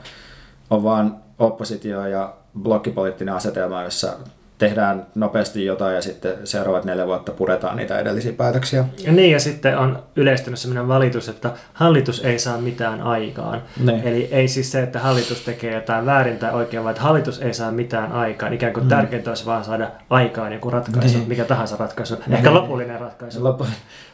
on 0.70 0.84
vaan 0.84 1.17
oppositio 1.39 2.05
ja 2.05 2.34
blokkipoliittinen 2.61 3.34
asetelma, 3.34 3.84
jossa 3.84 4.13
tehdään 4.59 5.05
nopeasti 5.15 5.65
jotain 5.65 5.95
ja 5.95 6.01
sitten 6.01 6.34
seuraavat 6.43 6.86
neljä 6.86 7.07
vuotta 7.07 7.32
puretaan 7.32 7.78
niitä 7.78 7.99
edellisiä 7.99 8.34
päätöksiä. 8.34 8.86
Ja 9.05 9.11
niin, 9.11 9.32
ja 9.32 9.39
sitten 9.39 9.78
on 9.78 10.03
yleistynyt 10.15 10.59
sellainen 10.59 10.88
valitus, 10.88 11.30
että 11.30 11.51
hallitus 11.74 12.26
ei 12.26 12.39
saa 12.39 12.57
mitään 12.57 13.01
aikaan. 13.01 13.61
Ne. 13.84 14.01
Eli 14.05 14.28
ei 14.32 14.47
siis 14.47 14.72
se, 14.72 14.84
että 14.84 14.99
hallitus 14.99 15.41
tekee 15.41 15.74
jotain 15.76 16.05
väärin 16.05 16.38
tai 16.38 16.53
oikein, 16.53 16.84
vaan 16.84 16.91
että 16.91 17.03
hallitus 17.03 17.41
ei 17.41 17.53
saa 17.53 17.72
mitään 17.72 18.11
aikaan. 18.11 18.53
Ikään 18.53 18.74
kuin 18.74 18.84
mm. 18.84 18.89
tärkeintä 18.89 19.32
olisi 19.32 19.45
vaan 19.45 19.63
saada 19.63 19.91
aikaan 20.09 20.53
joku 20.53 20.70
ratkaisu, 20.70 21.17
niin. 21.17 21.30
mikä 21.30 21.45
tahansa 21.45 21.76
ratkaisu. 21.80 22.13
Ehkä 22.13 22.49
niin. 22.49 22.53
lopullinen 22.53 22.99
ratkaisu. 22.99 23.43
Lopu... 23.43 23.65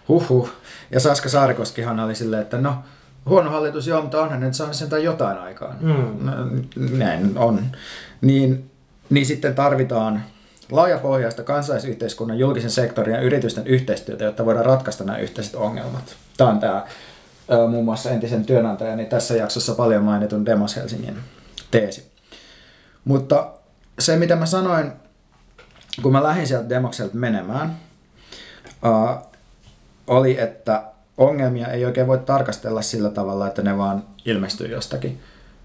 Huhhuh. 0.07 0.49
Ja 0.91 0.99
Saska 0.99 1.29
Saarikoskihan 1.29 1.99
oli 1.99 2.15
silleen, 2.15 2.41
että 2.41 2.57
no, 2.57 2.75
huono 3.25 3.49
hallitus 3.49 3.87
joo, 3.87 4.01
mutta 4.01 4.21
onhan 4.21 4.39
nyt 4.39 4.53
saanut 4.53 4.75
sen 4.75 5.03
jotain 5.03 5.37
aikaan. 5.37 5.75
Mm. 5.81 6.97
Näin 6.97 7.37
on. 7.37 7.61
Niin, 8.21 8.71
niin 9.09 9.25
sitten 9.25 9.55
tarvitaan 9.55 10.23
laajapohjaista 10.71 11.43
kansalaisyhteiskunnan, 11.43 12.39
julkisen 12.39 12.71
sektorin 12.71 13.15
ja 13.15 13.21
yritysten 13.21 13.67
yhteistyötä, 13.67 14.23
jotta 14.23 14.45
voidaan 14.45 14.65
ratkaista 14.65 15.03
nämä 15.03 15.17
yhteiset 15.17 15.55
ongelmat. 15.55 16.15
Tämä 16.37 16.49
on 16.49 16.59
tämä 16.59 16.85
muun 17.69 17.85
muassa 17.85 18.09
entisen 18.09 18.45
työnantajani 18.45 19.05
tässä 19.05 19.35
jaksossa 19.35 19.75
paljon 19.75 20.03
mainitun 20.03 20.45
Demos 20.45 20.75
Helsingin 20.75 21.17
teesi. 21.71 22.11
Mutta 23.05 23.51
se, 23.99 24.15
mitä 24.15 24.35
mä 24.35 24.45
sanoin, 24.45 24.91
kun 26.01 26.11
mä 26.11 26.23
lähdin 26.23 26.47
sieltä 26.47 26.69
Demokselta 26.69 27.15
menemään, 27.15 27.77
oli, 30.07 30.39
että 30.39 30.83
ongelmia 31.17 31.67
ei 31.67 31.85
oikein 31.85 32.07
voi 32.07 32.17
tarkastella 32.17 32.81
sillä 32.81 33.09
tavalla, 33.09 33.47
että 33.47 33.61
ne 33.61 33.77
vaan 33.77 34.03
ilmestyy 34.25 34.67
jostakin. 34.67 35.21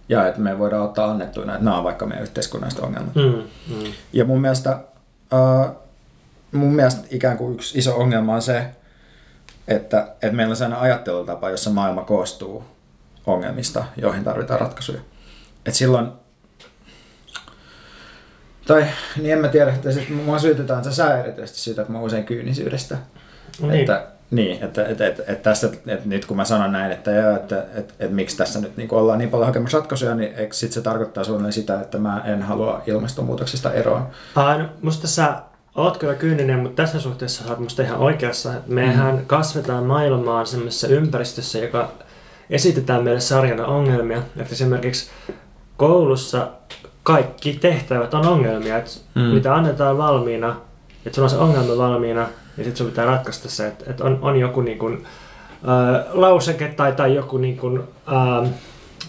Ja 0.08 0.28
että 0.28 0.40
me 0.40 0.58
voidaan 0.58 0.82
ottaa 0.82 1.10
annettuina, 1.10 1.52
että 1.52 1.64
nämä 1.64 1.78
on 1.78 1.84
vaikka 1.84 2.06
meidän 2.06 2.22
yhteiskunnalliset 2.22 2.80
ongelmat. 2.80 3.14
Mm, 3.14 3.42
mm. 3.76 3.92
Ja 4.12 4.24
mun 4.24 4.40
mielestä 4.40 4.78
Uh, 5.34 5.76
mun 6.52 6.74
mielestä 6.74 7.06
ikään 7.10 7.38
kuin 7.38 7.54
yksi 7.54 7.78
iso 7.78 7.96
ongelma 7.96 8.34
on 8.34 8.42
se, 8.42 8.66
että, 9.68 10.08
että 10.22 10.36
meillä 10.36 10.52
on 10.52 10.56
sellainen 10.56 10.82
ajattelutapa, 10.82 11.50
jossa 11.50 11.70
maailma 11.70 12.02
koostuu 12.02 12.64
ongelmista, 13.26 13.84
joihin 13.96 14.24
tarvitaan 14.24 14.60
ratkaisuja. 14.60 15.00
Et 15.66 15.74
silloin, 15.74 16.08
tai 18.66 18.86
niin 19.16 19.32
en 19.32 19.38
mä 19.38 19.48
tiedä, 19.48 19.72
että 19.72 19.92
sit 19.92 20.24
mua 20.24 20.38
syytetään 20.38 20.84
se 20.84 20.92
sä 20.92 21.18
erityisesti 21.18 21.60
siitä, 21.60 21.82
että 21.82 21.92
mä 21.92 22.00
usein 22.00 22.24
kyynisyydestä. 22.24 22.98
No 23.60 23.68
niin. 23.68 23.80
Että, 23.80 24.06
niin, 24.30 24.64
että, 24.64 24.86
että, 24.86 25.06
että, 25.06 25.22
että, 25.22 25.42
tässä, 25.42 25.70
että 25.86 26.08
nyt 26.08 26.26
kun 26.26 26.36
mä 26.36 26.44
sanon 26.44 26.72
näin, 26.72 26.92
että, 26.92 27.10
joo, 27.10 27.36
että, 27.36 27.58
että, 27.58 27.78
että, 27.78 27.94
että 27.98 28.14
miksi 28.14 28.36
tässä 28.36 28.60
nyt 28.60 28.76
niin 28.76 28.94
ollaan 28.94 29.18
niin 29.18 29.30
paljon 29.30 29.46
hakemassa 29.46 29.78
ratkaisuja, 29.78 30.14
niin 30.14 30.34
eikö 30.34 30.54
sit 30.54 30.72
se 30.72 30.80
tarkoittaa 30.80 31.24
suunnilleen 31.24 31.52
sitä, 31.52 31.80
että 31.80 31.98
mä 31.98 32.22
en 32.24 32.42
halua 32.42 32.82
ilmastonmuutoksesta 32.86 33.72
eroon? 33.72 34.06
Ah, 34.36 34.58
no, 34.58 34.64
musta 34.82 35.08
sä 35.08 35.34
oot 35.74 35.96
kyllä 35.96 36.14
kyyninen, 36.14 36.58
mutta 36.58 36.82
tässä 36.82 37.00
suhteessa 37.00 37.44
sä 37.44 37.50
oot 37.50 37.58
musta 37.58 37.82
ihan 37.82 37.98
oikeassa. 37.98 38.52
Mehän 38.66 39.14
mm. 39.14 39.26
kasvetaan 39.26 39.84
maailmaan 39.84 40.46
semmoisessa 40.46 40.86
ympäristössä, 40.86 41.58
joka 41.58 41.88
esitetään 42.50 43.04
meille 43.04 43.20
sarjana 43.20 43.66
ongelmia. 43.66 44.22
Että 44.36 44.52
esimerkiksi 44.52 45.10
koulussa 45.76 46.48
kaikki 47.02 47.52
tehtävät 47.52 48.14
on 48.14 48.26
ongelmia, 48.26 48.76
että 48.76 48.90
mm. 49.14 49.22
mitä 49.22 49.54
annetaan 49.54 49.98
valmiina, 49.98 50.56
että 51.06 51.14
sulla 51.16 51.26
on 51.26 51.30
se 51.30 51.36
ongelma 51.36 51.76
valmiina, 51.76 52.26
ja 52.56 52.64
sitten 52.64 52.76
sun 52.76 52.86
pitää 52.86 53.04
ratkaista 53.04 53.48
se, 53.48 53.66
että, 53.66 53.84
että 53.90 54.04
on, 54.04 54.18
on 54.22 54.36
joku 54.36 54.60
niin 54.60 54.78
kuin, 54.78 55.06
ää, 55.66 56.04
lauseke 56.12 56.68
tai, 56.68 56.92
tai 56.92 57.14
joku, 57.14 57.38
niin 57.38 57.56
kuin, 57.56 57.82
ää, 58.06 58.42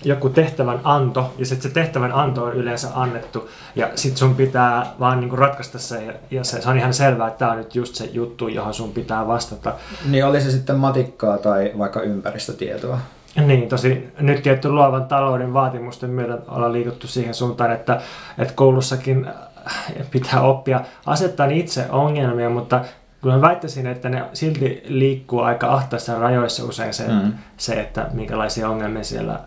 joku 0.04 0.30
tehtävän 0.30 0.80
anto, 0.84 1.34
ja 1.38 1.46
sitten 1.46 1.70
se 1.70 1.74
tehtävän 1.74 2.12
anto 2.12 2.44
on 2.44 2.54
yleensä 2.54 2.88
annettu, 2.96 3.50
ja 3.76 3.90
sitten 3.96 4.18
sun 4.18 4.36
pitää 4.36 4.94
vaan 5.00 5.20
niin 5.20 5.30
kuin 5.30 5.40
ratkaista 5.40 5.80
se, 5.80 6.04
ja, 6.04 6.14
ja 6.32 6.44
se, 6.44 6.62
se 6.62 6.70
on 6.70 6.78
ihan 6.78 6.94
selvää, 6.94 7.28
että 7.28 7.40
tämä 7.40 7.52
on 7.52 7.58
nyt 7.58 7.76
just 7.76 7.96
se 7.96 8.06
juttu, 8.06 8.48
johon 8.48 8.74
sun 8.74 8.92
pitää 8.92 9.28
vastata. 9.28 9.74
Niin 10.10 10.26
oli 10.26 10.42
se 10.42 10.52
sitten 10.52 10.76
matikkaa 10.76 11.38
tai 11.38 11.72
vaikka 11.78 12.02
ympäristötietoa. 12.02 13.00
Niin, 13.36 13.70
tosi 13.70 14.08
nyt 14.20 14.44
tietty 14.44 14.70
luovan 14.70 15.06
talouden 15.06 15.54
vaatimusten 15.54 16.10
myötä 16.10 16.38
ollaan 16.48 16.74
liikuttu 16.74 17.08
siihen 17.08 17.34
suuntaan, 17.34 17.72
että, 17.72 18.02
että 18.38 18.54
koulussakin 18.54 19.28
pitää 20.12 20.42
oppia 20.42 20.82
asettaa 21.06 21.46
itse 21.46 21.86
ongelmia, 21.90 22.50
mutta 22.50 22.82
kyllä 23.22 23.36
mä 23.36 23.42
väittäisin, 23.42 23.88
että 23.88 24.10
ne 24.10 24.24
silti 24.34 24.84
liikkuu 24.88 25.40
aika 25.40 25.74
ahtaissa 25.74 26.20
rajoissa 26.20 26.64
usein 26.64 26.94
se, 26.94 27.08
mm. 27.08 27.34
se 27.58 27.74
että 27.74 28.10
minkälaisia 28.14 28.70
ongelmia 28.70 29.04
siellä 29.04 29.40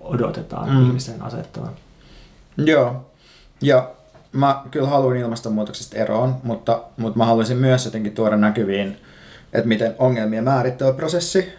odotetaan 0.00 0.70
mm. 0.70 0.86
ihmisen 0.86 1.22
asettavan. 1.22 1.72
Joo, 2.56 3.10
ja 3.62 3.90
mä 4.32 4.62
kyllä 4.70 4.88
haluan 4.88 5.16
ilmastonmuutoksesta 5.16 5.96
eroon, 5.96 6.36
mutta, 6.42 6.82
mutta 6.96 7.18
mä 7.18 7.24
haluaisin 7.24 7.56
myös 7.56 7.84
jotenkin 7.84 8.14
tuoda 8.14 8.36
näkyviin, 8.36 8.96
että 9.52 9.68
miten 9.68 9.94
ongelmia 9.98 10.42
määrittää 10.42 10.92
prosessi, 10.92 11.52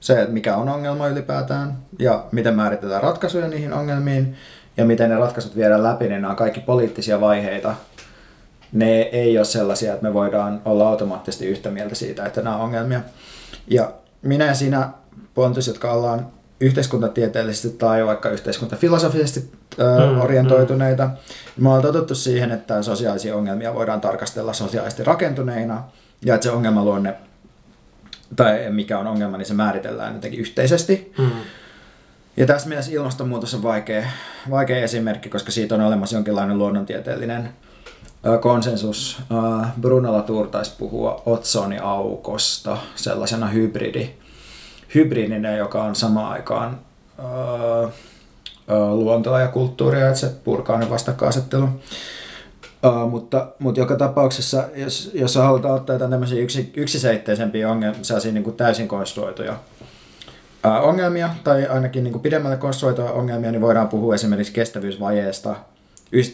se, 0.00 0.20
että 0.20 0.32
mikä 0.32 0.56
on 0.56 0.68
ongelma 0.68 1.08
ylipäätään 1.08 1.78
ja 1.98 2.24
miten 2.32 2.54
määritetään 2.54 3.02
ratkaisuja 3.02 3.48
niihin 3.48 3.72
ongelmiin 3.72 4.36
ja 4.76 4.84
miten 4.84 5.10
ne 5.10 5.16
ratkaisut 5.16 5.56
viedään 5.56 5.82
läpi, 5.82 6.08
niin 6.08 6.20
nämä 6.22 6.30
on 6.30 6.36
kaikki 6.36 6.60
poliittisia 6.60 7.20
vaiheita, 7.20 7.74
ne 8.72 9.00
ei 9.00 9.38
ole 9.38 9.44
sellaisia, 9.44 9.92
että 9.92 10.02
me 10.02 10.14
voidaan 10.14 10.62
olla 10.64 10.88
automaattisesti 10.88 11.46
yhtä 11.46 11.70
mieltä 11.70 11.94
siitä, 11.94 12.26
että 12.26 12.42
nämä 12.42 12.56
on 12.56 12.62
ongelmia. 12.62 13.00
Ja 13.68 13.92
minä 14.22 14.44
ja 14.44 14.54
sinä, 14.54 14.88
Pontus, 15.34 15.66
jotka 15.66 15.92
ollaan 15.92 16.26
yhteiskuntatieteellisesti 16.60 17.78
tai 17.78 18.06
vaikka 18.06 18.30
yhteiskuntafilosofisesti 18.30 19.52
mm, 19.78 20.20
orientoituneita, 20.20 21.06
mm. 21.06 21.62
me 21.62 21.68
ollaan 21.68 21.82
totuttu 21.82 22.14
siihen, 22.14 22.50
että 22.50 22.82
sosiaalisia 22.82 23.36
ongelmia 23.36 23.74
voidaan 23.74 24.00
tarkastella 24.00 24.52
sosiaalisesti 24.52 25.04
rakentuneina 25.04 25.84
ja 26.24 26.34
että 26.34 26.44
se 26.44 26.50
ongelmaluonne 26.50 27.14
tai 28.36 28.70
mikä 28.70 28.98
on 28.98 29.06
ongelma, 29.06 29.36
niin 29.36 29.46
se 29.46 29.54
määritellään 29.54 30.14
jotenkin 30.14 30.40
yhteisesti. 30.40 31.12
Mm. 31.18 31.30
Ja 32.36 32.46
tässä 32.46 32.68
mielessä 32.68 32.92
ilmastonmuutos 32.92 33.54
on 33.54 33.62
vaikea, 33.62 34.06
vaikea 34.50 34.76
esimerkki, 34.76 35.28
koska 35.28 35.50
siitä 35.50 35.74
on 35.74 35.80
olemassa 35.80 36.16
jonkinlainen 36.16 36.58
luonnontieteellinen 36.58 37.48
konsensus. 38.40 39.18
Bruno 39.80 40.12
Latour 40.12 40.46
taisi 40.46 40.72
puhua 40.78 41.22
otsoniaukosta 41.26 42.78
sellaisena 42.96 43.46
hybridi, 43.46 44.10
hybridinä, 44.94 45.56
joka 45.56 45.82
on 45.82 45.94
samaan 45.94 46.32
aikaan 46.32 46.78
luontoa 48.92 49.40
ja 49.40 49.48
kulttuuria, 49.48 50.08
että 50.08 50.20
se 50.20 50.32
purkaa 50.44 50.78
ne 50.78 50.90
vastakkainasettelu. 50.90 51.68
Uh, 52.86 53.10
mutta, 53.10 53.46
mutta 53.58 53.80
joka 53.80 53.96
tapauksessa, 53.96 54.64
jos, 54.74 55.10
jos 55.14 55.34
halutaan 55.34 55.74
ottaa 55.74 55.94
jotain 55.94 56.10
tämmöisiä 56.10 56.42
yksi, 56.42 56.72
yksiseitteisempiä 56.76 57.70
ongelmia, 57.70 58.02
sellaisia 58.02 58.32
niin 58.32 58.44
kuin 58.44 58.56
täysin 58.56 58.88
konstruoituja 58.88 59.52
uh, 59.52 60.88
ongelmia, 60.88 61.30
tai 61.44 61.66
ainakin 61.66 62.04
niin 62.04 62.12
kuin 62.12 62.22
pidemmälle 62.22 62.56
konstruoituja 62.56 63.12
ongelmia, 63.12 63.50
niin 63.50 63.60
voidaan 63.60 63.88
puhua 63.88 64.14
esimerkiksi 64.14 64.52
kestävyysvajeesta, 64.52 65.56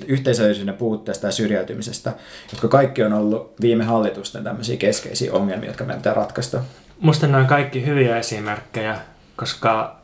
yhteisöllisyyden 0.06 0.74
puutteesta 0.74 1.26
ja 1.26 1.32
syrjäytymisestä, 1.32 2.12
jotka 2.52 2.68
kaikki 2.68 3.02
on 3.02 3.12
ollut 3.12 3.54
viime 3.60 3.84
hallitusten 3.84 4.44
tämmöisiä 4.44 4.76
keskeisiä 4.76 5.32
ongelmia, 5.32 5.68
jotka 5.68 5.84
meidän 5.84 6.00
pitää 6.00 6.14
ratkaista. 6.14 6.60
Musta 7.00 7.26
nämä 7.26 7.38
on 7.38 7.46
kaikki 7.46 7.86
hyviä 7.86 8.18
esimerkkejä, 8.18 8.98
koska 9.36 9.96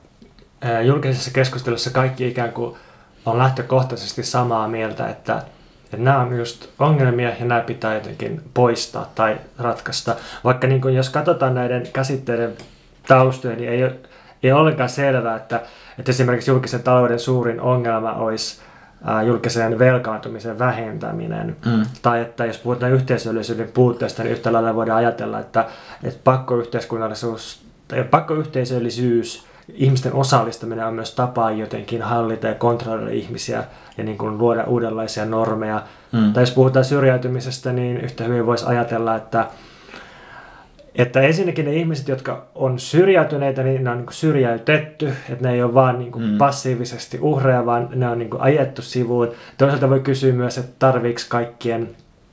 julkisessa 0.84 1.30
keskustelussa 1.30 1.90
kaikki 1.90 2.28
ikään 2.28 2.52
kuin 2.52 2.76
on 3.26 3.38
lähtökohtaisesti 3.38 4.22
samaa 4.22 4.68
mieltä, 4.68 5.08
että, 5.08 5.42
että 5.84 5.96
nämä 5.96 6.20
on 6.20 6.38
just 6.38 6.68
ongelmia 6.78 7.28
ja 7.28 7.44
nämä 7.44 7.60
pitää 7.60 7.94
jotenkin 7.94 8.42
poistaa 8.54 9.12
tai 9.14 9.36
ratkaista. 9.58 10.16
Vaikka 10.44 10.66
niin 10.66 10.80
kuin 10.80 10.94
jos 10.94 11.08
katsotaan 11.08 11.54
näiden 11.54 11.88
käsitteiden 11.92 12.56
taustoja, 13.08 13.56
niin 13.56 13.70
ei, 13.70 13.82
ei 14.42 14.52
ole 14.52 14.60
ollenkaan 14.60 14.88
selvää, 14.88 15.36
että, 15.36 15.62
että 15.98 16.10
esimerkiksi 16.10 16.50
julkisen 16.50 16.82
talouden 16.82 17.18
suurin 17.18 17.60
ongelma 17.60 18.12
olisi 18.12 18.60
julkisen 19.26 19.78
velkaantumisen 19.78 20.58
vähentäminen. 20.58 21.56
Mm. 21.66 21.86
Tai 22.02 22.20
että 22.20 22.46
jos 22.46 22.58
puhutaan 22.58 22.92
yhteisöllisyyden 22.92 23.68
puutteesta, 23.74 24.22
niin 24.22 24.32
yhtä 24.32 24.52
lailla 24.52 24.74
voidaan 24.74 24.98
ajatella, 24.98 25.38
että, 25.38 25.64
että 26.04 26.20
pakkoyhteiskunnallisuus 26.24 27.62
tai 27.88 28.04
pakkoyhteisöllisyys, 28.04 29.46
ihmisten 29.74 30.12
osallistaminen 30.12 30.86
on 30.86 30.94
myös 30.94 31.14
tapa 31.14 31.50
jotenkin 31.50 32.02
hallita 32.02 32.46
ja 32.46 32.54
kontrolloida 32.54 33.10
ihmisiä 33.10 33.64
ja 33.98 34.04
niin 34.04 34.18
kuin 34.18 34.38
luoda 34.38 34.64
uudenlaisia 34.64 35.24
normeja. 35.24 35.82
Mm. 36.12 36.32
Tai 36.32 36.42
jos 36.42 36.50
puhutaan 36.50 36.84
syrjäytymisestä, 36.84 37.72
niin 37.72 37.96
yhtä 37.96 38.24
hyvin 38.24 38.46
voisi 38.46 38.66
ajatella, 38.66 39.16
että 39.16 39.46
että 41.02 41.20
ensinnäkin 41.20 41.64
ne 41.64 41.74
ihmiset, 41.74 42.08
jotka 42.08 42.46
on 42.54 42.78
syrjäytyneitä, 42.78 43.62
niin 43.62 43.84
ne 43.84 43.90
on 43.90 43.98
niin 43.98 44.06
syrjäytetty, 44.10 45.12
että 45.28 45.48
ne 45.48 45.54
ei 45.54 45.62
ole 45.62 45.74
vaan 45.74 45.98
niin 45.98 46.12
mm. 46.16 46.38
passiivisesti 46.38 47.18
uhreja, 47.20 47.66
vaan 47.66 47.88
ne 47.94 48.08
on 48.08 48.18
niin 48.18 48.30
ajettu 48.38 48.82
sivuun. 48.82 49.28
Toisaalta 49.58 49.90
voi 49.90 50.00
kysyä 50.00 50.32
myös, 50.32 50.58
että 50.58 50.72
tarviiko 50.78 51.20
kaikkien 51.28 51.88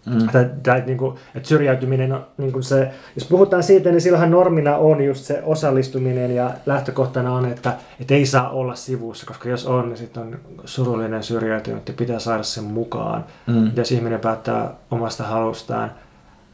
Mm. 0.07 0.27
Tai, 0.27 0.49
tai, 0.63 0.83
niin 0.85 0.97
kuin, 0.97 1.15
että 1.35 1.49
syrjäytyminen 1.49 2.11
on 2.11 2.25
niin 2.37 2.51
kuin 2.51 2.63
se, 2.63 2.91
jos 3.15 3.27
puhutaan 3.27 3.63
siitä, 3.63 3.89
niin 3.89 4.01
silloinhan 4.01 4.31
normina 4.31 4.77
on 4.77 5.03
just 5.03 5.23
se 5.23 5.41
osallistuminen 5.45 6.35
ja 6.35 6.51
lähtökohtana 6.65 7.33
on, 7.33 7.45
että, 7.45 7.73
että 7.99 8.13
ei 8.13 8.25
saa 8.25 8.49
olla 8.49 8.75
sivussa, 8.75 9.25
koska 9.25 9.49
jos 9.49 9.65
on, 9.65 9.89
niin 9.89 9.97
sitten 9.97 10.23
on 10.23 10.39
surullinen 10.65 11.23
syrjäytynyt 11.23 11.87
ja 11.87 11.93
pitää 11.97 12.19
saada 12.19 12.43
sen 12.43 12.63
mukaan. 12.63 13.25
Mm. 13.47 13.71
Jos 13.75 13.91
ihminen 13.91 14.19
päättää 14.19 14.73
omasta 14.91 15.23
halustaan 15.23 15.91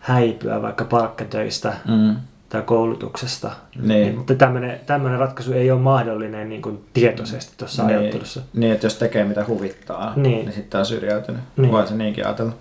häipyä 0.03 0.61
vaikka 0.61 0.85
palkkatöistä 0.85 1.73
mm. 1.87 2.15
tai 2.49 2.61
koulutuksesta, 2.61 3.51
niin, 3.75 4.25
niin 4.27 4.37
tämmöinen, 4.37 4.79
tämmöinen 4.85 5.19
ratkaisu 5.19 5.53
ei 5.53 5.71
ole 5.71 5.79
mahdollinen 5.79 6.49
niin 6.49 6.61
kuin 6.61 6.85
tietoisesti 6.93 7.53
tuossa 7.57 7.83
niin, 7.83 7.97
ajattelussa. 7.97 8.41
Niin, 8.53 8.73
että 8.73 8.85
jos 8.85 8.95
tekee 8.95 9.25
mitä 9.25 9.45
huvittaa, 9.47 10.13
niin, 10.15 10.45
niin 10.45 10.53
sitten 10.53 10.79
on 10.79 10.85
syrjäytynyt. 10.85 11.41
Niin. 11.57 11.71
Voi 11.71 11.87
se 11.87 11.95
niinkin 11.95 12.25
ajatella. 12.25 12.53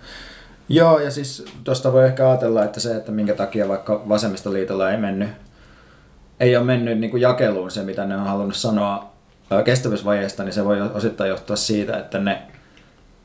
Joo, 0.69 0.99
ja 0.99 1.11
siis 1.11 1.45
tuosta 1.65 1.93
voi 1.93 2.07
ehkä 2.07 2.29
ajatella, 2.29 2.65
että 2.65 2.81
se, 2.81 2.97
että 2.97 3.13
minkä 3.13 3.35
takia 3.35 3.69
vaikka 3.69 4.03
vasemmistoliitolla 4.09 4.91
ei 4.91 4.97
mennyt, 4.97 5.29
ei 6.41 6.57
ole 6.57 6.65
mennyt 6.65 6.99
niin 6.99 7.11
kuin 7.11 7.21
jakeluun 7.21 7.71
se, 7.71 7.83
mitä 7.83 8.05
ne 8.05 8.17
on 8.17 8.27
halunnut 8.27 8.57
sanoa 8.57 9.13
kestävyysvajeesta, 9.65 10.45
niin 10.45 10.53
se 10.53 10.65
voi 10.65 10.81
osittain 10.81 11.31
johtua 11.31 11.57
siitä, 11.57 11.99
että 11.99 12.19
ne, 12.19 12.43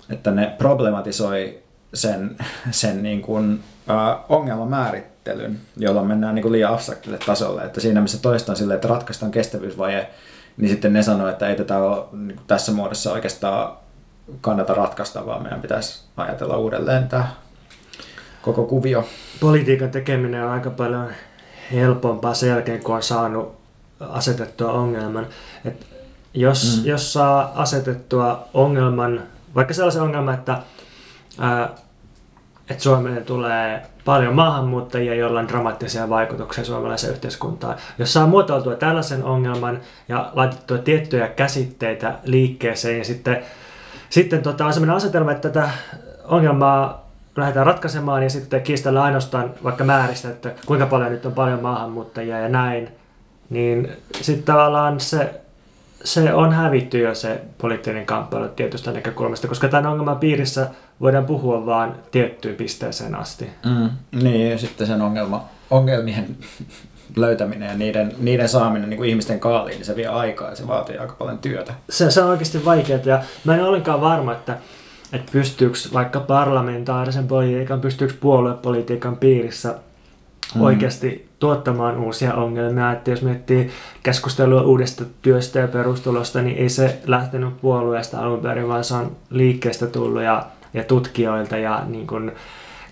että 0.09 0.31
ne 0.31 0.55
problematisoi 0.57 1.59
sen, 1.93 2.35
sen 2.71 3.03
niin 3.03 3.21
kuin, 3.21 3.63
äh, 3.89 4.17
ongelmamäärittelyn, 4.29 5.59
jolloin 5.77 6.07
mennään 6.07 6.35
niin 6.35 6.43
kuin 6.43 6.51
liian 6.51 6.73
abstraktille 6.73 7.17
tasolle. 7.25 7.63
Että 7.63 7.79
siinä 7.79 8.01
missä 8.01 8.21
toistaan 8.21 8.55
sille, 8.55 8.75
että 8.75 8.87
ratkaistaan 8.87 9.31
kestävyysvaje, 9.31 10.09
niin 10.57 10.69
sitten 10.69 10.93
ne 10.93 11.03
sanoo, 11.03 11.27
että 11.27 11.47
ei 11.47 11.55
tätä 11.55 11.77
ole 11.77 12.05
niin 12.11 12.39
tässä 12.47 12.71
muodossa 12.71 13.11
oikeastaan 13.13 13.77
kannata 14.41 14.73
ratkaista, 14.73 15.25
vaan 15.25 15.43
meidän 15.43 15.61
pitäisi 15.61 16.03
ajatella 16.17 16.57
uudelleen 16.57 17.07
tämä 17.07 17.27
koko 18.41 18.65
kuvio. 18.65 19.07
Politiikan 19.39 19.91
tekeminen 19.91 20.43
on 20.43 20.51
aika 20.51 20.69
paljon 20.69 21.07
helpompaa 21.71 22.33
sen 22.33 22.49
jälkeen, 22.49 22.83
kun 22.83 22.95
on 22.95 23.03
saanut 23.03 23.57
asetettua 23.99 24.71
ongelman. 24.71 25.27
Et 25.65 25.87
jos, 26.33 26.79
mm. 26.81 26.89
jos 26.89 27.13
saa 27.13 27.51
asetettua 27.55 28.47
ongelman, 28.53 29.23
vaikka 29.55 29.73
sellaisen 29.73 30.01
ongelman, 30.01 30.33
että, 30.33 30.61
ää, 31.39 31.69
että 32.69 32.83
Suomeen 32.83 33.23
tulee 33.23 33.81
paljon 34.05 34.35
maahanmuuttajia, 34.35 35.15
joilla 35.15 35.39
on 35.39 35.47
dramaattisia 35.47 36.09
vaikutuksia 36.09 36.65
suomalaiseen 36.65 37.13
yhteiskuntaan. 37.13 37.75
Jos 37.97 38.13
saa 38.13 38.27
muotoiltua 38.27 38.75
tällaisen 38.75 39.23
ongelman 39.23 39.79
ja 40.07 40.31
laitettua 40.33 40.77
tiettyjä 40.77 41.27
käsitteitä 41.27 42.15
liikkeeseen 42.23 42.97
ja 42.97 43.05
sitten 43.05 43.43
sitten 44.09 44.43
tota, 44.43 44.65
on 44.65 44.73
sellainen 44.73 44.95
asetelma, 44.95 45.31
että 45.31 45.49
tätä 45.49 45.69
ongelmaa 46.23 47.07
lähdetään 47.35 47.65
ratkaisemaan 47.65 48.23
ja 48.23 48.29
sitten 48.29 48.61
kiistellä 48.61 49.03
ainoastaan 49.03 49.53
vaikka 49.63 49.83
määristä, 49.83 50.29
että 50.29 50.51
kuinka 50.65 50.85
paljon 50.85 51.11
nyt 51.11 51.25
on 51.25 51.33
paljon 51.33 51.61
maahanmuuttajia 51.61 52.39
ja 52.39 52.49
näin, 52.49 52.89
niin 53.49 53.91
sitten 54.21 54.43
tavallaan 54.43 54.99
se, 54.99 55.41
se 56.03 56.33
on 56.33 56.53
hävitty 56.53 56.99
jo 56.99 57.15
se 57.15 57.41
poliittinen 57.57 58.05
kamppailu 58.05 58.47
tietystä 58.47 58.91
näkökulmasta, 58.91 59.47
koska 59.47 59.67
tämän 59.67 59.85
ongelman 59.85 60.19
piirissä 60.19 60.69
voidaan 61.01 61.25
puhua 61.25 61.65
vain 61.65 61.91
tiettyyn 62.11 62.55
pisteeseen 62.55 63.15
asti. 63.15 63.49
Mm, 63.65 63.89
niin, 64.23 64.51
ja 64.51 64.57
sitten 64.57 64.87
sen 64.87 65.01
ongelma, 65.01 65.45
ongelmien 65.69 66.37
löytäminen 67.15 67.69
ja 67.69 67.77
niiden, 67.77 68.15
niiden 68.19 68.49
saaminen 68.49 68.89
niin 68.89 68.97
kuin 68.97 69.09
ihmisten 69.09 69.39
kaaliin, 69.39 69.75
niin 69.75 69.85
se 69.85 69.95
vie 69.95 70.07
aikaa 70.07 70.49
ja 70.49 70.55
se 70.55 70.67
vaatii 70.67 70.97
aika 70.97 71.15
paljon 71.19 71.37
työtä. 71.37 71.73
Se, 71.89 72.11
se 72.11 72.21
on 72.21 72.29
oikeasti 72.29 72.65
vaikeaa 72.65 72.99
ja 73.05 73.23
mä 73.43 73.53
en 73.53 73.59
ole 73.59 73.67
ollenkaan 73.67 74.01
varma, 74.01 74.31
että, 74.31 74.57
että 75.13 75.31
pystyykö 75.31 75.77
vaikka 75.93 76.19
parlamentaarisen 76.19 77.27
politiikan, 77.27 77.81
pystyykö 77.81 78.13
puoluepolitiikan 78.19 79.17
piirissä 79.17 79.75
mm. 80.55 80.61
oikeasti 80.61 81.29
tuottamaan 81.39 81.97
uusia 81.97 82.33
ongelmia. 82.33 82.91
Että 82.91 83.11
jos 83.11 83.21
miettii 83.21 83.69
keskustelua 84.03 84.61
uudesta 84.61 85.03
työstä 85.21 85.59
ja 85.59 85.67
perustulosta, 85.67 86.41
niin 86.41 86.57
ei 86.57 86.69
se 86.69 86.99
lähtenyt 87.05 87.61
puolueesta 87.61 88.19
alun 88.19 88.39
perin, 88.39 88.67
vaan 88.67 88.83
se 88.83 88.93
on 88.93 89.15
liikkeestä 89.29 89.87
tullut 89.87 90.21
ja, 90.21 90.45
ja 90.73 90.83
tutkijoilta 90.83 91.57
ja 91.57 91.83
niin 91.87 92.07
kuin, 92.07 92.31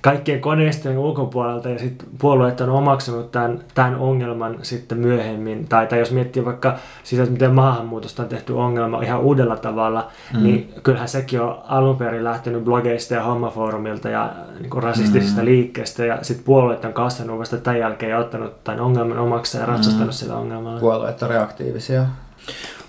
kaikkien 0.05 0.41
koneistojen 0.41 0.97
ulkopuolelta 0.97 1.69
ja 1.69 1.79
sitten 1.79 2.07
puolueet 2.19 2.61
on 2.61 2.69
omaksunut 2.69 3.31
tämän, 3.31 3.59
tämän 3.75 3.95
ongelman 3.95 4.57
sitten 4.61 4.97
myöhemmin. 4.97 5.67
Tai, 5.67 5.87
tai 5.87 5.99
jos 5.99 6.11
miettii 6.11 6.45
vaikka 6.45 6.77
sitä, 7.03 7.23
että 7.23 7.33
miten 7.33 7.55
maahanmuutosta 7.55 8.23
on 8.23 8.29
tehty 8.29 8.53
ongelma 8.53 9.01
ihan 9.01 9.19
uudella 9.19 9.57
tavalla, 9.57 10.11
mm. 10.33 10.43
niin 10.43 10.73
kyllähän 10.83 11.07
sekin 11.07 11.41
on 11.41 11.57
alun 11.67 11.97
perin 11.97 12.23
lähtenyt 12.23 12.63
blogeista 12.63 13.13
ja 13.13 13.23
hommafoorumilta 13.23 14.09
ja 14.09 14.31
niin 14.59 14.69
kuin 14.69 14.83
rasistisista 14.83 15.41
mm. 15.41 15.45
liikkeistä 15.45 16.05
ja 16.05 16.19
sitten 16.21 16.45
puolueet 16.45 16.85
on 16.85 16.93
kasvanut 16.93 17.39
vasta 17.39 17.57
tämän 17.57 17.79
jälkeen 17.79 18.09
ja 18.09 18.17
ottanut 18.17 18.63
tämän 18.63 18.79
ongelman 18.79 19.17
omaksi 19.17 19.57
ja 19.57 19.65
ratsastanut 19.65 20.07
mm. 20.07 20.13
sillä 20.13 20.35
ongelmalla. 20.35 20.79
Puolueet 20.79 21.23
on 21.23 21.29
reaktiivisia. 21.29 22.05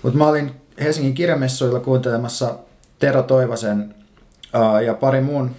Mutta 0.03 0.17
mä 0.17 0.27
olin 0.27 0.51
Helsingin 0.79 1.13
kirjamessuilla 1.13 1.79
kuuntelemassa 1.79 2.55
Tero 2.99 3.23
Toivasen 3.23 3.96
ja 4.85 4.93
pari 4.93 5.21
muun 5.21 5.55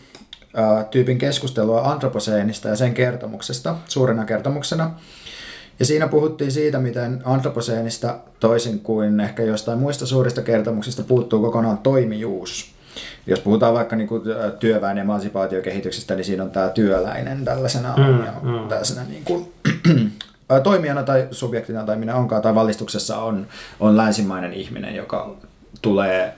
tyypin 0.90 1.18
keskustelua 1.18 1.80
antroposeenista 1.80 2.68
ja 2.68 2.76
sen 2.76 2.94
kertomuksesta 2.94 3.76
suurena 3.88 4.24
kertomuksena. 4.24 4.90
Ja 5.78 5.84
siinä 5.84 6.08
puhuttiin 6.08 6.52
siitä, 6.52 6.78
miten 6.78 7.22
antroposeenista 7.24 8.18
toisin 8.40 8.80
kuin 8.80 9.20
ehkä 9.20 9.42
jostain 9.42 9.78
muista 9.78 10.06
suurista 10.06 10.42
kertomuksista 10.42 11.02
puuttuu 11.02 11.42
kokonaan 11.42 11.78
toimijuus. 11.78 12.70
Jos 13.26 13.40
puhutaan 13.40 13.74
vaikka 13.74 13.96
niin 13.96 14.08
kuin 14.08 14.22
työväen 14.60 14.98
emansipaatiokehityksestä, 14.98 16.14
niin 16.14 16.24
siinä 16.24 16.42
on 16.42 16.50
tämä 16.50 16.68
työläinen 16.68 17.44
tällaisena, 17.44 17.94
mm, 17.96 18.50
mm. 18.50 18.68
tällaisena 18.68 19.04
niin 19.08 19.24
kuin, 19.24 19.52
toimijana 20.62 21.02
tai 21.02 21.28
subjektina 21.30 21.84
tai 21.84 21.96
minä 21.96 22.14
onkaan, 22.14 22.42
tai 22.42 22.54
valistuksessa 22.54 23.18
on, 23.18 23.46
on 23.80 23.96
länsimainen 23.96 24.52
ihminen, 24.52 24.94
joka 24.94 25.36
tulee 25.82 26.34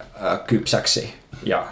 kypsäksi 0.46 1.14
ja 1.42 1.68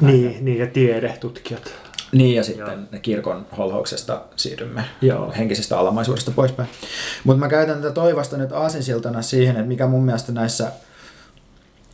niin, 0.00 0.44
niin 0.44 0.58
ja 0.58 0.66
tiedetutkijat. 0.66 1.72
Niin, 2.12 2.36
ja 2.36 2.44
sitten 2.44 2.88
Joo. 2.92 3.00
kirkon 3.02 3.46
holhouksesta 3.58 4.22
siirrymme 4.36 4.84
Joo. 5.00 5.32
henkisestä 5.38 5.78
alamaisuudesta 5.78 6.30
poispäin. 6.30 6.68
Mutta 7.24 7.40
mä 7.40 7.48
käytän 7.48 7.82
tätä 7.82 7.94
toivasta 7.94 8.36
nyt 8.36 8.52
aasinsiltana 8.52 9.22
siihen, 9.22 9.56
että 9.56 9.68
mikä 9.68 9.86
mun 9.86 10.04
mielestä 10.04 10.32
näissä, 10.32 10.72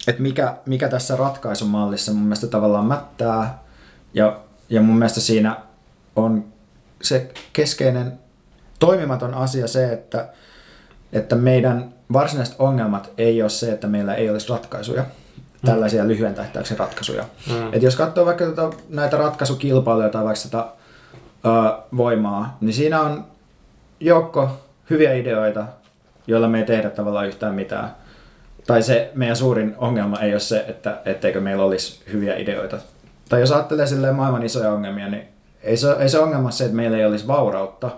että 0.08 0.22
mikä, 0.22 0.56
mikä 0.66 0.88
tässä 0.88 1.16
ratkaisumallissa 1.16 2.12
mun 2.12 2.22
mielestä 2.22 2.46
tavallaan 2.46 2.86
mättää, 2.86 3.62
ja, 4.14 4.40
ja 4.68 4.82
mun 4.82 4.96
mielestä 4.96 5.20
siinä 5.20 5.56
on 6.16 6.44
se 7.02 7.32
keskeinen 7.52 8.18
toimimaton 8.78 9.34
asia 9.34 9.68
se, 9.68 9.92
että, 9.92 10.28
että 11.12 11.36
meidän 11.36 11.94
varsinaiset 12.12 12.54
ongelmat 12.58 13.12
ei 13.18 13.42
ole 13.42 13.50
se, 13.50 13.72
että 13.72 13.86
meillä 13.86 14.14
ei 14.14 14.30
olisi 14.30 14.48
ratkaisuja, 14.48 15.04
tällaisia 15.64 16.08
lyhyen 16.08 16.34
tähtäyksen 16.34 16.78
ratkaisuja. 16.78 17.24
Mm. 17.50 17.68
Et 17.72 17.82
jos 17.82 17.96
katsoo 17.96 18.26
vaikka 18.26 18.44
tota, 18.44 18.70
näitä 18.88 19.16
ratkaisukilpailuja 19.16 20.08
tai 20.08 20.24
vaikka 20.24 20.40
sitä 20.40 20.58
ö, 20.58 21.82
voimaa, 21.96 22.56
niin 22.60 22.74
siinä 22.74 23.00
on 23.00 23.24
joukko 24.00 24.60
hyviä 24.90 25.14
ideoita, 25.14 25.64
joilla 26.26 26.48
me 26.48 26.58
ei 26.58 26.64
tehdä 26.64 26.90
tavallaan 26.90 27.26
yhtään 27.26 27.54
mitään. 27.54 27.90
Tai 28.66 28.82
se 28.82 29.10
meidän 29.14 29.36
suurin 29.36 29.74
ongelma 29.78 30.18
ei 30.18 30.32
ole 30.32 30.40
se, 30.40 30.64
että 30.68 31.00
etteikö 31.04 31.40
meillä 31.40 31.64
olisi 31.64 32.02
hyviä 32.12 32.36
ideoita. 32.36 32.78
Tai 33.28 33.40
jos 33.40 33.52
ajattelee 33.52 33.86
silleen 33.86 34.14
maailman 34.14 34.42
isoja 34.42 34.72
ongelmia, 34.72 35.08
niin 35.08 35.28
ei 35.62 35.76
se, 35.76 35.92
ei 35.92 36.08
se 36.08 36.18
ongelma 36.18 36.50
se, 36.50 36.64
että 36.64 36.76
meillä 36.76 36.96
ei 36.96 37.04
olisi 37.04 37.26
vaurautta, 37.26 37.90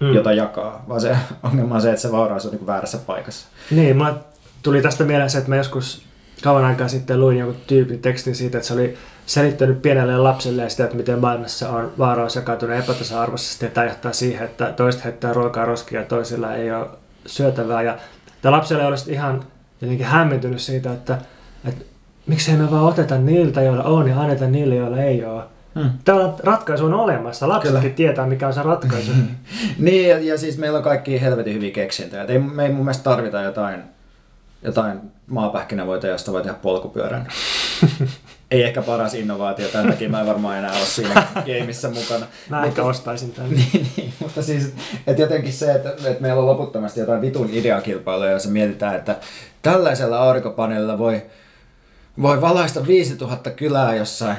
mm. 0.00 0.14
jota 0.14 0.32
jakaa, 0.32 0.84
vaan 0.88 1.00
se 1.00 1.16
ongelma 1.42 1.74
on 1.74 1.82
se, 1.82 1.90
että 1.90 2.02
se 2.02 2.12
vauraus 2.12 2.46
on 2.46 2.52
niin 2.52 2.66
väärässä 2.66 2.98
paikassa. 3.06 3.46
Niin, 3.70 3.96
mä 3.96 4.14
tuli 4.62 4.82
tästä 4.82 5.04
mieleen 5.04 5.30
se, 5.30 5.38
että 5.38 5.50
mä 5.50 5.56
joskus 5.56 6.02
kauan 6.46 6.64
aikaa 6.64 6.88
sitten 6.88 7.20
luin 7.20 7.38
joku 7.38 7.54
tyypin 7.66 7.98
tekstin 7.98 8.34
siitä, 8.34 8.58
että 8.58 8.68
se 8.68 8.74
oli 8.74 8.96
selittänyt 9.26 9.82
pienelle 9.82 10.18
lapselle 10.18 10.68
sitä, 10.68 10.84
että 10.84 10.96
miten 10.96 11.18
maailmassa 11.18 11.70
on 11.70 11.92
vaaraus 11.98 12.36
jakautunut 12.36 12.76
epätasa-arvoisesti 12.76 13.64
ja 13.64 13.70
tämä 13.70 13.86
johtaa 13.86 14.12
siihen, 14.12 14.44
että 14.44 14.72
toiset 14.72 15.04
heittää 15.04 15.32
ruokaa 15.32 15.64
roskia 15.64 16.00
ja 16.00 16.06
toisilla 16.06 16.54
ei 16.54 16.72
ole 16.72 16.86
syötävää. 17.26 17.82
Ja 17.82 17.98
tämä 18.42 18.56
lapselle 18.56 18.86
olisi 18.86 19.12
ihan 19.12 19.44
jotenkin 19.80 20.06
hämmentynyt 20.06 20.60
siitä, 20.60 20.92
että, 20.92 21.18
että 21.64 21.84
miksei 22.26 22.56
me 22.56 22.70
vaan 22.70 22.84
oteta 22.84 23.18
niiltä, 23.18 23.62
joilla 23.62 23.84
on 23.84 24.08
ja 24.08 24.20
anneta 24.20 24.46
niille, 24.46 24.74
joilla 24.74 25.02
ei 25.02 25.24
ole. 25.24 25.42
Hmm. 25.74 25.90
Täällä 26.04 26.32
ratkaisu 26.38 26.84
on 26.84 26.94
olemassa. 26.94 27.48
Lapsetkin 27.48 27.80
Kyllä. 27.80 27.94
tietää, 27.94 28.26
mikä 28.26 28.46
on 28.46 28.54
se 28.54 28.62
ratkaisu. 28.62 29.12
niin, 29.78 30.08
ja, 30.08 30.18
ja, 30.18 30.38
siis 30.38 30.58
meillä 30.58 30.76
on 30.76 30.84
kaikki 30.84 31.20
helvetin 31.20 31.54
hyviä 31.54 31.70
keksintöjä. 31.70 32.24
Ei, 32.24 32.38
me 32.38 32.62
ei 32.62 32.72
mun 32.72 32.84
mielestä 32.84 33.04
tarvita 33.04 33.42
jotain, 33.42 33.82
jotain 34.62 35.15
maapähkinävoita, 35.26 36.06
josta 36.06 36.32
voi 36.32 36.42
tehdä 36.42 36.56
polkupyörän. 36.62 37.28
ei 38.50 38.62
ehkä 38.62 38.82
paras 38.82 39.14
innovaatio, 39.14 39.68
tämän 39.68 39.90
takia 39.90 40.08
mä 40.08 40.20
en 40.20 40.26
varmaan 40.26 40.58
enää 40.58 40.72
ole 40.72 40.86
siinä 40.86 41.26
gameissa 41.34 41.88
mukana. 41.90 42.26
Mä 42.50 42.56
mutta, 42.56 42.66
ehkä 42.66 42.82
ostaisin 42.82 43.32
tämän. 43.32 43.50
niin, 43.54 43.88
niin, 43.96 44.12
mutta 44.20 44.42
siis, 44.42 44.74
että 45.06 45.22
jotenkin 45.22 45.52
se, 45.52 45.72
että, 45.72 45.90
että 45.90 46.22
meillä 46.22 46.40
on 46.40 46.46
loputtomasti 46.46 47.00
jotain 47.00 47.20
vitun 47.20 47.50
ideakilpailuja, 47.50 48.30
jossa 48.30 48.50
mietitään, 48.50 48.96
että 48.96 49.16
tällaisella 49.62 50.18
aurinkopaneelilla 50.18 50.98
voi, 50.98 51.22
voi 52.22 52.40
valaista 52.40 52.86
5000 52.86 53.50
kylää 53.50 53.94
jossain 53.94 54.36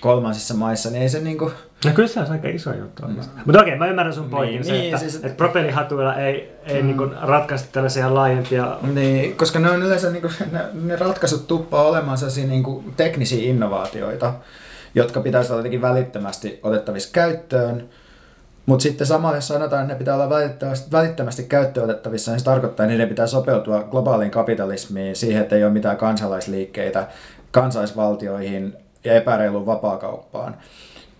kolmansissa 0.00 0.54
maissa, 0.54 0.90
niin 0.90 1.02
ei 1.02 1.08
se 1.08 1.20
niinku... 1.20 1.52
No 1.84 1.90
kyllä 1.94 2.08
se 2.08 2.20
on 2.20 2.30
aika 2.30 2.48
iso 2.48 2.74
juttu. 2.74 3.06
No. 3.06 3.22
Mutta 3.44 3.60
okei, 3.62 3.78
mä 3.78 3.86
ymmärrän 3.86 4.14
sun 4.14 4.30
pointin 4.30 4.54
niin, 4.54 4.64
se, 4.64 4.72
niin, 4.72 4.84
että, 4.84 4.98
siis, 4.98 5.16
että 5.16 5.36
propellihatuilla 5.36 6.14
ei, 6.14 6.52
ei 6.66 6.82
mm. 6.82 6.86
niinku 6.86 7.10
ratkaista 7.22 7.68
tällaisia 7.72 8.14
laajempia... 8.14 8.76
Niin, 8.94 9.36
koska 9.36 9.58
ne 9.58 9.70
on 9.70 9.82
yleensä 9.82 10.10
niinku, 10.10 10.28
ne, 10.52 10.60
ne 10.72 10.96
ratkaisut 10.96 11.46
tuppaa 11.46 11.82
olemaan 11.82 12.18
sellaisia 12.18 12.46
niinku 12.46 12.84
teknisiä 12.96 13.50
innovaatioita, 13.50 14.34
jotka 14.94 15.20
pitäisi 15.20 15.52
olla 15.52 15.60
jotenkin 15.60 15.82
välittömästi 15.82 16.60
otettavissa 16.62 17.10
käyttöön. 17.12 17.88
Mutta 18.66 18.82
sitten 18.82 19.06
samalla, 19.06 19.36
jos 19.36 19.48
sanotaan, 19.48 19.82
että 19.82 19.94
ne 19.94 19.98
pitää 19.98 20.14
olla 20.14 20.30
välittömästi, 20.30 20.92
välittömästi 20.92 21.42
käyttöönotettavissa, 21.42 22.30
niin 22.30 22.38
se 22.38 22.44
tarkoittaa, 22.44 22.84
että 22.84 22.92
niiden 22.92 23.08
pitää 23.08 23.26
sopeutua 23.26 23.82
globaaliin 23.82 24.30
kapitalismiin, 24.30 25.16
siihen, 25.16 25.42
että 25.42 25.56
ei 25.56 25.64
ole 25.64 25.72
mitään 25.72 25.96
kansalaisliikkeitä, 25.96 27.06
kansaisvaltioihin, 27.50 28.76
ja 29.04 29.14
epäreiluun 29.14 29.66
vapaakauppaan. 29.66 30.56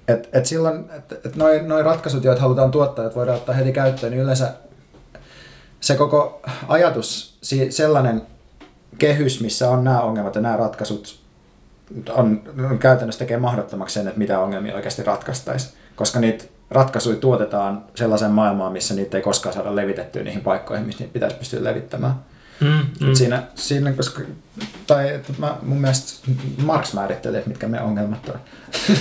Et, 0.09 0.29
et 0.33 0.47
silloin, 0.47 0.85
että 0.91 1.15
et 1.25 1.37
noin 1.37 1.69
noi 1.69 1.83
ratkaisut, 1.83 2.25
joita 2.25 2.43
halutaan 2.43 2.71
tuottaa, 2.71 3.05
että 3.05 3.17
voidaan 3.17 3.37
ottaa 3.37 3.55
heti 3.55 3.73
käyttöön, 3.73 4.13
niin 4.13 4.23
yleensä 4.23 4.55
se 5.81 5.95
koko 5.97 6.43
ajatus, 6.69 7.39
sellainen 7.71 8.23
kehys, 8.99 9.41
missä 9.41 9.71
on 9.71 9.85
nämä 9.85 10.01
ongelmat 10.01 10.35
ja 10.35 10.41
nämä 10.41 10.57
ratkaisut, 10.57 11.19
on, 12.11 12.43
on 12.71 12.79
käytännössä 12.79 13.19
tekee 13.19 13.37
mahdottomaksi 13.37 13.95
sen, 13.95 14.09
että 14.09 14.19
mitä 14.19 14.41
ongelmia 14.41 14.75
oikeasti 14.75 15.03
ratkaistaisiin. 15.03 15.75
Koska 15.97 16.21
niitä 16.21 16.45
ratkaisuja 16.71 17.17
tuotetaan 17.17 17.85
sellaiseen 17.95 18.31
maailmaan, 18.31 18.73
missä 18.73 18.95
niitä 18.95 19.17
ei 19.17 19.23
koskaan 19.23 19.55
saada 19.55 19.77
levitettyä 19.77 20.23
niihin 20.23 20.41
paikkoihin, 20.41 20.87
missä 20.87 21.01
niitä 21.01 21.13
pitäisi 21.13 21.37
pystyä 21.37 21.65
levittämään. 21.65 22.15
Mm, 22.61 23.07
mm. 23.07 23.15
Siinä, 23.15 23.43
siinä, 23.55 23.93
koska, 23.93 24.23
tai 24.87 25.15
että 25.15 25.33
mä, 25.39 25.57
mun 25.63 25.81
mielestä 25.81 26.31
Marx 26.63 26.93
määrittelee, 26.93 27.43
mitkä 27.47 27.69
me 27.69 27.81
ongelmat 27.81 28.29
on. 28.29 28.41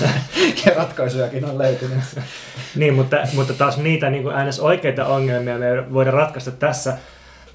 ja 0.65 0.73
ratkaisujakin 0.75 1.45
on 1.45 1.57
löytynyt. 1.57 2.03
niin, 2.75 2.93
mutta, 2.93 3.17
mutta 3.33 3.53
taas 3.53 3.77
niitä 3.77 4.09
niin 4.09 4.23
kuin 4.23 4.35
oikeita 4.61 5.05
ongelmia 5.05 5.57
me 5.57 5.93
voidaan 5.93 6.13
ratkaista 6.13 6.51
tässä 6.51 6.97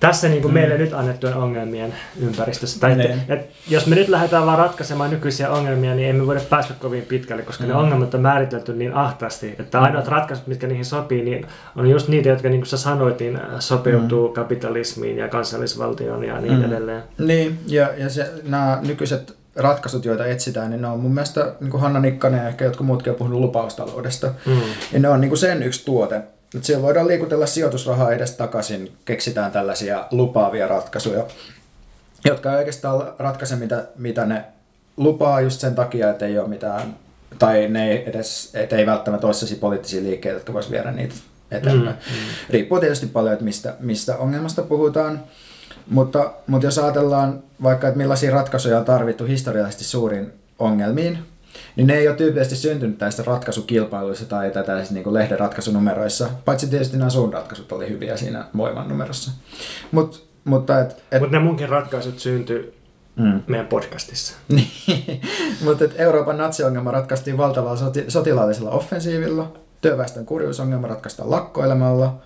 tässä 0.00 0.28
niin 0.28 0.42
kuin 0.42 0.52
mm. 0.52 0.54
meille 0.54 0.78
nyt 0.78 0.92
annettujen 0.92 1.36
ongelmien 1.36 1.94
ympäristössä. 2.20 2.80
Tai 2.80 2.92
että, 2.92 3.02
niin. 3.04 3.20
että 3.28 3.54
jos 3.68 3.86
me 3.86 3.94
nyt 3.94 4.08
lähdetään 4.08 4.46
vaan 4.46 4.58
ratkaisemaan 4.58 5.10
nykyisiä 5.10 5.50
ongelmia, 5.50 5.94
niin 5.94 6.08
emme 6.08 6.26
voida 6.26 6.40
päästä 6.40 6.74
kovin 6.78 7.02
pitkälle, 7.02 7.42
koska 7.42 7.64
mm. 7.64 7.68
ne 7.68 7.76
ongelmat 7.76 8.14
on 8.14 8.20
määritelty 8.20 8.72
niin 8.72 8.94
ahtaasti, 8.94 9.56
että 9.58 9.78
mm. 9.78 9.84
ainoat 9.84 10.08
ratkaisut, 10.08 10.46
mitkä 10.46 10.66
niihin 10.66 10.84
sopii, 10.84 11.22
niin 11.22 11.46
on 11.76 11.90
just 11.90 12.08
niitä, 12.08 12.28
jotka 12.28 12.48
niin 12.48 12.60
kuin 12.60 12.68
sä 12.68 12.76
sanoit, 12.76 13.20
niin 13.20 13.40
sopeutuu 13.58 14.28
mm. 14.28 14.34
kapitalismiin 14.34 15.18
ja 15.18 15.28
kansallisvaltioon 15.28 16.24
ja 16.24 16.40
niin 16.40 16.58
mm. 16.58 16.64
edelleen. 16.64 17.02
Niin, 17.18 17.58
ja, 17.66 17.88
ja 17.96 18.08
se, 18.08 18.30
nämä 18.44 18.78
nykyiset 18.86 19.36
ratkaisut, 19.56 20.04
joita 20.04 20.26
etsitään, 20.26 20.70
niin 20.70 20.82
ne 20.82 20.88
on 20.88 21.00
mun 21.00 21.14
mielestä, 21.14 21.52
niin 21.60 21.70
kuin 21.70 21.80
Hanna 21.80 22.00
Nikkanen 22.00 22.42
ja 22.42 22.48
ehkä 22.48 22.64
jotkut 22.64 22.86
muutkin 22.86 23.10
on 23.10 23.16
puhunut 23.16 23.40
lupaustaloudesta, 23.40 24.34
mm. 24.46 24.60
niin 24.92 25.02
ne 25.02 25.08
on 25.08 25.20
niin 25.20 25.28
kuin 25.28 25.38
sen 25.38 25.62
yksi 25.62 25.84
tuote, 25.84 26.22
nyt 26.54 26.64
siellä 26.64 26.82
voidaan 26.82 27.06
liikutella 27.06 27.46
sijoitusrahaa 27.46 28.12
edes 28.12 28.32
takaisin, 28.32 28.92
keksitään 29.04 29.52
tällaisia 29.52 30.04
lupaavia 30.10 30.68
ratkaisuja, 30.68 31.26
jotka 32.24 32.52
ei 32.52 32.58
oikeastaan 32.58 33.12
ratkaise 33.18 33.56
mitä, 33.56 33.84
mitä 33.96 34.26
ne 34.26 34.44
lupaa 34.96 35.40
just 35.40 35.60
sen 35.60 35.74
takia, 35.74 36.10
että 36.10 36.26
ei 36.26 36.38
ole 36.38 36.48
mitään, 36.48 36.96
tai 37.38 37.68
ne 37.68 37.90
ei, 37.90 38.10
edes, 38.10 38.50
että 38.54 38.76
ei 38.76 38.86
välttämättä 38.86 39.26
ole 39.26 39.34
sellaisia 39.34 39.60
poliittisia 39.60 40.02
liikkeitä, 40.02 40.36
jotka 40.36 40.52
voisi 40.52 40.70
viedä 40.70 40.90
niitä 40.90 41.14
eteenpäin. 41.50 41.96
Mm, 41.96 42.12
mm. 42.12 42.50
Riippuu 42.50 42.80
tietysti 42.80 43.06
paljon, 43.06 43.32
että 43.32 43.44
mistä, 43.44 43.74
mistä 43.80 44.16
ongelmasta 44.16 44.62
puhutaan, 44.62 45.24
mutta, 45.90 46.32
mutta 46.46 46.66
jos 46.66 46.78
ajatellaan 46.78 47.42
vaikka, 47.62 47.88
että 47.88 47.98
millaisia 47.98 48.30
ratkaisuja 48.30 48.78
on 48.78 48.84
tarvittu 48.84 49.24
historiallisesti 49.24 49.84
suurin 49.84 50.32
ongelmiin, 50.58 51.18
niin 51.76 51.86
ne 51.86 51.94
ei 51.94 52.08
ole 52.08 52.16
tyypillisesti 52.16 52.56
syntynyt 52.56 53.00
näistä 53.00 53.22
ratkaisukilpailuissa 53.22 54.24
tai 54.24 54.50
tällaisissa 54.50 54.94
niin 54.94 55.14
lehden 55.14 55.38
ratkaisunumeroissa, 55.38 56.30
paitsi 56.44 56.66
tietysti 56.66 56.96
nämä 56.96 57.10
sun 57.10 57.32
ratkaisut 57.32 57.72
oli 57.72 57.88
hyviä 57.88 58.16
siinä 58.16 58.44
voiman 58.56 58.88
numerossa. 58.88 59.30
Mut, 59.92 60.28
mutta 60.44 60.80
et, 60.80 61.02
et... 61.12 61.20
Mut 61.20 61.30
ne 61.30 61.38
munkin 61.38 61.68
ratkaisut 61.68 62.18
syntyi 62.18 62.74
mm. 63.16 63.42
meidän 63.46 63.66
podcastissa. 63.66 64.36
Niin. 64.48 65.20
mutta 65.64 65.84
Euroopan 65.96 66.38
natsiongelma 66.38 66.90
ratkaistiin 66.90 67.38
valtavalla 67.38 67.76
soti- 67.76 68.10
sotilaallisella 68.10 68.70
offensiivilla, 68.70 69.52
työväestön 69.80 70.26
kurjuusongelma 70.26 70.86
ratkaistaan 70.86 71.30
lakkoilemalla, 71.30 72.20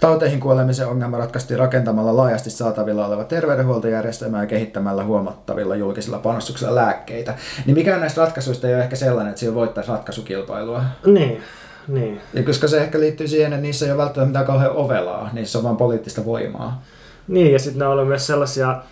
Tauteihin 0.00 0.40
kuolemisen 0.40 0.88
ongelma 0.88 1.18
ratkaistiin 1.18 1.58
rakentamalla 1.58 2.16
laajasti 2.16 2.50
saatavilla 2.50 3.06
oleva 3.06 3.24
terveydenhuoltojärjestelmä 3.24 4.40
ja 4.40 4.46
kehittämällä 4.46 5.04
huomattavilla 5.04 5.76
julkisilla 5.76 6.18
panostuksilla 6.18 6.74
lääkkeitä. 6.74 7.34
Niin 7.66 7.74
mikään 7.74 8.00
näistä 8.00 8.20
ratkaisuista 8.20 8.68
ei 8.68 8.74
ole 8.74 8.82
ehkä 8.82 8.96
sellainen, 8.96 9.30
että 9.30 9.40
sillä 9.40 9.54
voittaisi 9.54 9.90
ratkaisukilpailua. 9.90 10.84
Niin. 11.06 11.42
Niin. 11.88 12.20
Ja 12.34 12.42
koska 12.42 12.68
se 12.68 12.80
ehkä 12.80 13.00
liittyy 13.00 13.28
siihen, 13.28 13.52
että 13.52 13.62
niissä 13.62 13.86
ei 13.86 13.92
ole 13.92 13.98
välttämättä 13.98 14.28
mitään 14.28 14.46
kauhean 14.46 14.72
ovelaa, 14.72 15.30
niissä 15.32 15.58
on 15.58 15.64
vain 15.64 15.76
poliittista 15.76 16.24
voimaa. 16.24 16.82
Niin, 17.28 17.52
ja 17.52 17.58
sitten 17.58 17.78
ne 17.78 17.86
on 17.86 18.06
myös 18.06 18.26
sellaisia 18.26 18.82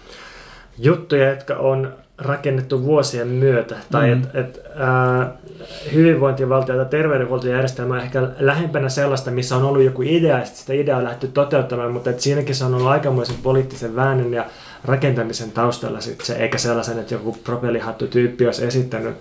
juttuja, 0.79 1.31
jotka 1.31 1.55
on 1.55 1.95
rakennettu 2.25 2.85
vuosien 2.85 3.29
myötä. 3.29 3.77
Tai 3.91 4.15
mm. 4.15 4.23
että 4.23 4.41
et, 4.41 4.61
hyvinvointivaltio 5.93 6.77
tai 6.77 6.87
terveydenhuoltojärjestelmä 6.87 7.95
on 7.95 8.01
ehkä 8.01 8.29
lähempänä 8.39 8.89
sellaista, 8.89 9.31
missä 9.31 9.57
on 9.57 9.65
ollut 9.65 9.83
joku 9.83 10.03
idea 10.03 10.39
ja 10.39 10.45
sitä 10.45 10.73
ideaa 10.73 10.99
on 10.99 11.05
lähdetty 11.05 11.29
toteuttamaan, 11.29 11.93
mutta 11.93 12.11
et 12.11 12.21
siinäkin 12.21 12.55
se 12.55 12.65
on 12.65 12.75
ollut 12.75 12.89
aikamoisen 12.89 13.37
poliittisen 13.43 13.97
väännön 13.97 14.35
ja 14.35 14.45
rakentamisen 14.85 15.51
taustalla 15.51 16.01
sit 16.01 16.21
se, 16.21 16.35
eikä 16.35 16.59
sellaisen, 16.59 16.99
että 16.99 17.15
joku 17.15 17.33
propellihattu 17.45 18.07
tyyppi 18.07 18.47
olisi 18.47 18.65
esittänyt 18.65 19.17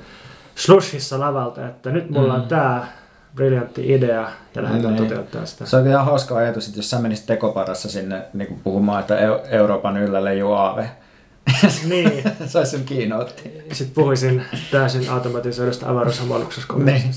slushissa 0.55 1.19
lavalta, 1.19 1.67
että 1.67 1.89
nyt 1.89 2.09
mulla 2.09 2.33
on 2.33 2.41
mm. 2.41 2.47
tämä 2.47 2.87
briljantti 3.35 3.93
idea 3.93 4.29
ja 4.55 4.63
lähdetään 4.63 4.95
niin. 4.95 5.07
toteuttaa 5.07 5.45
sitä. 5.45 5.65
Se 5.65 5.77
on 5.77 5.87
ihan 5.87 6.05
hauska 6.05 6.37
ajatus, 6.37 6.67
että 6.67 6.79
jos 6.79 6.89
sä 6.89 6.99
menisit 6.99 7.25
tekoparassa 7.25 7.89
sinne 7.89 8.21
niin 8.33 8.59
puhumaan, 8.63 8.99
että 8.99 9.17
Euroopan 9.49 9.97
yllä 9.97 10.23
leijuu 10.23 10.53
aave, 10.53 10.89
niin. 11.89 12.23
se 12.47 12.57
olisi 12.57 12.71
sun 12.71 12.83
keynote. 12.85 13.33
Sitten 13.71 13.95
puhuisin 13.95 14.45
täysin 14.71 15.09
automatisoidusta 15.09 15.89
avaruusammalluksesta 15.89 16.73
niin. 16.73 17.13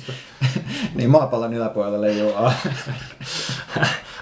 niin, 0.94 1.10
maapallon 1.10 1.54
yläpuolella 1.54 2.00
leijuu 2.00 2.32
aave. 2.36 2.54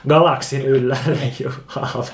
Galaksin 0.08 0.62
yllä 0.66 0.96
leijuu 1.06 1.52
aave. 1.76 2.10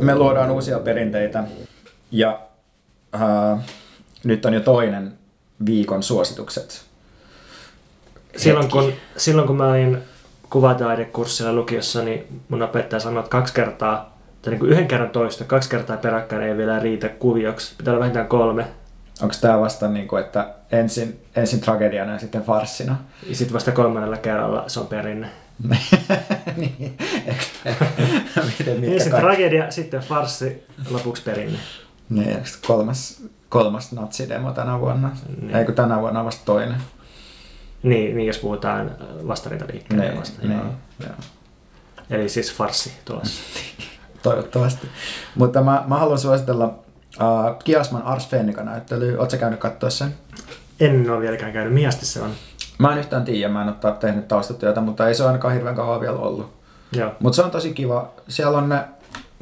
Me 0.00 0.14
luodaan 0.14 0.50
uusia 0.50 0.78
perinteitä 0.78 1.44
ja 2.10 2.40
äh, 3.14 3.60
nyt 4.24 4.44
on 4.44 4.54
jo 4.54 4.60
toinen 4.60 5.12
viikon 5.66 6.02
suositukset 6.02 6.89
silloin 8.36 8.70
kun, 8.70 8.92
silloin 9.16 9.46
kun 9.46 9.56
mä 9.56 9.68
olin 9.68 9.98
kuvataidekurssilla 10.50 11.52
lukiossa, 11.52 12.02
niin 12.02 12.42
mun 12.48 12.62
opettaja 12.62 13.00
sanoi, 13.00 13.20
että 13.20 13.30
kaksi 13.30 13.54
kertaa, 13.54 14.18
tai 14.42 14.50
niin 14.50 14.60
kuin 14.60 14.72
yhden 14.72 14.88
kerran 14.88 15.10
toista, 15.10 15.44
kaksi 15.44 15.70
kertaa 15.70 15.96
peräkkäin 15.96 16.42
ei 16.42 16.56
vielä 16.56 16.78
riitä 16.78 17.08
kuvioksi. 17.08 17.74
Pitää 17.78 17.92
olla 17.92 18.00
vähintään 18.00 18.28
kolme. 18.28 18.66
Onko 19.22 19.34
tämä 19.40 19.60
vasta 19.60 19.88
niin 19.88 20.08
kuin, 20.08 20.24
että 20.24 20.54
ensin, 20.72 21.20
ensin 21.36 21.60
tragediana 21.60 22.12
ja 22.12 22.18
sitten 22.18 22.42
farssina? 22.42 22.96
Ja 23.28 23.36
sitten 23.36 23.54
vasta 23.54 23.72
kolmannella 23.72 24.16
kerralla 24.16 24.64
se 24.66 24.80
on 24.80 24.86
perinne. 24.86 25.30
niin. 26.56 26.96
Miten, 28.58 28.84
ensin 28.84 29.10
kaikki? 29.10 29.26
tragedia, 29.26 29.70
sitten 29.70 30.00
farssi, 30.00 30.66
lopuksi 30.90 31.22
perinne. 31.22 31.58
Niin, 32.08 32.38
kolmas, 32.66 33.22
kolmas 33.48 33.92
natsidemo 33.92 34.52
tänä 34.52 34.80
vuonna. 34.80 35.10
Niin. 35.40 35.56
Eikö 35.56 35.72
tänä 35.72 36.00
vuonna 36.00 36.24
vasta 36.24 36.44
toinen? 36.44 36.76
Niin, 37.82 38.16
niin 38.16 38.26
jos 38.26 38.38
puhutaan 38.38 38.90
vastarintaliikkeelle 39.26 40.04
niin, 40.04 40.20
vasta. 40.20 40.46
Niin, 40.46 40.60
joo. 41.00 41.10
Eli 42.10 42.28
siis 42.28 42.54
farsi 42.54 42.92
tulossa. 43.04 43.42
Toivottavasti. 44.22 44.88
Mutta 45.34 45.62
mä, 45.62 45.84
mä 45.86 45.98
haluan 45.98 46.18
suositella 46.18 46.66
uh, 46.66 47.58
Kiasman 47.64 48.02
Ars 48.02 48.28
Fennika 48.28 48.62
näyttely. 48.62 49.16
Oletko 49.18 49.36
käynyt 49.36 49.60
katsoa 49.60 49.90
sen? 49.90 50.14
En 50.80 51.10
ole 51.10 51.20
vieläkään 51.20 51.52
käynyt. 51.52 51.74
Miasti 51.74 52.06
se 52.06 52.22
on? 52.22 52.30
Mä 52.78 52.92
en 52.92 52.98
yhtään 52.98 53.24
tiedä, 53.24 53.52
mä 53.52 53.62
en 53.62 53.68
ole 53.68 53.94
tehnyt 54.00 54.28
taustatyötä, 54.28 54.80
mutta 54.80 55.08
ei 55.08 55.14
se 55.14 55.22
ole 55.22 55.28
ainakaan 55.28 55.54
hirveän 55.54 55.76
kauan 55.76 56.00
vielä 56.00 56.18
ollut. 56.18 56.52
Mutta 57.18 57.36
se 57.36 57.42
on 57.42 57.50
tosi 57.50 57.72
kiva. 57.72 58.12
Siellä 58.28 58.58
on 58.58 58.68
ne 58.68 58.84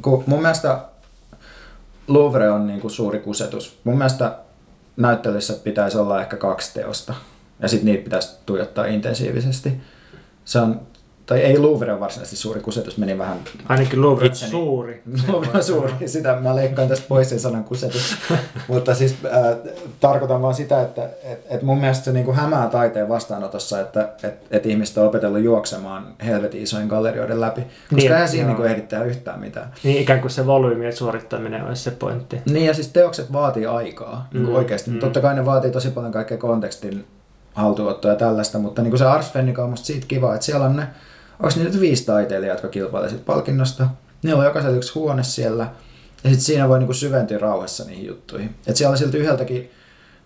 kun 0.02 0.24
mun 0.26 0.42
mielestä 0.42 0.80
Louvre 2.08 2.50
on 2.50 2.66
niin 2.66 2.80
kuin 2.80 2.90
suuri 2.90 3.18
kusetus. 3.18 3.80
Mun 3.84 3.98
mielestä 3.98 4.38
näyttelyssä 4.96 5.54
pitäisi 5.64 5.98
olla 5.98 6.20
ehkä 6.20 6.36
kaksi 6.36 6.74
teosta. 6.74 7.14
Ja 7.60 7.68
sitten 7.68 7.86
niitä 7.86 8.04
pitäisi 8.04 8.36
tuijottaa 8.46 8.86
intensiivisesti. 8.86 9.80
Se 10.44 10.58
on 10.58 10.80
tai 11.28 11.40
ei 11.40 11.58
Louvre 11.58 11.92
on 11.92 12.00
varsinaisesti 12.00 12.36
suuri 12.36 12.60
kusetus, 12.60 12.98
meni 12.98 13.18
vähän... 13.18 13.38
Ainakin 13.68 14.02
Louvre 14.02 14.28
on 14.28 14.34
suuri. 14.34 15.02
Louvre 15.28 15.50
on 15.54 15.64
suuri, 15.64 15.92
sitä 16.06 16.36
mä 16.40 16.56
leikkaan 16.56 16.88
tästä 16.88 17.06
pois 17.08 17.28
sen 17.28 17.40
sanan 17.40 17.64
kusetus. 17.64 18.16
Mutta 18.68 18.94
siis 18.94 19.16
äh, 19.24 19.56
tarkoitan 20.00 20.42
vaan 20.42 20.54
sitä, 20.54 20.82
että 20.82 21.08
et, 21.22 21.46
et 21.50 21.62
mun 21.62 21.78
mielestä 21.80 22.04
se 22.04 22.12
niinku 22.12 22.32
hämää 22.32 22.68
taiteen 22.68 23.08
vastaanotossa, 23.08 23.80
että 23.80 24.08
et, 24.22 24.34
et 24.50 24.66
ihmiset 24.66 24.98
on 24.98 25.06
opetellut 25.06 25.42
juoksemaan 25.42 26.06
helvetin 26.26 26.62
isojen 26.62 26.88
gallerioiden 26.88 27.40
läpi. 27.40 27.60
Koska 27.60 27.96
niin, 27.96 28.12
eihän 28.12 28.28
siinä 28.28 28.46
niinku 28.46 28.62
ehdittää 28.62 29.04
yhtään 29.04 29.40
mitään. 29.40 29.72
Niin 29.82 30.02
ikään 30.02 30.20
kuin 30.20 30.30
se 30.30 30.46
volyymi 30.46 30.92
suorittaminen 30.92 31.64
olisi 31.64 31.82
se 31.82 31.90
pointti. 31.90 32.40
Niin 32.50 32.66
ja 32.66 32.74
siis 32.74 32.88
teokset 32.88 33.32
vaatii 33.32 33.66
aikaa 33.66 34.28
niin 34.32 34.46
mm, 34.46 34.54
oikeasti. 34.54 34.90
Mm. 34.90 34.98
Totta 34.98 35.20
kai 35.20 35.34
ne 35.34 35.46
vaatii 35.46 35.70
tosi 35.70 35.90
paljon 35.90 36.12
kaikkea 36.12 36.38
kontekstin 36.38 37.04
haltuottoa 37.54 38.10
ja 38.10 38.16
tällaista, 38.16 38.58
mutta 38.58 38.82
niin 38.82 38.90
kuin 38.90 38.98
se 38.98 39.04
Ars 39.04 39.32
Fennica 39.32 39.64
on 39.64 39.70
musta 39.70 39.86
siitä 39.86 40.06
kiva, 40.06 40.34
että 40.34 40.46
siellä 40.46 40.66
on 40.66 40.76
ne 40.76 40.88
onko 41.40 41.54
niitä 41.56 41.80
viisi 41.80 42.06
taiteilijaa, 42.06 42.54
jotka 42.54 42.68
kilpailevat 42.68 43.24
palkinnosta. 43.24 43.88
Niillä 44.22 44.38
on 44.38 44.44
jokaisella 44.44 44.76
yksi 44.76 44.94
huone 44.94 45.22
siellä. 45.22 45.64
Ja 46.24 46.30
sitten 46.30 46.40
siinä 46.40 46.68
voi 46.68 46.78
niinku 46.78 46.92
syventyä 46.92 47.38
rauhassa 47.38 47.84
niihin 47.84 48.06
juttuihin. 48.06 48.54
Et 48.66 48.76
siellä 48.76 48.92
on 48.92 48.98
silti 48.98 49.18
yhdeltäkin, 49.18 49.70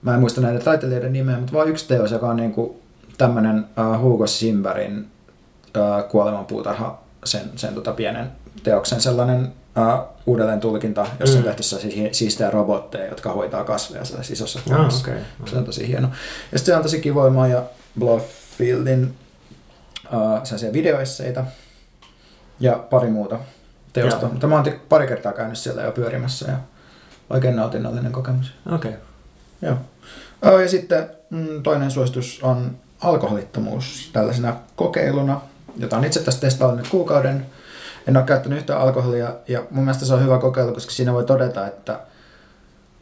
mä 0.03 0.15
en 0.15 0.21
muista 0.21 0.41
näiden 0.41 0.63
taiteilijoiden 0.63 1.13
nimeä, 1.13 1.37
mutta 1.37 1.53
vain 1.53 1.69
yksi 1.69 1.89
teos, 1.89 2.11
joka 2.11 2.29
on 2.29 2.37
niinku 2.37 2.81
tämmöinen 3.19 3.67
uh, 3.79 4.03
Hugo 4.03 4.27
Simberin 4.27 4.99
uh, 4.99 6.09
kuolemanpuutarha, 6.09 7.03
sen, 7.25 7.51
sen 7.57 7.75
tota 7.75 7.93
pienen 7.93 8.33
teoksen 8.63 9.01
sellainen 9.01 9.53
uh, 9.77 10.09
uudelleen 10.27 10.61
tulkinta, 10.61 11.07
jossa 11.21 11.39
mm. 11.39 11.45
on 11.45 11.55
tehty 11.55 11.63
siistejä 12.13 12.51
robotteja, 12.51 13.07
jotka 13.07 13.33
hoitaa 13.33 13.65
kasveja 13.65 14.05
sellaisessa 14.05 14.33
isossa 14.33 14.61
huoneessa. 14.67 15.11
Oh, 15.11 15.15
okay. 15.15 15.51
Se 15.51 15.57
on 15.57 15.65
tosi 15.65 15.89
hieno. 15.89 16.09
Ja 16.53 16.59
sitten 16.59 16.73
se 16.73 16.77
on 16.77 16.83
tosi 16.83 17.01
kivoimaa 17.01 17.49
ja 17.49 17.63
Blofieldin 17.99 19.15
uh, 20.13 20.45
sellaisia 20.45 20.73
videoesseitä 20.73 21.45
ja 22.61 22.73
pari 22.91 23.11
muuta 23.11 23.39
teosta. 23.93 24.29
Mutta 24.29 24.47
mä 24.47 24.55
oon 24.55 24.65
pari 24.89 25.07
kertaa 25.07 25.33
käynyt 25.33 25.59
siellä 25.59 25.83
jo 25.83 25.93
pyörimässä 25.93 26.51
ja 26.51 26.59
oikein 27.31 27.57
nautinnollinen 27.57 28.13
kokemus. 28.13 28.53
Okei. 28.73 28.91
Okay. 28.91 29.03
Joo. 29.63 29.77
Uh, 30.55 30.61
ja 30.61 30.69
sitten 30.69 31.11
mm, 31.31 31.63
toinen 31.63 31.91
suositus 31.91 32.41
on 32.43 32.77
alkoholittomuus 33.01 34.11
tällaisena 34.13 34.57
kokeiluna, 34.77 35.41
jota 35.77 35.97
on 35.97 36.05
itse 36.05 36.21
tässä 36.21 36.41
testaillut 36.41 36.79
nyt 36.79 36.89
kuukauden. 36.89 37.47
En 38.07 38.17
ole 38.17 38.25
käyttänyt 38.25 38.59
yhtään 38.59 38.81
alkoholia 38.81 39.35
ja 39.49 39.63
mun 39.71 39.85
mielestä 39.85 40.05
se 40.05 40.15
on 40.15 40.25
hyvä 40.25 40.39
kokeilu, 40.39 40.73
koska 40.73 40.93
siinä 40.93 41.13
voi 41.13 41.25
todeta, 41.25 41.67
että 41.67 42.01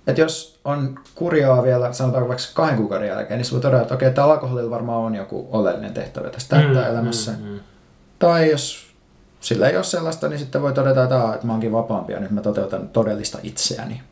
että 0.06 0.20
jos 0.20 0.60
on 0.64 0.98
kurjaa 1.14 1.62
vielä, 1.62 1.92
sanotaan 1.92 2.28
vaikka 2.28 2.44
kahden 2.54 2.76
kuukauden 2.76 3.08
jälkeen, 3.08 3.40
niin 3.40 3.52
voi 3.52 3.60
todeta, 3.60 3.82
että 3.82 3.94
okei, 3.94 4.10
tämä 4.10 4.26
alkoholilla 4.26 4.70
varmaan 4.70 4.98
on 4.98 5.14
joku 5.14 5.48
oleellinen 5.52 5.94
tehtävä 5.94 6.30
tässä 6.30 6.56
mm, 6.56 6.76
elämässä. 6.76 7.32
Mm, 7.32 7.48
mm. 7.48 7.60
Tai 8.18 8.50
jos 8.50 8.90
sillä 9.40 9.68
ei 9.68 9.76
ole 9.76 9.84
sellaista, 9.84 10.28
niin 10.28 10.38
sitten 10.38 10.62
voi 10.62 10.72
todeta, 10.72 11.02
että, 11.02 11.34
että 11.34 11.46
mä 11.46 11.52
oonkin 11.52 11.72
vapaampi 11.72 12.12
ja 12.12 12.20
nyt 12.20 12.30
mä 12.30 12.40
toteutan 12.40 12.88
todellista 12.88 13.38
itseäni 13.42 14.02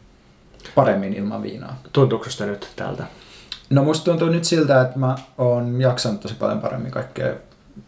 paremmin 0.74 1.14
ilman 1.14 1.42
viinaa. 1.42 1.82
Tuntuuko 1.92 2.30
se 2.30 2.46
nyt 2.46 2.68
täältä? 2.76 3.04
No 3.70 3.84
musta 3.84 4.04
tuntuu 4.04 4.28
nyt 4.28 4.44
siltä, 4.44 4.80
että 4.80 4.98
mä 4.98 5.16
oon 5.38 5.80
jaksanut 5.80 6.20
tosi 6.20 6.34
paljon 6.34 6.60
paremmin 6.60 6.90
kaikkea, 6.90 7.34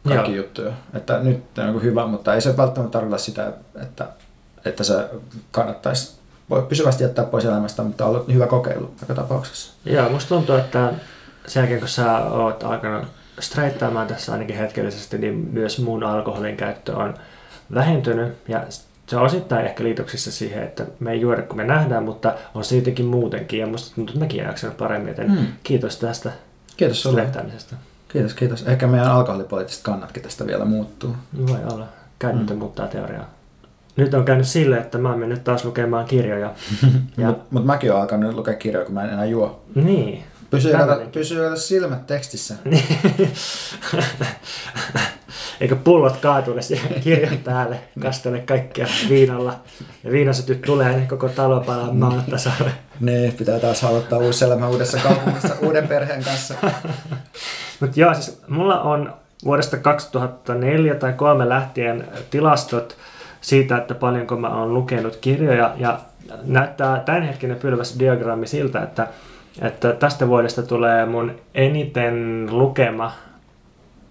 kaikki 0.08 0.34
Joo. 0.34 0.44
juttuja. 0.44 0.72
Että 0.94 1.18
nyt 1.18 1.58
on 1.58 1.82
hyvä, 1.82 2.06
mutta 2.06 2.34
ei 2.34 2.40
se 2.40 2.56
välttämättä 2.56 2.92
tarkoita 2.92 3.18
sitä, 3.18 3.52
että, 3.82 4.08
että 4.64 4.84
se 4.84 5.10
kannattaisi 5.50 6.20
voi 6.50 6.62
pysyvästi 6.62 7.04
jättää 7.04 7.24
pois 7.24 7.44
elämästä, 7.44 7.82
mutta 7.82 8.06
on 8.06 8.24
hyvä 8.32 8.46
kokeilu 8.46 8.94
joka 9.00 9.14
tapauksessa. 9.14 9.72
Joo, 9.84 10.08
musta 10.08 10.28
tuntuu, 10.28 10.56
että 10.56 10.92
sen 11.46 11.60
jälkeen 11.60 11.80
kun 11.80 11.88
sä 11.88 12.18
oot 12.18 12.62
alkanut 12.62 13.04
streittaamaan 13.40 14.06
tässä 14.06 14.32
ainakin 14.32 14.56
hetkellisesti, 14.56 15.18
niin 15.18 15.48
myös 15.52 15.78
mun 15.78 16.04
alkoholin 16.04 16.56
käyttö 16.56 16.96
on 16.96 17.14
vähentynyt 17.74 18.32
ja 18.48 18.64
se 19.06 19.16
on 19.16 19.22
osittain 19.22 19.66
ehkä 19.66 19.84
liitoksissa 19.84 20.32
siihen, 20.32 20.62
että 20.62 20.86
me 21.00 21.12
ei 21.12 21.20
juoda 21.20 21.42
kun 21.42 21.56
me 21.56 21.64
nähdään, 21.64 22.02
mutta 22.02 22.34
on 22.54 22.64
siitäkin 22.64 23.06
muutenkin 23.06 23.60
ja 23.60 23.66
musta 23.66 23.94
tuntuu, 23.94 24.12
että 24.12 24.24
mäkin 24.24 24.72
paremmin, 24.78 25.08
joten 25.08 25.30
hmm. 25.30 25.46
kiitos 25.62 25.96
tästä 25.96 26.32
kiitos 26.76 27.02
streittaamisesta. 27.02 27.76
Kiitos, 28.12 28.34
kiitos. 28.34 28.62
Ehkä 28.62 28.86
meidän 28.86 29.10
alkoholipoliittiset 29.10 29.82
kannatkin 29.82 30.22
tästä 30.22 30.46
vielä 30.46 30.64
muuttuu. 30.64 31.16
Voi 31.48 31.58
olla. 31.72 31.86
Käytäntö 32.18 32.52
hmm. 32.52 32.60
muuttaa 32.60 32.86
teoriaa 32.86 33.40
nyt 33.96 34.14
on 34.14 34.24
käynyt 34.24 34.46
sille, 34.46 34.76
että 34.76 34.98
mä 34.98 35.10
oon 35.10 35.18
mennyt 35.18 35.44
taas 35.44 35.64
lukemaan 35.64 36.04
kirjoja. 36.04 36.54
ja... 37.16 37.26
Mutta 37.26 37.44
mut 37.50 37.64
mäkin 37.64 37.92
oon 37.92 38.00
alkanut 38.00 38.34
lukea 38.34 38.54
kirjoja, 38.54 38.86
kun 38.86 38.94
mä 38.94 39.04
en 39.04 39.10
enää 39.10 39.24
juo. 39.24 39.62
Niin. 39.74 40.24
Pysyy, 40.50 40.72
kato, 40.72 41.00
pysyy 41.12 41.56
silmät 41.56 42.06
tekstissä. 42.06 42.54
Eikö 45.60 45.76
pullot 45.76 46.16
kaatule 46.16 46.62
siihen 46.62 47.00
kirjan 47.00 47.38
päälle, 47.38 47.80
kastele 48.02 48.40
kaikkea 48.40 48.86
viinalla. 49.08 49.54
Ja 50.04 50.12
viinasytyt 50.12 50.62
tulee, 50.62 50.96
niin 50.96 51.08
koko 51.08 51.28
talo 51.28 51.60
palaa 51.60 51.92
maan 51.92 52.22
tasalle. 52.30 52.70
Niin, 53.00 53.32
pitää 53.32 53.58
taas 53.58 53.84
aloittaa 53.84 54.18
uusi 54.18 54.44
elämä 54.44 54.68
uudessa 54.68 54.98
kaupungissa 54.98 55.54
uuden 55.62 55.88
perheen 55.88 56.24
kanssa. 56.24 56.54
Mutta 57.80 58.00
joo, 58.00 58.14
siis 58.14 58.42
mulla 58.48 58.80
on 58.80 59.12
vuodesta 59.44 59.76
2004 59.76 60.94
tai 60.94 61.12
3 61.12 61.48
lähtien 61.48 62.08
tilastot 62.30 62.96
siitä, 63.40 63.76
että 63.76 63.94
paljonko 63.94 64.36
mä 64.36 64.48
oon 64.48 64.74
lukenut 64.74 65.16
kirjoja 65.16 65.74
ja 65.76 66.00
näyttää 66.42 67.00
tämänhetkinen 67.00 67.56
pylväs 67.56 67.98
diagrammi 67.98 68.46
siltä, 68.46 68.82
että, 68.82 69.06
että 69.62 69.92
tästä 69.92 70.28
vuodesta 70.28 70.62
tulee 70.62 71.06
mun 71.06 71.34
eniten 71.54 72.46
lukema 72.50 73.12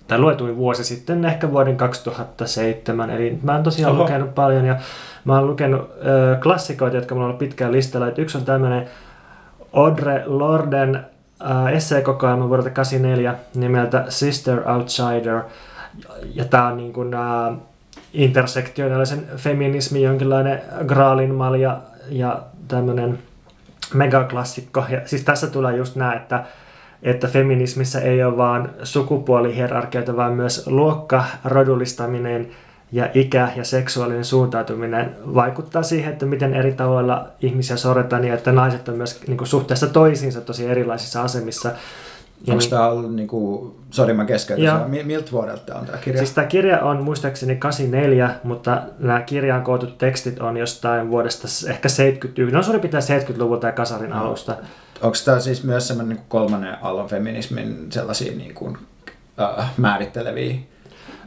tai 0.09 0.19
luetuin 0.19 0.57
vuosi 0.57 0.83
sitten 0.83 1.25
ehkä 1.25 1.51
vuoden 1.51 1.77
2007, 1.77 3.09
eli 3.09 3.39
mä 3.43 3.53
oon 3.53 3.63
tosiaan 3.63 3.93
Oho. 3.93 4.03
lukenut 4.03 4.35
paljon 4.35 4.65
ja 4.65 4.75
mä 5.25 5.35
oon 5.35 5.47
lukenut 5.47 5.91
ö, 6.05 6.37
klassikoita, 6.41 6.95
jotka 6.95 7.15
mulla 7.15 7.25
on 7.25 7.29
ollut 7.29 7.39
pitkään 7.39 7.71
listalla. 7.71 8.07
Et 8.07 8.19
yksi 8.19 8.37
on 8.37 8.45
tämmöinen 8.45 8.85
Audre 9.73 10.23
Lorden 10.25 11.05
esseekokoelma 11.73 12.49
vuodelta 12.49 12.69
84 12.69 13.35
nimeltä 13.55 14.05
Sister 14.09 14.69
Outsider. 14.69 15.41
Ja 16.35 16.45
tää 16.45 16.67
on 16.67 16.77
niin 16.77 16.93
kuin, 16.93 17.13
äh, 17.13 17.57
intersektionaalisen 18.13 19.27
feminismin 19.35 20.01
jonkinlainen 20.01 20.61
graalin 20.87 21.35
malja 21.35 21.77
ja 22.09 22.39
tämmöinen 22.67 23.19
megaklassikko. 23.93 24.85
Ja 24.89 25.01
siis 25.05 25.23
tässä 25.23 25.47
tulee 25.47 25.75
just 25.75 25.95
nämä, 25.95 26.13
että, 26.13 26.43
että 27.03 27.27
feminismissä 27.27 28.01
ei 28.01 28.23
ole 28.23 28.37
vaan 28.37 28.69
sukupuolihierarkioita, 28.83 30.15
vaan 30.15 30.33
myös 30.33 30.67
luokka, 30.67 31.23
rodullistaminen 31.45 32.47
ja 32.91 33.09
ikä 33.13 33.49
ja 33.55 33.63
seksuaalinen 33.63 34.25
suuntautuminen 34.25 35.15
vaikuttaa 35.35 35.83
siihen, 35.83 36.13
että 36.13 36.25
miten 36.25 36.53
eri 36.53 36.71
tavoilla 36.71 37.27
ihmisiä 37.41 37.77
sorretaan 37.77 38.25
ja 38.25 38.33
että 38.33 38.51
naiset 38.51 38.89
on 38.89 38.95
myös 38.95 39.21
niin 39.27 39.37
kuin, 39.37 39.47
suhteessa 39.47 39.87
toisiinsa 39.87 40.41
tosi 40.41 40.65
erilaisissa 40.65 41.21
asemissa. 41.21 41.69
Ja 42.47 42.53
Onko 42.53 42.61
niin, 42.61 42.69
tämä 42.69 42.87
ollut, 42.87 43.15
niin 43.15 43.27
kuin, 43.27 43.71
sori 43.91 44.13
mä 44.13 44.25
keskeytän, 44.25 44.89
miltä 44.89 45.31
vuodelta 45.31 45.75
on 45.75 45.85
tämä 45.85 45.97
kirja? 45.97 46.17
Siis 46.17 46.31
tämä 46.31 46.47
kirja 46.47 46.79
on 46.79 47.03
muistaakseni 47.03 47.55
84, 47.55 48.29
mutta 48.43 48.81
nämä 48.99 49.21
kirjaan 49.21 49.63
kootut 49.63 49.97
tekstit 49.97 50.39
on 50.39 50.57
jostain 50.57 51.09
vuodesta 51.09 51.47
ehkä 51.69 51.89
71, 51.89 52.55
no 52.55 52.63
suurin 52.63 52.81
piirtein 52.81 53.21
70-luvulta 53.21 53.67
ja 53.67 53.73
Kasarin 53.73 54.09
no. 54.09 54.25
alusta. 54.25 54.55
Onko 55.01 55.17
tämä 55.25 55.39
siis 55.39 55.63
myös 55.63 55.87
semmoinen 55.87 56.15
niin 56.15 56.25
kolmannen 56.29 56.77
aallon 56.81 57.09
feminismin 57.09 57.91
sellaisia 57.91 58.37
niin 58.37 58.53
kuin, 58.53 58.77
äh, 59.39 59.71
määritteleviä 59.77 60.55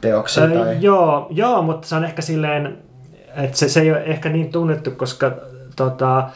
teoksia? 0.01 0.45
Äh, 0.45 0.53
tai... 0.53 0.77
joo, 0.81 1.27
joo, 1.31 1.63
mutta 1.63 1.89
se 1.89 1.95
on 1.95 2.05
ehkä 2.05 2.23
silleen, 2.23 2.79
että 3.37 3.59
se, 3.59 3.69
se 3.69 3.81
ei 3.81 3.91
ole 3.91 4.03
ehkä 4.03 4.29
niin 4.29 4.53
tunnettu, 4.53 4.91
koska 4.91 5.33
tota, 5.77 6.31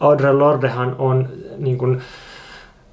Audre 0.00 0.32
Lordehan 0.32 0.96
on 0.98 1.28
niin 1.58 1.78
kuin, 1.78 2.02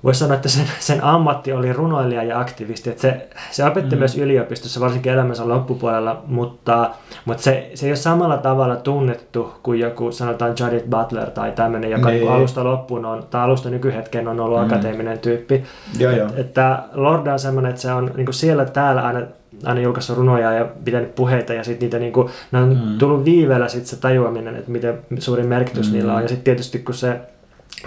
voisi 0.04 0.20
sanoa, 0.20 0.36
että 0.36 0.49
sen, 0.49 0.66
sen 0.80 1.04
ammatti 1.04 1.54
oli 1.54 1.74
runoilija 1.74 2.24
ja 2.24 2.39
aktivisti. 2.39 2.89
Että 2.89 3.01
se, 3.01 3.28
se 3.51 3.66
opetti 3.66 3.95
mm. 3.95 3.99
myös 3.99 4.18
yliopistossa, 4.18 4.80
varsinkin 4.80 5.14
elämänsä 5.14 5.47
loppupuolella, 5.47 6.24
mutta, 6.28 6.89
mutta 7.26 7.43
se, 7.43 7.72
se 7.74 7.86
ei 7.86 7.89
ole 7.89 7.95
samalla 7.95 8.38
tavalla 8.38 8.76
tunnettu 8.76 9.54
kuin 9.64 9.80
joku, 9.80 10.12
sanotaan 10.12 10.56
Judith 10.60 10.89
Butler 10.89 11.30
tai 11.30 11.51
tämmöinen, 11.51 11.91
joka 11.91 12.10
niin. 12.10 12.32
alusta 12.32 12.64
loppuun 12.64 13.06
on, 13.06 13.24
tai 13.30 13.41
alusta 13.41 13.70
nykyhetken 13.70 14.28
on 14.28 14.39
ollut 14.39 14.60
mm. 14.60 14.66
akateeminen 14.66 15.20
tyyppi. 15.20 15.64
Joo, 15.99 16.12
jo. 16.12 16.28
Että 16.36 16.80
Lorda 16.93 17.34
on 17.34 17.39
semmoinen, 17.39 17.70
että 17.70 17.82
se 17.82 17.93
on 17.93 18.12
niin 18.16 18.26
kuin 18.26 18.36
siellä 18.36 18.66
täällä 18.66 19.01
aina 19.01 19.22
aina 19.64 19.82
julkaissut 19.82 20.18
runoja 20.18 20.51
ja 20.51 20.66
pitänyt 20.86 21.16
puheita 21.16 21.54
ja 21.54 21.64
sitten 21.64 21.86
niitä 21.86 21.99
niinku, 21.99 22.30
ne 22.51 22.60
on 22.60 22.70
mm. 22.70 22.97
tullut 22.97 23.26
viiveellä 23.26 23.68
sit 23.68 23.86
se 23.86 23.95
tajuaminen, 23.95 24.56
että 24.56 24.72
miten 24.72 24.99
suuri 25.20 25.43
merkitys 25.43 25.88
mm. 25.88 25.93
niillä 25.93 26.14
on. 26.14 26.22
Ja 26.22 26.28
sitten 26.28 26.43
tietysti 26.43 26.80
kun 26.80 26.95
se 26.95 27.20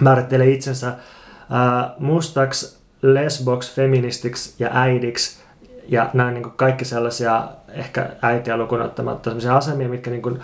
määrittelee 0.01 0.49
itsensä 0.49 0.93
äh, 1.51 1.91
mustaksi, 1.99 2.77
lesboks, 3.01 3.75
feministiksi 3.75 4.55
ja 4.59 4.69
äidiksi. 4.73 5.37
Ja 5.87 6.09
nämä 6.13 6.31
niin 6.31 6.51
kaikki 6.51 6.85
sellaisia, 6.85 7.47
ehkä 7.69 8.09
äitiä 8.21 8.57
lukuun 8.57 8.81
ottamatta, 8.81 9.29
sellaisia 9.29 9.57
asemia, 9.57 9.89
mitkä 9.89 10.09
niin 10.09 10.21
kuin, 10.21 10.39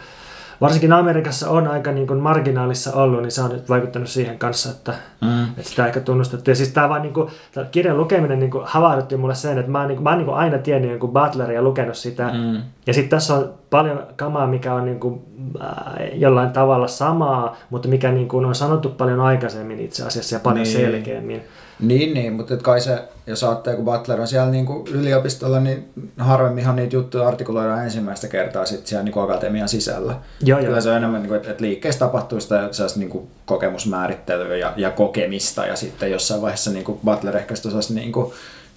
varsinkin 0.64 0.94
Amerikassa 0.94 1.50
on 1.50 1.68
aika 1.68 1.92
niin 1.92 2.08
kuin 2.08 2.20
marginaalissa 2.20 2.94
ollut, 2.94 3.22
niin 3.22 3.32
se 3.32 3.42
on 3.42 3.52
nyt 3.52 3.70
vaikuttanut 3.70 4.10
siihen 4.10 4.38
kanssa, 4.40 4.70
että, 4.70 4.94
Mm. 5.22 5.44
että 5.44 5.64
sitä 5.70 5.88
ehkä 5.88 6.00
tunnustettu. 6.00 6.52
Ja 6.52 6.56
siis 6.56 6.70
tämä 6.70 6.90
vaan 6.90 7.02
niin 7.02 7.14
kuin, 7.14 7.30
tämä 7.54 7.66
kirjan 7.72 7.98
lukeminen 7.98 8.40
niin 8.40 8.52
kuin 8.52 8.64
havahdutti 8.68 9.18
mulle 9.18 9.36
sen, 9.36 9.58
että 9.58 9.72
mä 9.72 9.80
oon, 9.80 9.88
niin 9.88 9.96
kuin, 9.96 10.04
mä 10.04 10.10
oon 10.10 10.18
niin 10.18 10.26
kuin 10.26 10.38
aina 10.38 10.58
tiennyt 10.58 10.92
jonkun 10.92 11.12
Butleria 11.14 11.56
ja 11.56 11.62
lukenut 11.62 11.96
sitä. 11.98 12.30
Mm. 12.34 12.62
Ja 12.88 12.94
sitten 12.94 13.10
tässä 13.10 13.34
on 13.34 13.54
paljon 13.70 14.04
kamaa, 14.16 14.48
mikä 14.48 14.74
on 14.74 14.86
niin 14.86 15.00
kuin, 15.00 15.22
äh, 15.62 15.70
jollain 16.14 16.50
tavalla 16.52 16.88
samaa, 16.88 17.56
mutta 17.70 17.88
mikä 17.88 18.12
niin 18.12 18.28
kuin 18.28 18.46
on 18.46 18.56
sanottu 18.56 18.90
paljon 18.90 19.20
aikaisemmin 19.22 19.80
itse 19.80 20.06
asiassa 20.06 20.36
ja 20.36 20.40
paljon 20.40 20.64
Niin. 20.64 20.78
selkeämmin. 20.78 21.42
Niin, 21.80 22.14
niin, 22.14 22.34
mutta 22.34 22.58
kai 22.58 22.82
se, 22.82 23.04
jos 23.28 23.44
ajattelee, 23.44 23.76
kun 23.76 23.86
Butler 23.86 24.22
on 24.22 24.28
siellä 24.28 24.52
niin 24.52 24.66
kuin 24.66 24.88
yliopistolla, 24.88 25.60
niin 25.60 25.90
harvemminhan 26.18 26.76
niitä 26.76 26.96
juttuja 26.96 27.28
artikuloidaan 27.28 27.84
ensimmäistä 27.84 28.28
kertaa 28.28 28.66
sit 28.66 28.88
siellä 28.88 29.04
niin 29.04 29.14
kuin 29.14 29.24
akatemian 29.24 29.70
sisällä. 29.70 30.16
Joo, 30.44 30.60
joo. 30.60 30.68
Kyllä 30.68 30.82
se 30.82 30.90
on 30.90 30.98
enemmän, 30.98 31.22
niin 31.22 31.28
kuin, 31.28 31.38
että, 31.38 31.52
että 31.52 31.64
liikkeessä 31.64 32.00
tapahtuu 32.00 32.40
sitä 32.40 32.68
sellaista 32.72 33.00
niin 33.00 33.10
kuin 33.10 33.28
kokemusmäärittelyä 33.46 34.58
ja, 34.58 34.74
ja 34.78 34.92
kokemista, 34.92 35.66
ja 35.66 35.76
sitten 35.76 36.12
jossain 36.12 36.42
vaiheessa 36.42 36.72
niin 36.72 36.86
kuin 36.86 37.00
Butler 37.06 37.38
ehkä 37.38 37.54
osasi 37.68 37.94
niin 37.94 38.12
kuin 38.12 38.34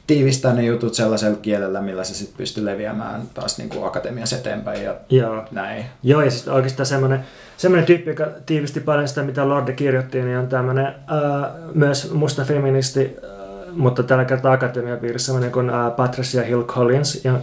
tiivistää 0.07 0.55
ne 0.55 0.65
jutut 0.65 0.95
sellaisella 0.95 1.37
kielellä, 1.37 1.81
millä 1.81 2.05
se 2.05 2.15
sitten 2.15 2.37
pystyy 2.37 2.65
leviämään 2.65 3.23
taas 3.35 3.59
niin 3.59 3.69
kuin 3.69 3.87
akatemiassa 3.87 4.37
eteenpäin 4.37 4.85
ja 4.85 4.95
Joo. 5.09 5.45
näin. 5.51 5.85
Joo, 6.03 6.23
ja 6.23 6.31
sitten 6.31 6.55
oikeastaan 6.55 6.87
semmoinen, 6.87 7.21
semmoinen 7.57 7.87
tyyppi, 7.87 8.11
joka 8.11 8.27
tiivisti 8.47 8.81
paljon 8.81 9.09
sitä, 9.09 9.23
mitä 9.23 9.49
Lorde 9.49 9.73
kirjoitti, 9.73 10.23
niin 10.23 10.39
on 10.39 10.49
tämmöinen 10.49 10.87
äh, 10.87 10.95
myös 11.75 12.13
musta 12.13 12.45
feministi, 12.45 13.17
äh, 13.25 13.31
mutta 13.77 14.03
tällä 14.03 14.25
kertaa 14.25 14.53
akatemiapiirissä 14.53 15.27
semmoinen 15.27 15.53
kuin 15.53 15.71
äh, 15.71 15.97
Patricia 15.97 16.43
Hill 16.43 16.63
Collins. 16.63 17.25
Ja 17.25 17.39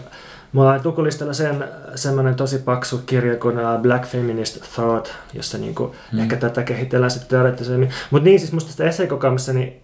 mulla 0.53 0.71
on 0.73 0.79
lukulistalla 0.83 1.33
sen 1.33 1.63
semmoinen 1.95 2.35
tosi 2.35 2.57
paksu 2.57 2.97
kirja 3.05 3.37
kuin 3.37 3.59
äh, 3.59 3.81
Black 3.81 4.05
Feminist 4.05 4.61
Thought, 4.75 5.07
jossa 5.33 5.57
niinku 5.57 5.95
Mm. 6.11 6.19
ehkä 6.19 6.35
tätä 6.37 6.63
kehitellään 6.63 7.11
sitten 7.11 7.29
teoreettisemmin. 7.29 7.89
Mutta 8.11 8.23
niin, 8.25 8.39
siis 8.39 8.51
musta 8.51 8.67
tästä 8.67 8.83
esseekokemuksessa 8.83 9.53
niin, 9.53 9.81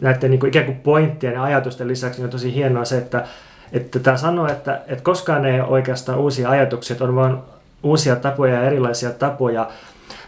näiden 0.00 0.30
niinku 0.30 0.46
ikään 0.46 0.64
kuin 0.64 0.76
pointtien 0.76 1.34
ja 1.34 1.42
ajatusten 1.42 1.88
lisäksi 1.88 2.18
niin 2.18 2.24
on 2.24 2.30
tosi 2.30 2.54
hienoa 2.54 2.84
se, 2.84 2.98
että 2.98 3.24
että 3.72 3.98
tämä 3.98 4.16
sanoo, 4.16 4.46
että, 4.48 4.80
että 4.86 5.04
koskaan 5.04 5.44
ei 5.44 5.60
ole 5.60 5.68
oikeastaan 5.68 6.18
uusia 6.18 6.50
ajatuksia, 6.50 6.94
että 6.94 7.04
on 7.04 7.14
vain 7.16 7.36
uusia 7.82 8.16
tapoja 8.16 8.54
ja 8.54 8.62
erilaisia 8.62 9.10
tapoja 9.10 9.70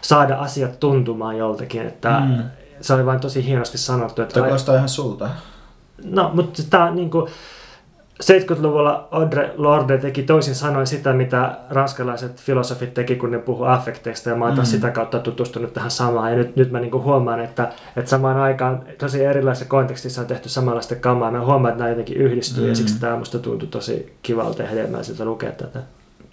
saada 0.01 0.35
asiat 0.35 0.79
tuntumaan 0.79 1.37
joltakin. 1.37 1.87
Että 1.87 2.19
Mm. 2.19 2.43
Se 2.81 2.93
oli 2.93 3.05
vain 3.05 3.19
tosi 3.19 3.45
hienosti 3.45 3.77
sanottu. 3.77 4.21
Että 4.21 4.33
Toi 4.33 4.43
kuulostaa 4.43 4.75
ihan 4.75 4.89
sulta. 4.89 5.29
No, 6.03 6.31
mutta 6.33 6.61
tämä 6.69 6.85
on 6.85 6.95
niin 6.95 7.09
kuin, 7.09 7.31
70-luvulla 8.23 9.07
Audre 9.11 9.53
Lorde 9.57 9.97
teki 9.97 10.23
toisin 10.23 10.55
sanoen 10.55 10.87
sitä, 10.87 11.13
mitä 11.13 11.57
ranskalaiset 11.69 12.41
filosofit 12.41 12.93
teki, 12.93 13.15
kun 13.15 13.31
ne 13.31 13.39
puhu 13.39 13.63
affekteista, 13.63 14.29
ja 14.29 14.35
mä 14.35 14.45
oon 14.45 14.55
taas 14.55 14.67
Mm. 14.67 14.71
sitä 14.71 14.89
kautta 14.91 15.19
tutustunut 15.19 15.73
tähän 15.73 15.91
samaan. 15.91 16.31
Ja 16.31 16.37
nyt, 16.37 16.55
nyt 16.55 16.71
mä 16.71 16.79
niin 16.79 16.91
kuin 16.91 17.03
huomaan, 17.03 17.39
että, 17.39 17.71
että 17.97 18.09
samaan 18.09 18.37
aikaan 18.37 18.83
tosi 18.97 19.23
erilaisessa 19.25 19.69
kontekstissa 19.69 20.21
on 20.21 20.27
tehty 20.27 20.49
samanlaista 20.49 20.95
kamaa. 20.95 21.31
Mä 21.31 21.45
huomaan, 21.45 21.71
että 21.71 21.79
nämä 21.83 21.89
jotenkin 21.89 22.17
yhdistyy, 22.17 22.63
Mm. 22.63 22.69
ja 22.69 22.75
siksi 22.75 22.99
tämä 22.99 23.17
musta 23.17 23.39
tuntui 23.39 23.67
tosi 23.67 24.13
kivalta 24.21 24.61
ja 24.61 24.69
hedelmäiseltä 24.69 25.25
lukea 25.25 25.51
tätä. 25.51 25.79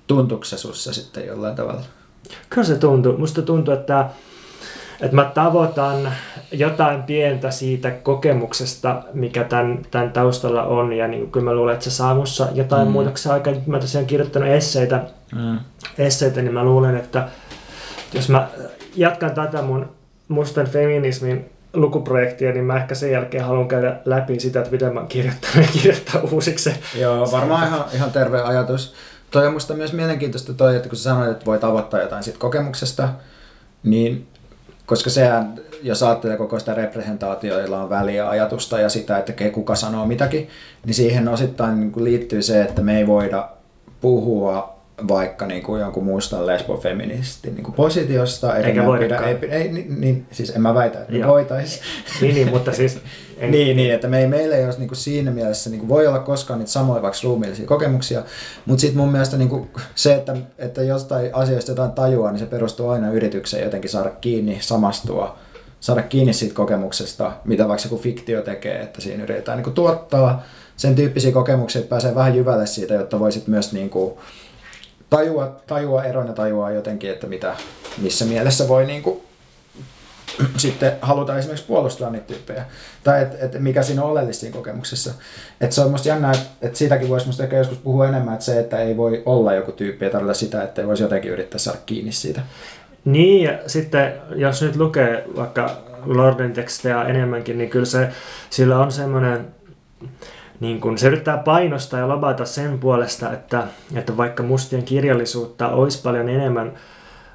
Tuntuuko 0.06 0.44
se 0.44 0.58
sussa 0.58 0.92
sitten 0.92 1.26
jollain 1.26 1.56
tavalla? 1.56 1.80
Kyllä 2.50 2.66
se 2.66 2.74
tuntuu. 2.74 3.18
Musta 3.18 3.42
tuntuu, 3.42 3.74
että, 3.74 4.06
että 5.00 5.16
mä 5.16 5.30
tavoitan 5.34 6.12
jotain 6.52 7.02
pientä 7.02 7.50
siitä 7.50 7.90
kokemuksesta, 7.90 9.02
mikä 9.14 9.44
tämän, 9.44 9.82
tämän 9.90 10.10
taustalla 10.12 10.62
on. 10.62 10.92
Ja 10.92 11.08
niin 11.08 11.30
kyllä 11.30 11.44
mä 11.44 11.54
luulen, 11.54 11.72
että 11.72 11.84
se 11.84 11.90
saa 11.90 12.14
mussa 12.14 12.48
jotain 12.54 12.86
Mm. 12.88 12.92
muutoksia 12.92 13.32
aikaan. 13.32 13.56
Nyt 13.56 13.66
mä 13.66 13.78
tosiaan 13.78 14.06
kirjoittanut 14.06 14.48
esseitä, 14.48 15.02
Mm. 15.34 15.58
esseitä, 15.98 16.42
niin 16.42 16.54
mä 16.54 16.64
luulen, 16.64 16.96
että 16.96 17.28
jos 18.12 18.28
mä 18.28 18.48
jatkan 18.96 19.30
tätä 19.34 19.62
mun 19.62 19.88
mustan 20.28 20.66
feminismin 20.66 21.50
lukuprojektia, 21.74 22.52
niin 22.52 22.64
mä 22.64 22.76
ehkä 22.76 22.94
sen 22.94 23.10
jälkeen 23.12 23.44
haluan 23.44 23.68
käydä 23.68 23.96
läpi 24.04 24.40
sitä, 24.40 24.58
että 24.58 24.70
miten 24.72 24.94
mä 24.94 25.00
oon 25.00 25.08
kirjoittanut 25.08 25.56
ja 25.66 25.72
kirjoittaa 25.72 26.20
uusiksi. 26.32 26.70
Joo, 27.00 27.28
varmaan 27.32 27.66
ihan, 27.66 27.84
ihan 27.94 28.10
terve 28.12 28.42
ajatus. 28.42 28.94
Toi 29.30 29.46
on 29.46 29.52
musta 29.52 29.74
myös 29.74 29.92
mielenkiintoista 29.92 30.52
toi, 30.54 30.76
että 30.76 30.88
kun 30.88 30.98
sä 30.98 31.02
sanoit, 31.02 31.30
että 31.30 31.46
voi 31.46 31.58
tavoittaa 31.58 32.00
jotain 32.00 32.22
siitä 32.22 32.38
kokemuksesta, 32.38 33.08
niin 33.82 34.26
koska 34.86 35.10
sehän, 35.10 35.60
jos 35.82 36.02
ajattelee 36.02 36.36
koko 36.36 36.58
sitä 36.58 36.74
representaatioa, 36.74 37.60
jolla 37.60 37.82
on 37.82 37.90
väliä 37.90 38.28
ajatusta 38.28 38.80
ja 38.80 38.88
sitä, 38.88 39.18
että 39.18 39.50
kuka 39.52 39.74
sanoo 39.74 40.06
mitäkin, 40.06 40.48
niin 40.84 40.94
siihen 40.94 41.28
osittain 41.28 41.80
niin 41.80 41.92
kuin 41.92 42.04
liittyy 42.04 42.42
se, 42.42 42.62
että 42.62 42.82
me 42.82 42.98
ei 42.98 43.06
voida 43.06 43.48
puhua 44.00 44.76
vaikka 45.08 45.46
niin 45.46 45.62
kuin 45.62 45.80
jonkun 45.80 46.04
mustan 46.04 46.46
lesbofeministin 46.46 47.54
niin 47.54 47.64
kuin 47.64 47.74
positiosta. 47.74 48.56
Eikä 48.56 48.86
voidakaan. 48.86 49.28
ei, 49.28 49.38
ei, 49.50 49.68
niin, 49.68 50.00
niin, 50.00 50.26
siis 50.30 50.50
en 50.50 50.62
mä 50.62 50.74
väitä, 50.74 50.98
että 51.00 51.26
voitaisiin. 51.26 51.84
Niin, 52.20 52.34
niin 52.34 52.48
mutta 52.48 52.72
siis... 52.72 52.98
En, 53.36 53.50
Niin, 53.50 53.76
niin, 53.76 53.94
että 53.94 54.08
me 54.08 54.20
ei, 54.20 54.26
meillä 54.26 54.56
ei 54.56 54.64
olisi 54.64 54.78
niin 54.78 54.88
kuin 54.88 54.98
siinä 54.98 55.30
mielessä, 55.30 55.70
niin 55.70 55.80
kuin 55.80 55.88
voi 55.88 56.06
olla 56.06 56.18
koskaan 56.18 56.58
niitä 56.58 56.72
samoja 56.72 57.02
vaikka 57.02 57.20
ruumiillisia 57.24 57.66
kokemuksia, 57.66 58.22
mutta 58.66 58.80
sitten 58.80 58.96
mun 58.98 59.12
mielestä 59.12 59.36
niin 59.36 59.48
kuin 59.48 59.70
se, 59.94 60.14
että, 60.14 60.36
että 60.58 60.82
jostain 60.82 61.34
asioista 61.34 61.70
jotain 61.70 61.92
tajua, 61.92 62.30
niin 62.30 62.38
se 62.38 62.46
perustuu 62.46 62.88
aina 62.88 63.10
yritykseen 63.10 63.64
jotenkin 63.64 63.90
saada 63.90 64.10
kiinni, 64.10 64.58
samastua, 64.60 65.38
saada 65.80 66.02
kiinni 66.02 66.32
siitä 66.32 66.54
kokemuksesta, 66.54 67.32
mitä 67.44 67.68
vaikka 67.68 67.86
joku 67.86 67.98
fiktio 67.98 68.42
tekee, 68.42 68.80
että 68.80 69.00
siinä 69.00 69.22
yritetään 69.22 69.58
niin 69.58 69.64
kuin 69.64 69.74
tuottaa 69.74 70.42
sen 70.76 70.94
tyyppisiä 70.94 71.32
kokemuksia, 71.32 71.78
että 71.80 71.90
pääsee 71.90 72.14
vähän 72.14 72.36
jyvälle 72.36 72.66
siitä, 72.66 72.94
jotta 72.94 73.20
voisit 73.20 73.46
myös 73.46 73.72
niin 73.72 73.90
kuin 73.90 74.14
tajua, 75.10 75.56
tajua 75.66 76.04
eron 76.04 76.26
ja 76.26 76.32
tajua 76.32 76.70
jotenkin, 76.70 77.10
että 77.10 77.26
mitä, 77.26 77.56
missä 78.02 78.24
mielessä 78.24 78.68
voi 78.68 78.86
niin 78.86 79.02
kuin 79.02 79.25
sitten 80.56 80.92
halutaan 81.00 81.38
esimerkiksi 81.38 81.66
puolustaa 81.66 82.10
niitä 82.10 82.26
tyyppejä. 82.26 82.64
Tai 83.04 83.22
että 83.22 83.36
et 83.40 83.60
mikä 83.60 83.82
siinä 83.82 84.02
on 84.02 84.10
oleellista 84.10 84.40
siinä 84.40 84.56
kokemuksessa. 84.56 85.14
Että 85.60 85.74
se 85.74 85.80
on 85.80 85.90
musta 85.90 86.08
jännää, 86.08 86.32
että 86.32 86.46
et 86.62 86.76
siitäkin 86.76 87.08
voisi 87.08 87.26
musta 87.26 87.42
ehkä 87.42 87.56
joskus 87.56 87.78
puhua 87.78 88.08
enemmän, 88.08 88.34
että 88.34 88.44
se, 88.44 88.60
että 88.60 88.78
ei 88.78 88.96
voi 88.96 89.22
olla 89.26 89.54
joku 89.54 89.72
tyyppi, 89.72 90.04
ei 90.04 90.10
tarkoita 90.10 90.38
sitä, 90.38 90.62
että 90.62 90.82
ei 90.82 90.88
voisi 90.88 91.02
jotenkin 91.02 91.30
yrittää 91.30 91.58
saada 91.58 91.78
kiinni 91.86 92.12
siitä. 92.12 92.42
Niin, 93.04 93.44
ja 93.44 93.58
sitten 93.66 94.12
jos 94.34 94.62
nyt 94.62 94.76
lukee 94.76 95.24
vaikka 95.36 95.76
Lorden 96.04 96.52
tekstejä 96.52 97.02
enemmänkin, 97.02 97.58
niin 97.58 97.70
kyllä 97.70 97.84
se, 97.84 98.08
sillä 98.50 98.78
on 98.78 98.92
semmoinen, 98.92 99.46
niin 100.60 100.80
kun 100.80 100.98
se 100.98 101.06
yrittää 101.06 101.38
painostaa 101.38 102.00
ja 102.00 102.08
lobata 102.08 102.44
sen 102.44 102.78
puolesta, 102.78 103.32
että, 103.32 103.64
että 103.94 104.16
vaikka 104.16 104.42
mustien 104.42 104.82
kirjallisuutta 104.82 105.68
olisi 105.68 106.02
paljon 106.02 106.28
enemmän 106.28 106.72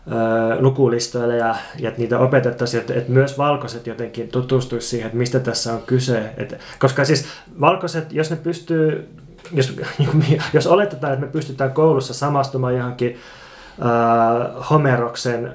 ö, 0.08 0.62
lukulistoilla 0.62 1.34
ja, 1.34 1.56
ja 1.80 1.90
että 1.90 2.02
niitä 2.02 2.20
opetettaisiin, 2.20 2.82
että, 2.82 2.94
että 2.94 3.12
myös 3.12 3.38
valkoiset 3.38 3.88
jotenkin 3.88 4.28
tutustuisi 4.28 4.88
siihen, 4.88 5.06
että 5.06 5.18
mistä 5.18 5.40
tässä 5.40 5.74
on 5.74 5.82
kyse. 5.82 6.34
Että, 6.38 6.58
koska 6.80 7.06
siis 7.06 7.26
valkoiset, 7.60 8.14
jos 8.14 8.30
ne 8.30 8.36
pystyy, 8.36 9.10
jos, 9.54 9.78
jos 10.54 10.68
oletetaan, 10.68 11.14
että 11.14 11.26
me 11.26 11.32
pystytään 11.32 11.74
koulussa 11.74 12.14
samastumaan 12.14 12.78
johonkin 12.78 13.18
äh, 13.82 14.70
Homeroksen 14.70 15.52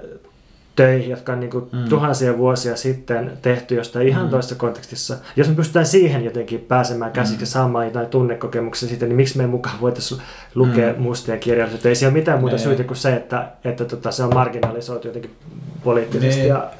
töihin, 0.77 1.11
jotka 1.11 1.33
on 1.33 1.41
niin 1.41 1.51
kuin 1.51 1.69
Mm. 1.73 1.79
mm. 1.79 1.89
tuhansia 1.89 2.39
vuosia 2.39 2.77
sitten 2.77 3.33
tehty 3.43 3.75
jostain 3.75 4.09
ihan 4.09 4.23
Mm. 4.23 4.27
mm. 4.27 4.31
toisessa 4.31 4.55
kontekstissa. 4.55 5.17
Jos 5.37 5.49
me 5.49 5.55
pystytään 5.55 5.87
siihen 5.87 6.25
jotenkin 6.25 6.61
pääsemään 6.61 7.13
käsiksi 7.13 7.43
ja 7.43 7.47
saamaan 7.47 7.85
jotain 7.87 8.07
tunnekokemuksia 8.07 8.89
siitä, 8.89 9.07
niin 9.07 9.17
miksi 9.17 9.37
me 9.37 9.43
ei 9.43 9.49
mukaan 9.49 9.81
voitaisiin 9.81 10.23
lukea 10.55 10.93
Mm. 10.93 10.97
mm. 10.99 11.03
mustia 11.03 11.37
kirjallisuutta? 11.39 11.89
Ei 11.89 11.95
siellä 11.95 12.13
ole 12.13 12.19
mitään 12.19 12.41
muuta 12.41 12.57
Ei. 12.57 12.63
syytä 12.63 12.85
kuin 12.85 12.97
se, 12.97 13.17
että, 13.17 13.49
että 13.65 13.85
tota, 13.85 14.11
se 14.11 14.23
on 14.23 14.35
marginalisoitu 14.35 15.07
jotenkin 15.09 15.37
poliittisesti 15.85 16.41
Niin. 16.41 16.49
ja 16.49 16.71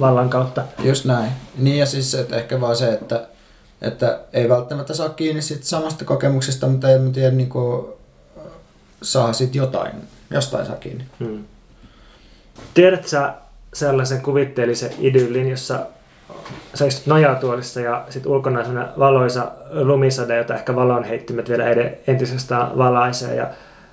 vallan 0.00 0.30
kautta. 0.30 0.62
Just 0.84 1.04
näin. 1.04 1.30
Niin 1.58 1.78
ja 1.78 1.86
siis 1.86 2.14
että 2.14 2.36
ehkä 2.36 2.60
vaan 2.60 2.76
se, 2.76 2.92
että, 2.92 3.26
että 3.82 4.20
ei 4.32 4.48
välttämättä 4.48 4.94
saa 4.94 5.08
kiinni 5.08 5.42
siitä 5.42 5.64
samasta 5.66 6.04
kokemuksesta, 6.04 6.66
mutta 6.66 6.90
en 6.90 7.12
tiedä, 7.12 7.30
niin 7.30 7.48
kuin, 7.48 7.86
saa 9.02 9.32
sitten 9.32 9.58
jotain, 9.58 9.92
jostain 10.30 10.66
saa 10.66 10.76
kiinni. 10.76 11.04
Hmm. 11.20 11.44
Tiedätkö 12.74 13.08
sä 13.08 13.34
sellaisen 13.74 14.20
kuvitteellisen 14.20 14.90
idyllin, 14.98 15.48
jossa 15.48 15.86
sä 16.74 16.86
istut 16.86 17.06
nojatuolissa 17.06 17.80
ja 17.80 18.04
sit 18.10 18.26
ulkona 18.26 18.60
on 18.60 18.88
valoisa 18.98 19.52
lumisade, 19.70 20.36
jota 20.36 20.54
ehkä 20.54 20.76
valonheittimet 20.76 21.48
vielä 21.48 21.64
entisestään 22.06 22.78
valaisee 22.78 23.34
ja 23.34 23.46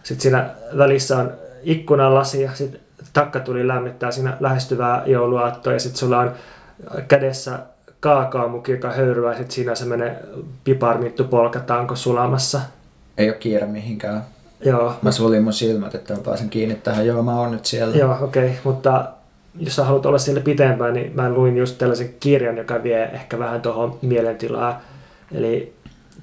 sit 0.03 0.21
siinä 0.21 0.49
välissä 0.77 1.17
on 1.17 1.31
ikkunalasi 1.63 2.41
ja 2.41 2.51
sit 2.53 2.79
takka 3.13 3.39
tuli 3.39 3.67
lämmittää 3.67 4.11
siinä 4.11 4.37
lähestyvää 4.39 5.03
jouluaattoa 5.05 5.73
ja 5.73 5.79
sit 5.79 5.95
sulla 5.95 6.19
on 6.19 6.31
kädessä 7.07 7.59
kaakaomuki, 7.99 8.71
joka 8.71 8.91
höyryää 8.91 9.31
ja 9.31 9.37
sit 9.37 9.51
siinä 9.51 9.75
semmoinen 9.75 10.17
piparmittu 10.63 11.23
polkatanko 11.23 11.95
sulamassa. 11.95 12.61
Ei 13.17 13.29
ole 13.29 13.37
kiire 13.37 13.67
mihinkään. 13.67 14.23
Joo, 14.61 14.93
Mä 15.01 15.11
suljin 15.11 15.43
mun 15.43 15.53
silmät, 15.53 15.95
että 15.95 16.13
mä 16.13 16.19
pääsen 16.19 16.49
kiinni 16.49 16.75
tähän. 16.75 17.07
Joo, 17.07 17.23
mä 17.23 17.39
oon 17.39 17.51
nyt 17.51 17.65
siellä. 17.65 17.95
Joo, 17.95 18.17
okei, 18.21 18.45
okay. 18.45 18.55
mutta 18.63 19.05
jos 19.59 19.75
sä 19.75 19.83
haluat 19.83 20.05
olla 20.05 20.17
siellä 20.17 20.41
pitempään, 20.41 20.93
niin 20.93 21.11
mä 21.15 21.29
luin 21.29 21.57
just 21.57 21.77
tällaisen 21.77 22.15
kirjan, 22.19 22.57
joka 22.57 22.83
vie 22.83 23.03
ehkä 23.03 23.39
vähän 23.39 23.61
tuohon 23.61 23.99
mielentilaa. 24.01 24.81
Eli 25.31 25.73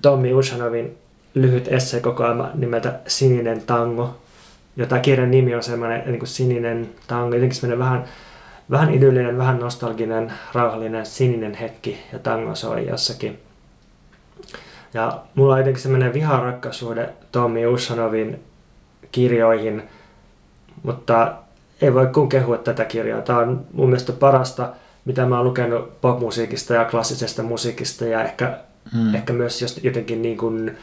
Tommi 0.02 0.34
Ushanovin 0.34 0.96
lyhyt 1.34 1.68
esseekokoelma 1.68 2.50
nimeltä 2.54 2.98
Sininen 3.06 3.60
tango. 3.60 4.16
Ja 4.76 4.86
tämä 4.86 5.00
kirjan 5.00 5.30
nimi 5.30 5.54
on 5.54 5.62
semmoinen 5.62 6.02
niin 6.06 6.18
kuin 6.18 6.28
sininen, 6.28 6.88
on 7.10 7.32
jotenkin 7.32 7.54
semmoinen 7.54 7.78
vähän, 7.78 8.04
vähän 8.70 8.94
idyllinen, 8.94 9.38
vähän 9.38 9.58
nostalginen, 9.58 10.32
rauhallinen 10.52 11.06
sininen 11.06 11.54
hetki 11.54 11.98
ja 12.12 12.18
tango 12.18 12.54
soi 12.54 12.86
jossakin. 12.86 13.38
Ja 14.94 15.20
mulla 15.34 15.52
on 15.52 15.58
jotenkin 15.58 15.82
semmoinen 15.82 16.12
viharakkaisuuden 16.12 17.08
Tommi 17.32 17.66
Ussanovin 17.66 18.44
kirjoihin, 19.12 19.82
mutta 20.82 21.34
ei 21.80 21.94
voi 21.94 22.06
kun 22.06 22.28
kehua 22.28 22.58
tätä 22.58 22.84
kirjaa. 22.84 23.22
Tämä 23.22 23.38
on 23.38 23.64
mun 23.72 23.88
mielestä 23.88 24.12
parasta, 24.12 24.72
mitä 25.04 25.26
mä 25.26 25.36
oon 25.36 25.46
lukenut 25.46 26.00
popmusiikista 26.00 26.74
ja 26.74 26.84
klassisesta 26.84 27.42
musiikista 27.42 28.04
ja 28.04 28.24
ehkä, 28.24 28.58
hmm. 28.92 29.14
ehkä 29.14 29.32
myös 29.32 29.80
jotenkin 29.82 30.22
niin 30.22 30.38
kuin 30.38 30.76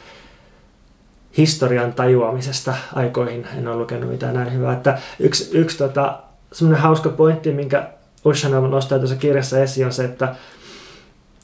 historian 1.36 1.92
tajuamisesta 1.92 2.74
aikoihin. 2.94 3.46
En 3.58 3.68
ole 3.68 3.76
lukenut 3.76 4.10
mitään 4.10 4.34
näin 4.34 4.52
hyvää. 4.52 4.72
Että 4.72 4.98
yksi, 5.18 5.58
yksi 5.58 5.78
tota, 5.78 6.18
semmoinen 6.52 6.82
hauska 6.82 7.08
pointti, 7.08 7.52
minkä 7.52 7.88
Ushanov 8.24 8.70
nostaa 8.70 8.98
tuossa 8.98 9.16
kirjassa 9.16 9.58
esiin, 9.58 9.86
on 9.86 9.92
se, 9.92 10.04
että, 10.04 10.34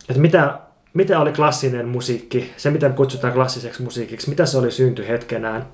että 0.08 0.22
mitä, 0.22 0.58
mitä 0.96 1.20
oli 1.20 1.32
klassinen 1.32 1.88
musiikki, 1.88 2.52
se 2.56 2.70
mitä 2.70 2.88
kutsutaan 2.88 3.32
klassiseksi 3.32 3.82
musiikiksi, 3.82 4.28
mitä 4.28 4.46
se 4.46 4.58
oli 4.58 4.70
synty 4.70 5.08
hetkenään. 5.08 5.66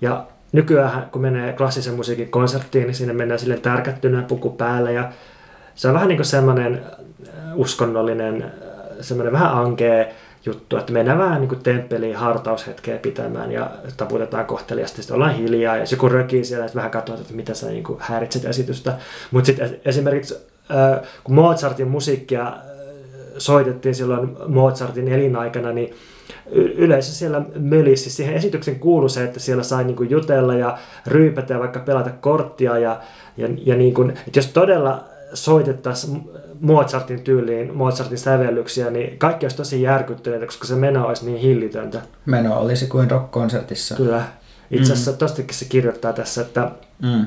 Ja 0.00 0.26
nykyään 0.52 1.08
kun 1.12 1.22
menee 1.22 1.52
klassisen 1.52 1.94
musiikin 1.94 2.30
konserttiin, 2.30 2.86
niin 2.86 2.94
sinne 2.94 3.12
mennään 3.12 3.40
sille 3.40 3.56
tärkättynä 3.56 4.22
puku 4.22 4.50
päälle 4.50 4.92
ja 4.92 5.12
se 5.74 5.88
on 5.88 5.94
vähän 5.94 6.08
niin 6.08 6.16
kuin 6.16 6.26
semmoinen 6.26 6.82
äh, 6.84 7.58
uskonnollinen, 7.58 8.42
äh, 8.42 8.50
semmoinen 9.00 9.32
vähän 9.32 9.52
ankea 9.52 10.06
juttu, 10.46 10.76
että 10.76 10.92
mennään 10.92 11.18
vähän 11.18 11.40
niin 11.40 11.48
kuin 11.48 11.62
temppeliin 11.62 12.16
hartaushetkeä 12.16 12.98
pitämään 12.98 13.52
ja 13.52 13.70
taputetaan 13.96 14.46
kohteliasti, 14.46 15.02
sitten 15.02 15.14
ollaan 15.14 15.34
hiljaa 15.34 15.76
ja 15.76 15.84
joku 15.90 16.08
rökii 16.08 16.44
siellä, 16.44 16.64
että 16.64 16.76
vähän 16.76 16.90
katsotaan, 16.90 17.22
että 17.22 17.34
mitä 17.34 17.54
sä 17.54 17.66
niin 17.66 17.84
kuin 17.84 17.98
häiritset 18.00 18.44
esitystä. 18.44 18.98
Mutta 19.30 19.46
sitten 19.46 19.80
esimerkiksi 19.84 20.34
äh, 20.70 21.08
kun 21.24 21.34
Mozartin 21.34 21.88
musiikkia 21.88 22.52
soitettiin 23.38 23.94
silloin 23.94 24.36
Mozartin 24.46 25.08
elinaikana, 25.08 25.72
niin 25.72 25.94
yleensä 26.52 27.14
siellä 27.14 27.42
mölisi. 27.58 28.10
Siihen 28.10 28.34
esityksen 28.34 28.78
kuului 28.78 29.10
se, 29.10 29.24
että 29.24 29.40
siellä 29.40 29.62
sai 29.62 29.84
niin 29.84 29.96
kuin 29.96 30.10
jutella 30.10 30.54
ja 30.54 30.78
ryypätä 31.06 31.54
ja 31.54 31.60
vaikka 31.60 31.80
pelata 31.80 32.10
korttia. 32.10 32.78
Ja, 32.78 33.00
ja, 33.36 33.48
ja 33.66 33.76
niin 33.76 33.94
kuin, 33.94 34.10
että 34.10 34.38
jos 34.38 34.46
todella 34.46 35.04
soitettaisiin 35.34 36.30
Mozartin 36.60 37.20
tyyliin, 37.20 37.74
Mozartin 37.74 38.18
sävellyksiä, 38.18 38.90
niin 38.90 39.18
kaikki 39.18 39.44
olisi 39.46 39.56
tosi 39.56 39.82
järkyttyneitä, 39.82 40.46
koska 40.46 40.66
se 40.66 40.74
meno 40.74 41.06
olisi 41.06 41.26
niin 41.26 41.38
hillitöntä. 41.38 42.00
Meno 42.26 42.58
olisi 42.58 42.86
kuin 42.86 43.10
rock-konsertissa. 43.10 43.94
Kyllä. 43.94 44.22
Itse 44.70 44.92
asiassa 44.92 45.10
mm. 45.10 45.16
tostakin 45.16 45.54
se 45.54 45.64
kirjoittaa 45.64 46.12
tässä, 46.12 46.40
että, 46.40 46.70
mm. 47.02 47.26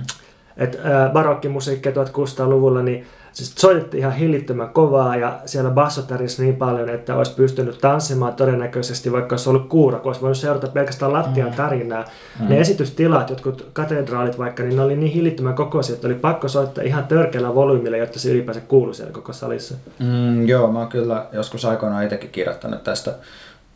että 0.58 1.10
barokkimusiikki 1.14 1.90
1600-luvulla, 1.90 2.82
niin 2.82 3.06
Siis 3.36 3.54
soitettiin 3.56 4.00
ihan 4.00 4.14
hillittömän 4.14 4.70
kovaa 4.70 5.16
ja 5.16 5.40
siellä 5.46 5.70
basso 5.70 6.02
niin 6.38 6.56
paljon, 6.56 6.90
että 6.90 7.16
olisi 7.16 7.36
pystynyt 7.36 7.78
tanssimaan 7.78 8.34
todennäköisesti, 8.34 9.12
vaikka 9.12 9.34
olisi 9.34 9.50
ollut 9.50 9.70
kuura, 9.70 10.00
kun 10.00 10.10
olisi 10.10 10.22
voinut 10.22 10.38
seurata 10.38 10.68
pelkästään 10.68 11.14
lattian 11.14 11.50
mm. 11.50 11.56
tärinää. 11.56 12.06
Mm. 12.40 12.50
Ne 12.50 12.60
esitystilat, 12.60 13.30
jotkut 13.30 13.70
katedraalit 13.74 14.38
vaikka, 14.38 14.64
niin 14.64 14.76
ne 14.76 14.82
oli 14.82 14.96
niin 14.96 15.12
hillittömän 15.12 15.56
kokoisia, 15.56 15.96
että 15.96 16.08
oli 16.08 16.16
pakko 16.16 16.48
soittaa 16.48 16.84
ihan 16.84 17.08
törkeällä 17.08 17.56
volyymilla, 17.56 17.98
jotta 17.98 18.20
se 18.20 18.32
ylipäänsä 18.32 18.62
kuului 18.62 18.96
siellä 18.96 19.14
koko 19.14 19.34
salissa. 19.34 19.76
Mm, 20.00 20.48
joo, 20.48 20.72
mä 20.72 20.80
oon 20.80 20.88
kyllä 20.88 21.26
joskus 21.32 21.66
aikoinaan 21.66 22.04
itsekin 22.04 22.30
kirjoittanut 22.30 22.84
tästä 22.84 23.14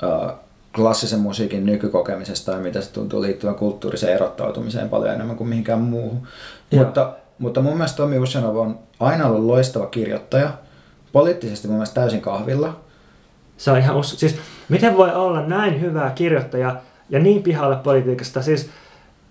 uh, 0.03 0.31
klassisen 0.75 1.19
musiikin 1.19 1.65
nykykokemisesta 1.65 2.51
ja 2.51 2.57
mitä 2.57 2.81
se 2.81 2.91
tuntuu 2.93 3.21
liittyvän 3.21 3.55
kulttuuriseen 3.55 4.13
erottautumiseen 4.13 4.89
paljon 4.89 5.13
enemmän 5.13 5.35
kuin 5.35 5.47
mihinkään 5.47 5.79
muuhun. 5.79 6.27
Joo. 6.71 6.83
Mutta 6.83 7.13
mutta 7.39 7.61
mun 7.61 7.73
mielestä 7.73 7.97
Tomi 7.97 8.19
Ushanov 8.19 8.55
on 8.55 8.79
aina 8.99 9.27
ollut 9.27 9.45
loistava 9.45 9.85
kirjoittaja. 9.85 10.49
Poliittisesti 11.11 11.67
mun 11.67 11.77
mielestä 11.77 12.01
täysin 12.01 12.21
kahvilla. 12.21 12.79
Se 13.57 13.71
on 13.71 13.77
ihan 13.77 13.95
us- 13.95 14.19
siis, 14.19 14.35
miten 14.69 14.97
voi 14.97 15.13
olla 15.13 15.41
näin 15.41 15.81
hyvä 15.81 16.11
kirjoittaja 16.15 16.75
ja 17.09 17.19
niin 17.19 17.43
pihalle 17.43 17.75
politiikasta? 17.75 18.41
Siis 18.41 18.69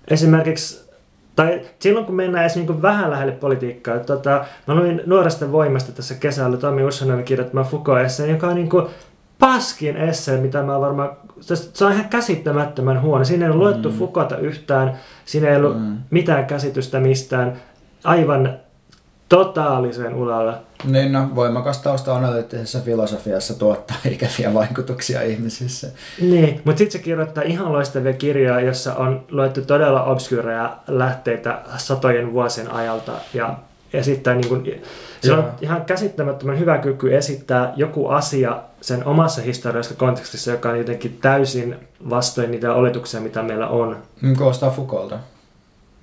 esimerkiksi 0.09 0.89
tai 1.37 1.61
silloin 1.79 2.07
kun 2.07 2.15
mennään 2.15 2.45
edes 2.45 2.57
niin 2.57 2.83
vähän 2.83 3.11
lähelle 3.11 3.33
politiikkaa. 3.33 3.99
Tota, 3.99 4.45
mä 4.67 4.75
luin 4.75 5.03
Nuoresta 5.07 5.53
voimasta 5.53 5.93
tässä 5.93 6.15
kesällä 6.15 6.57
Tomi 6.57 6.85
Ushanovin 6.85 7.25
kirjoittama 7.25 7.65
Foucault-esseen, 7.65 8.31
joka 8.31 8.49
on 8.49 8.55
niin 8.55 8.69
kuin 8.69 8.87
paskin 9.39 9.97
esse, 9.97 10.37
mitä 10.37 10.63
mä 10.63 10.81
varmaan... 10.81 11.11
Se 11.41 11.85
on 11.85 11.93
ihan 11.93 12.09
käsittämättömän 12.09 13.03
huono. 13.03 13.25
Siinä 13.25 13.45
ei 13.45 13.51
ole 13.51 13.59
luettu 13.59 13.91
mm. 13.91 13.99
Foucaulta 13.99 14.37
yhtään, 14.37 14.99
siinä 15.25 15.49
ei 15.49 15.57
ollut 15.57 15.81
mm. 15.81 15.97
mitään 16.11 16.47
käsitystä 16.47 17.01
mistään 17.01 17.57
aivan 18.05 18.59
totaalisen 19.29 20.15
ulalla. 20.15 20.59
Niin, 20.85 21.13
no, 21.13 21.31
voimakas 21.35 21.79
tausta 21.79 22.17
analyyttisessa 22.17 22.81
filosofiassa 22.81 23.59
tuottaa 23.59 23.97
ikäviä 24.11 24.55
vaikutuksia 24.55 25.23
ihmisissä. 25.23 25.87
Niin, 26.21 26.61
mutta 26.65 26.79
sitten 26.79 26.93
se 26.93 27.05
kirjoittaa 27.05 27.45
ihan 27.45 27.73
loistavia 27.73 28.13
kirjoja, 28.13 28.61
jossa 28.61 28.95
on 28.95 29.25
luettu 29.31 29.63
todella 29.63 30.05
obskyreja 30.05 30.77
lähteitä 30.87 31.63
satojen 31.77 32.33
vuosien 32.33 32.73
ajalta 32.73 33.13
ja 33.35 33.55
esittää 33.93 34.35
niin 34.35 34.49
kuin, 34.49 34.83
se 35.21 35.33
on 35.33 35.45
ihan 35.61 35.85
käsittämättömän 35.85 36.59
hyvä 36.59 36.79
kyky 36.79 37.17
esittää 37.17 37.73
joku 37.77 38.09
asia 38.09 38.63
sen 38.81 39.05
omassa 39.05 39.43
historiallisessa 39.43 39.99
kontekstissa, 39.99 40.51
joka 40.51 40.71
on 40.71 40.79
jotenkin 40.79 41.19
täysin 41.23 41.77
vastoin 42.11 42.51
niitä 42.51 42.75
oletuksia, 42.75 43.21
mitä 43.21 43.43
meillä 43.43 43.69
on. 43.69 43.97
Koostaa 44.37 44.71
Foucaulta. 44.71 45.19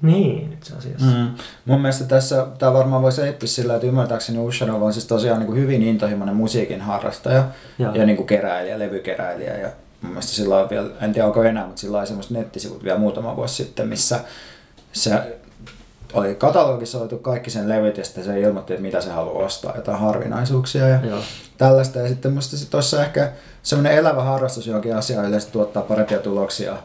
Niin, 0.02 0.54
itse 0.54 0.76
asiassa. 0.76 1.06
Mm. 1.06 1.28
Mun 1.66 1.82
mielestä 1.82 2.06
tässä, 2.06 2.48
tämä 2.60 2.74
varmaan 2.74 3.02
voi 3.02 3.12
selittää 3.12 3.48
sillä, 3.48 3.76
että 3.76 3.88
ymmärtääkseni 3.88 4.40
Ushanov 4.40 4.82
on 4.82 4.94
siis 4.94 5.06
tosiaan 5.06 5.40
niin 5.40 5.48
kuin 5.48 5.60
hyvin 5.60 5.84
intohimoinen 5.84 6.36
musiikin 6.36 6.82
harrastaja 6.82 7.46
ja, 7.80 7.92
ja 7.96 8.06
niin 8.06 8.16
kuin 8.16 8.28
keräilijä, 8.28 8.80
levykeräilijä. 8.80 9.58
Ja 9.58 9.70
mun 10.02 10.12
mielestä 10.12 10.32
sillä 10.32 10.58
on 10.58 10.70
vielä, 10.70 10.90
en 11.02 11.14
tiedä 11.14 11.28
onko 11.28 11.44
enää, 11.44 11.66
mutta 11.66 11.80
sillä 11.80 12.00
on 12.00 12.08
semmoista 12.08 12.34
nettisivut 12.34 12.84
vielä 12.84 13.00
muutama 13.00 13.36
vuosi 13.36 13.56
sitten, 13.56 13.88
missä 13.88 14.20
se 14.94 15.22
oli 16.14 16.36
katalogisoitu 16.36 17.18
kaikki 17.18 17.50
sen 17.50 17.70
levyt 17.70 17.98
ja 17.98 18.04
sitten 18.04 18.24
se 18.24 18.40
ilmoitti, 18.40 18.74
että 18.74 18.82
mitä 18.82 19.02
se 19.02 19.10
haluaa 19.10 19.46
ostaa, 19.46 19.76
jotain 19.76 20.00
harvinaisuuksia 20.00 20.88
ja 20.88 21.00
Joo. 21.04 21.20
tällaista. 21.58 22.00
Ja 22.00 22.08
sitten 22.08 22.34
musta 22.34 22.70
tuossa 22.70 23.04
ehkä 23.04 23.32
semmoinen 23.64 23.98
elävä 23.98 24.24
harrastus 24.24 24.68
johonkin 24.68 24.96
asiaan 24.96 25.26
yleensä 25.26 25.52
tuottaa 25.52 25.84
parempia 25.84 26.20
tuloksia 26.20 26.78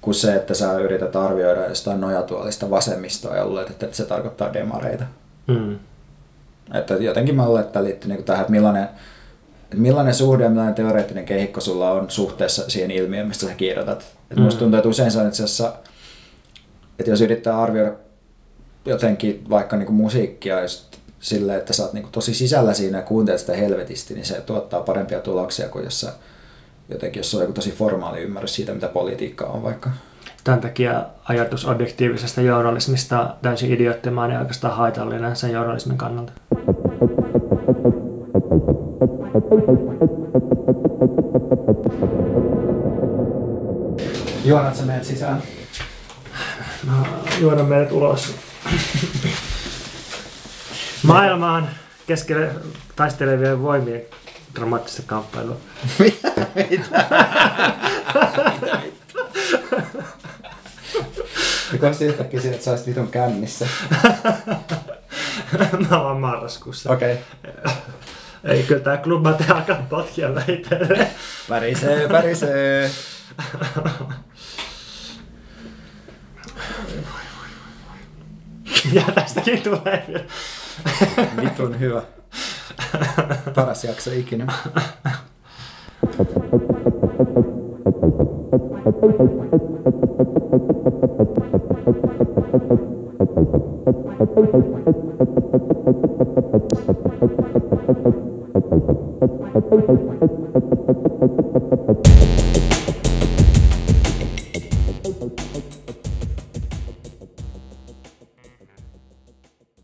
kuin 0.00 0.14
se, 0.14 0.34
että 0.34 0.54
sä 0.54 0.78
yrität 0.78 1.16
arvioida 1.16 1.66
jostain 1.66 2.00
nojatuolista 2.00 2.70
vasemmistoa 2.70 3.36
ja 3.36 3.46
luulet, 3.46 3.70
että 3.70 3.86
se 3.92 4.04
tarkoittaa 4.04 4.52
demareita. 4.52 5.04
Mm. 5.46 5.78
Että 6.74 6.94
jotenkin 6.94 7.34
mä 7.34 7.46
luulen, 7.46 7.64
että 7.64 7.84
liittyy 7.84 8.08
niin 8.08 8.24
tähän, 8.24 8.40
että 8.40 8.52
millainen, 8.52 8.84
että 9.62 9.76
millainen 9.76 10.14
suhde 10.14 10.44
ja 10.44 10.50
millainen 10.50 10.74
teoreettinen 10.74 11.24
kehikko 11.24 11.60
sulla 11.60 11.90
on 11.90 12.10
suhteessa 12.10 12.70
siihen 12.70 12.90
ilmiöön, 12.90 13.28
mistä 13.28 13.46
sä 13.46 13.54
kirjoitat. 13.54 14.02
Että 14.02 14.34
mm. 14.36 14.42
Musta 14.42 14.58
tuntuu, 14.58 14.78
että 14.78 14.88
usein 14.88 15.10
se 15.10 15.18
on 15.18 15.28
itse 15.28 15.44
asiassa, 15.44 15.72
että 16.98 17.10
jos 17.10 17.20
yrittää 17.20 17.60
arvioida 17.62 17.92
jotenkin 18.84 19.44
vaikka 19.50 19.76
niin 19.76 19.86
kuin 19.86 19.96
musiikkia 19.96 20.60
just 20.62 20.96
silleen, 21.20 21.58
että 21.58 21.72
sä 21.72 21.82
oot 21.82 21.92
niin 21.92 22.02
kuin 22.02 22.12
tosi 22.12 22.34
sisällä 22.34 22.74
siinä 22.74 22.98
ja 22.98 23.04
kuuntelet 23.04 23.40
sitä 23.40 23.56
helvetisti, 23.56 24.14
niin 24.14 24.26
se 24.26 24.40
tuottaa 24.40 24.82
parempia 24.82 25.20
tuloksia 25.20 25.68
kuin 25.68 25.84
jos 25.84 26.00
sä 26.00 26.12
jotenkin, 26.90 27.20
jos 27.20 27.34
on 27.34 27.40
joku 27.40 27.52
tosi 27.52 27.72
formaali 27.72 28.20
ymmärrys 28.20 28.54
siitä, 28.54 28.74
mitä 28.74 28.88
politiikka 28.88 29.44
on 29.44 29.62
vaikka. 29.62 29.90
Tämän 30.44 30.60
takia 30.60 31.04
ajatus 31.24 31.66
objektiivisesta 31.66 32.40
journalismista 32.40 33.20
on 33.20 33.28
täysin 33.42 33.72
idioottimainen 33.72 34.34
ja 34.34 34.40
oikeastaan 34.40 34.76
haitallinen 34.76 35.36
sen 35.36 35.52
journalismin 35.52 35.98
kannalta. 35.98 36.32
Juonat 44.44 44.76
sä 44.76 44.84
meidät 44.84 45.04
sisään? 45.04 45.42
No, 46.86 47.06
juonan 47.40 47.66
meidät 47.66 47.92
ulos. 47.92 48.34
Maailmaan 51.02 51.68
keskelle 52.06 52.50
taistelevien 52.96 53.62
voimien 53.62 54.02
dramaattista 54.54 55.02
kamppailua. 55.06 55.56
Mitä? 55.98 56.32
Mitä? 56.54 57.04
Mitä? 58.60 58.80
Mikä 61.72 61.86
olisi 61.86 62.04
yhtäkkiä 62.04 62.40
siinä, 62.40 62.54
että 62.54 62.64
sä 62.64 62.70
olisit 62.70 62.86
vitun 62.86 63.08
kännissä? 63.08 63.66
Mä 65.90 66.02
oon 66.02 66.20
marraskuussa. 66.20 66.92
Okei. 66.92 67.18
Okay. 67.42 67.72
Ei, 68.44 68.62
kyllä 68.62 68.80
tää 68.80 68.96
klubate 68.96 69.44
alkaa 69.48 69.86
potkia 69.90 70.34
väitelle. 70.34 71.06
Pärisee, 71.48 72.08
pärisee. 72.08 72.90
Ja 78.92 79.02
tästäkin 79.14 79.62
tulee 79.62 80.26
Vitun 81.42 81.80
hyvä. 81.80 82.02
Paras 83.54 83.84
jakso 83.84 84.12
ikinä. 84.12 84.46
Thank 86.02 86.30
you. 102.74 102.79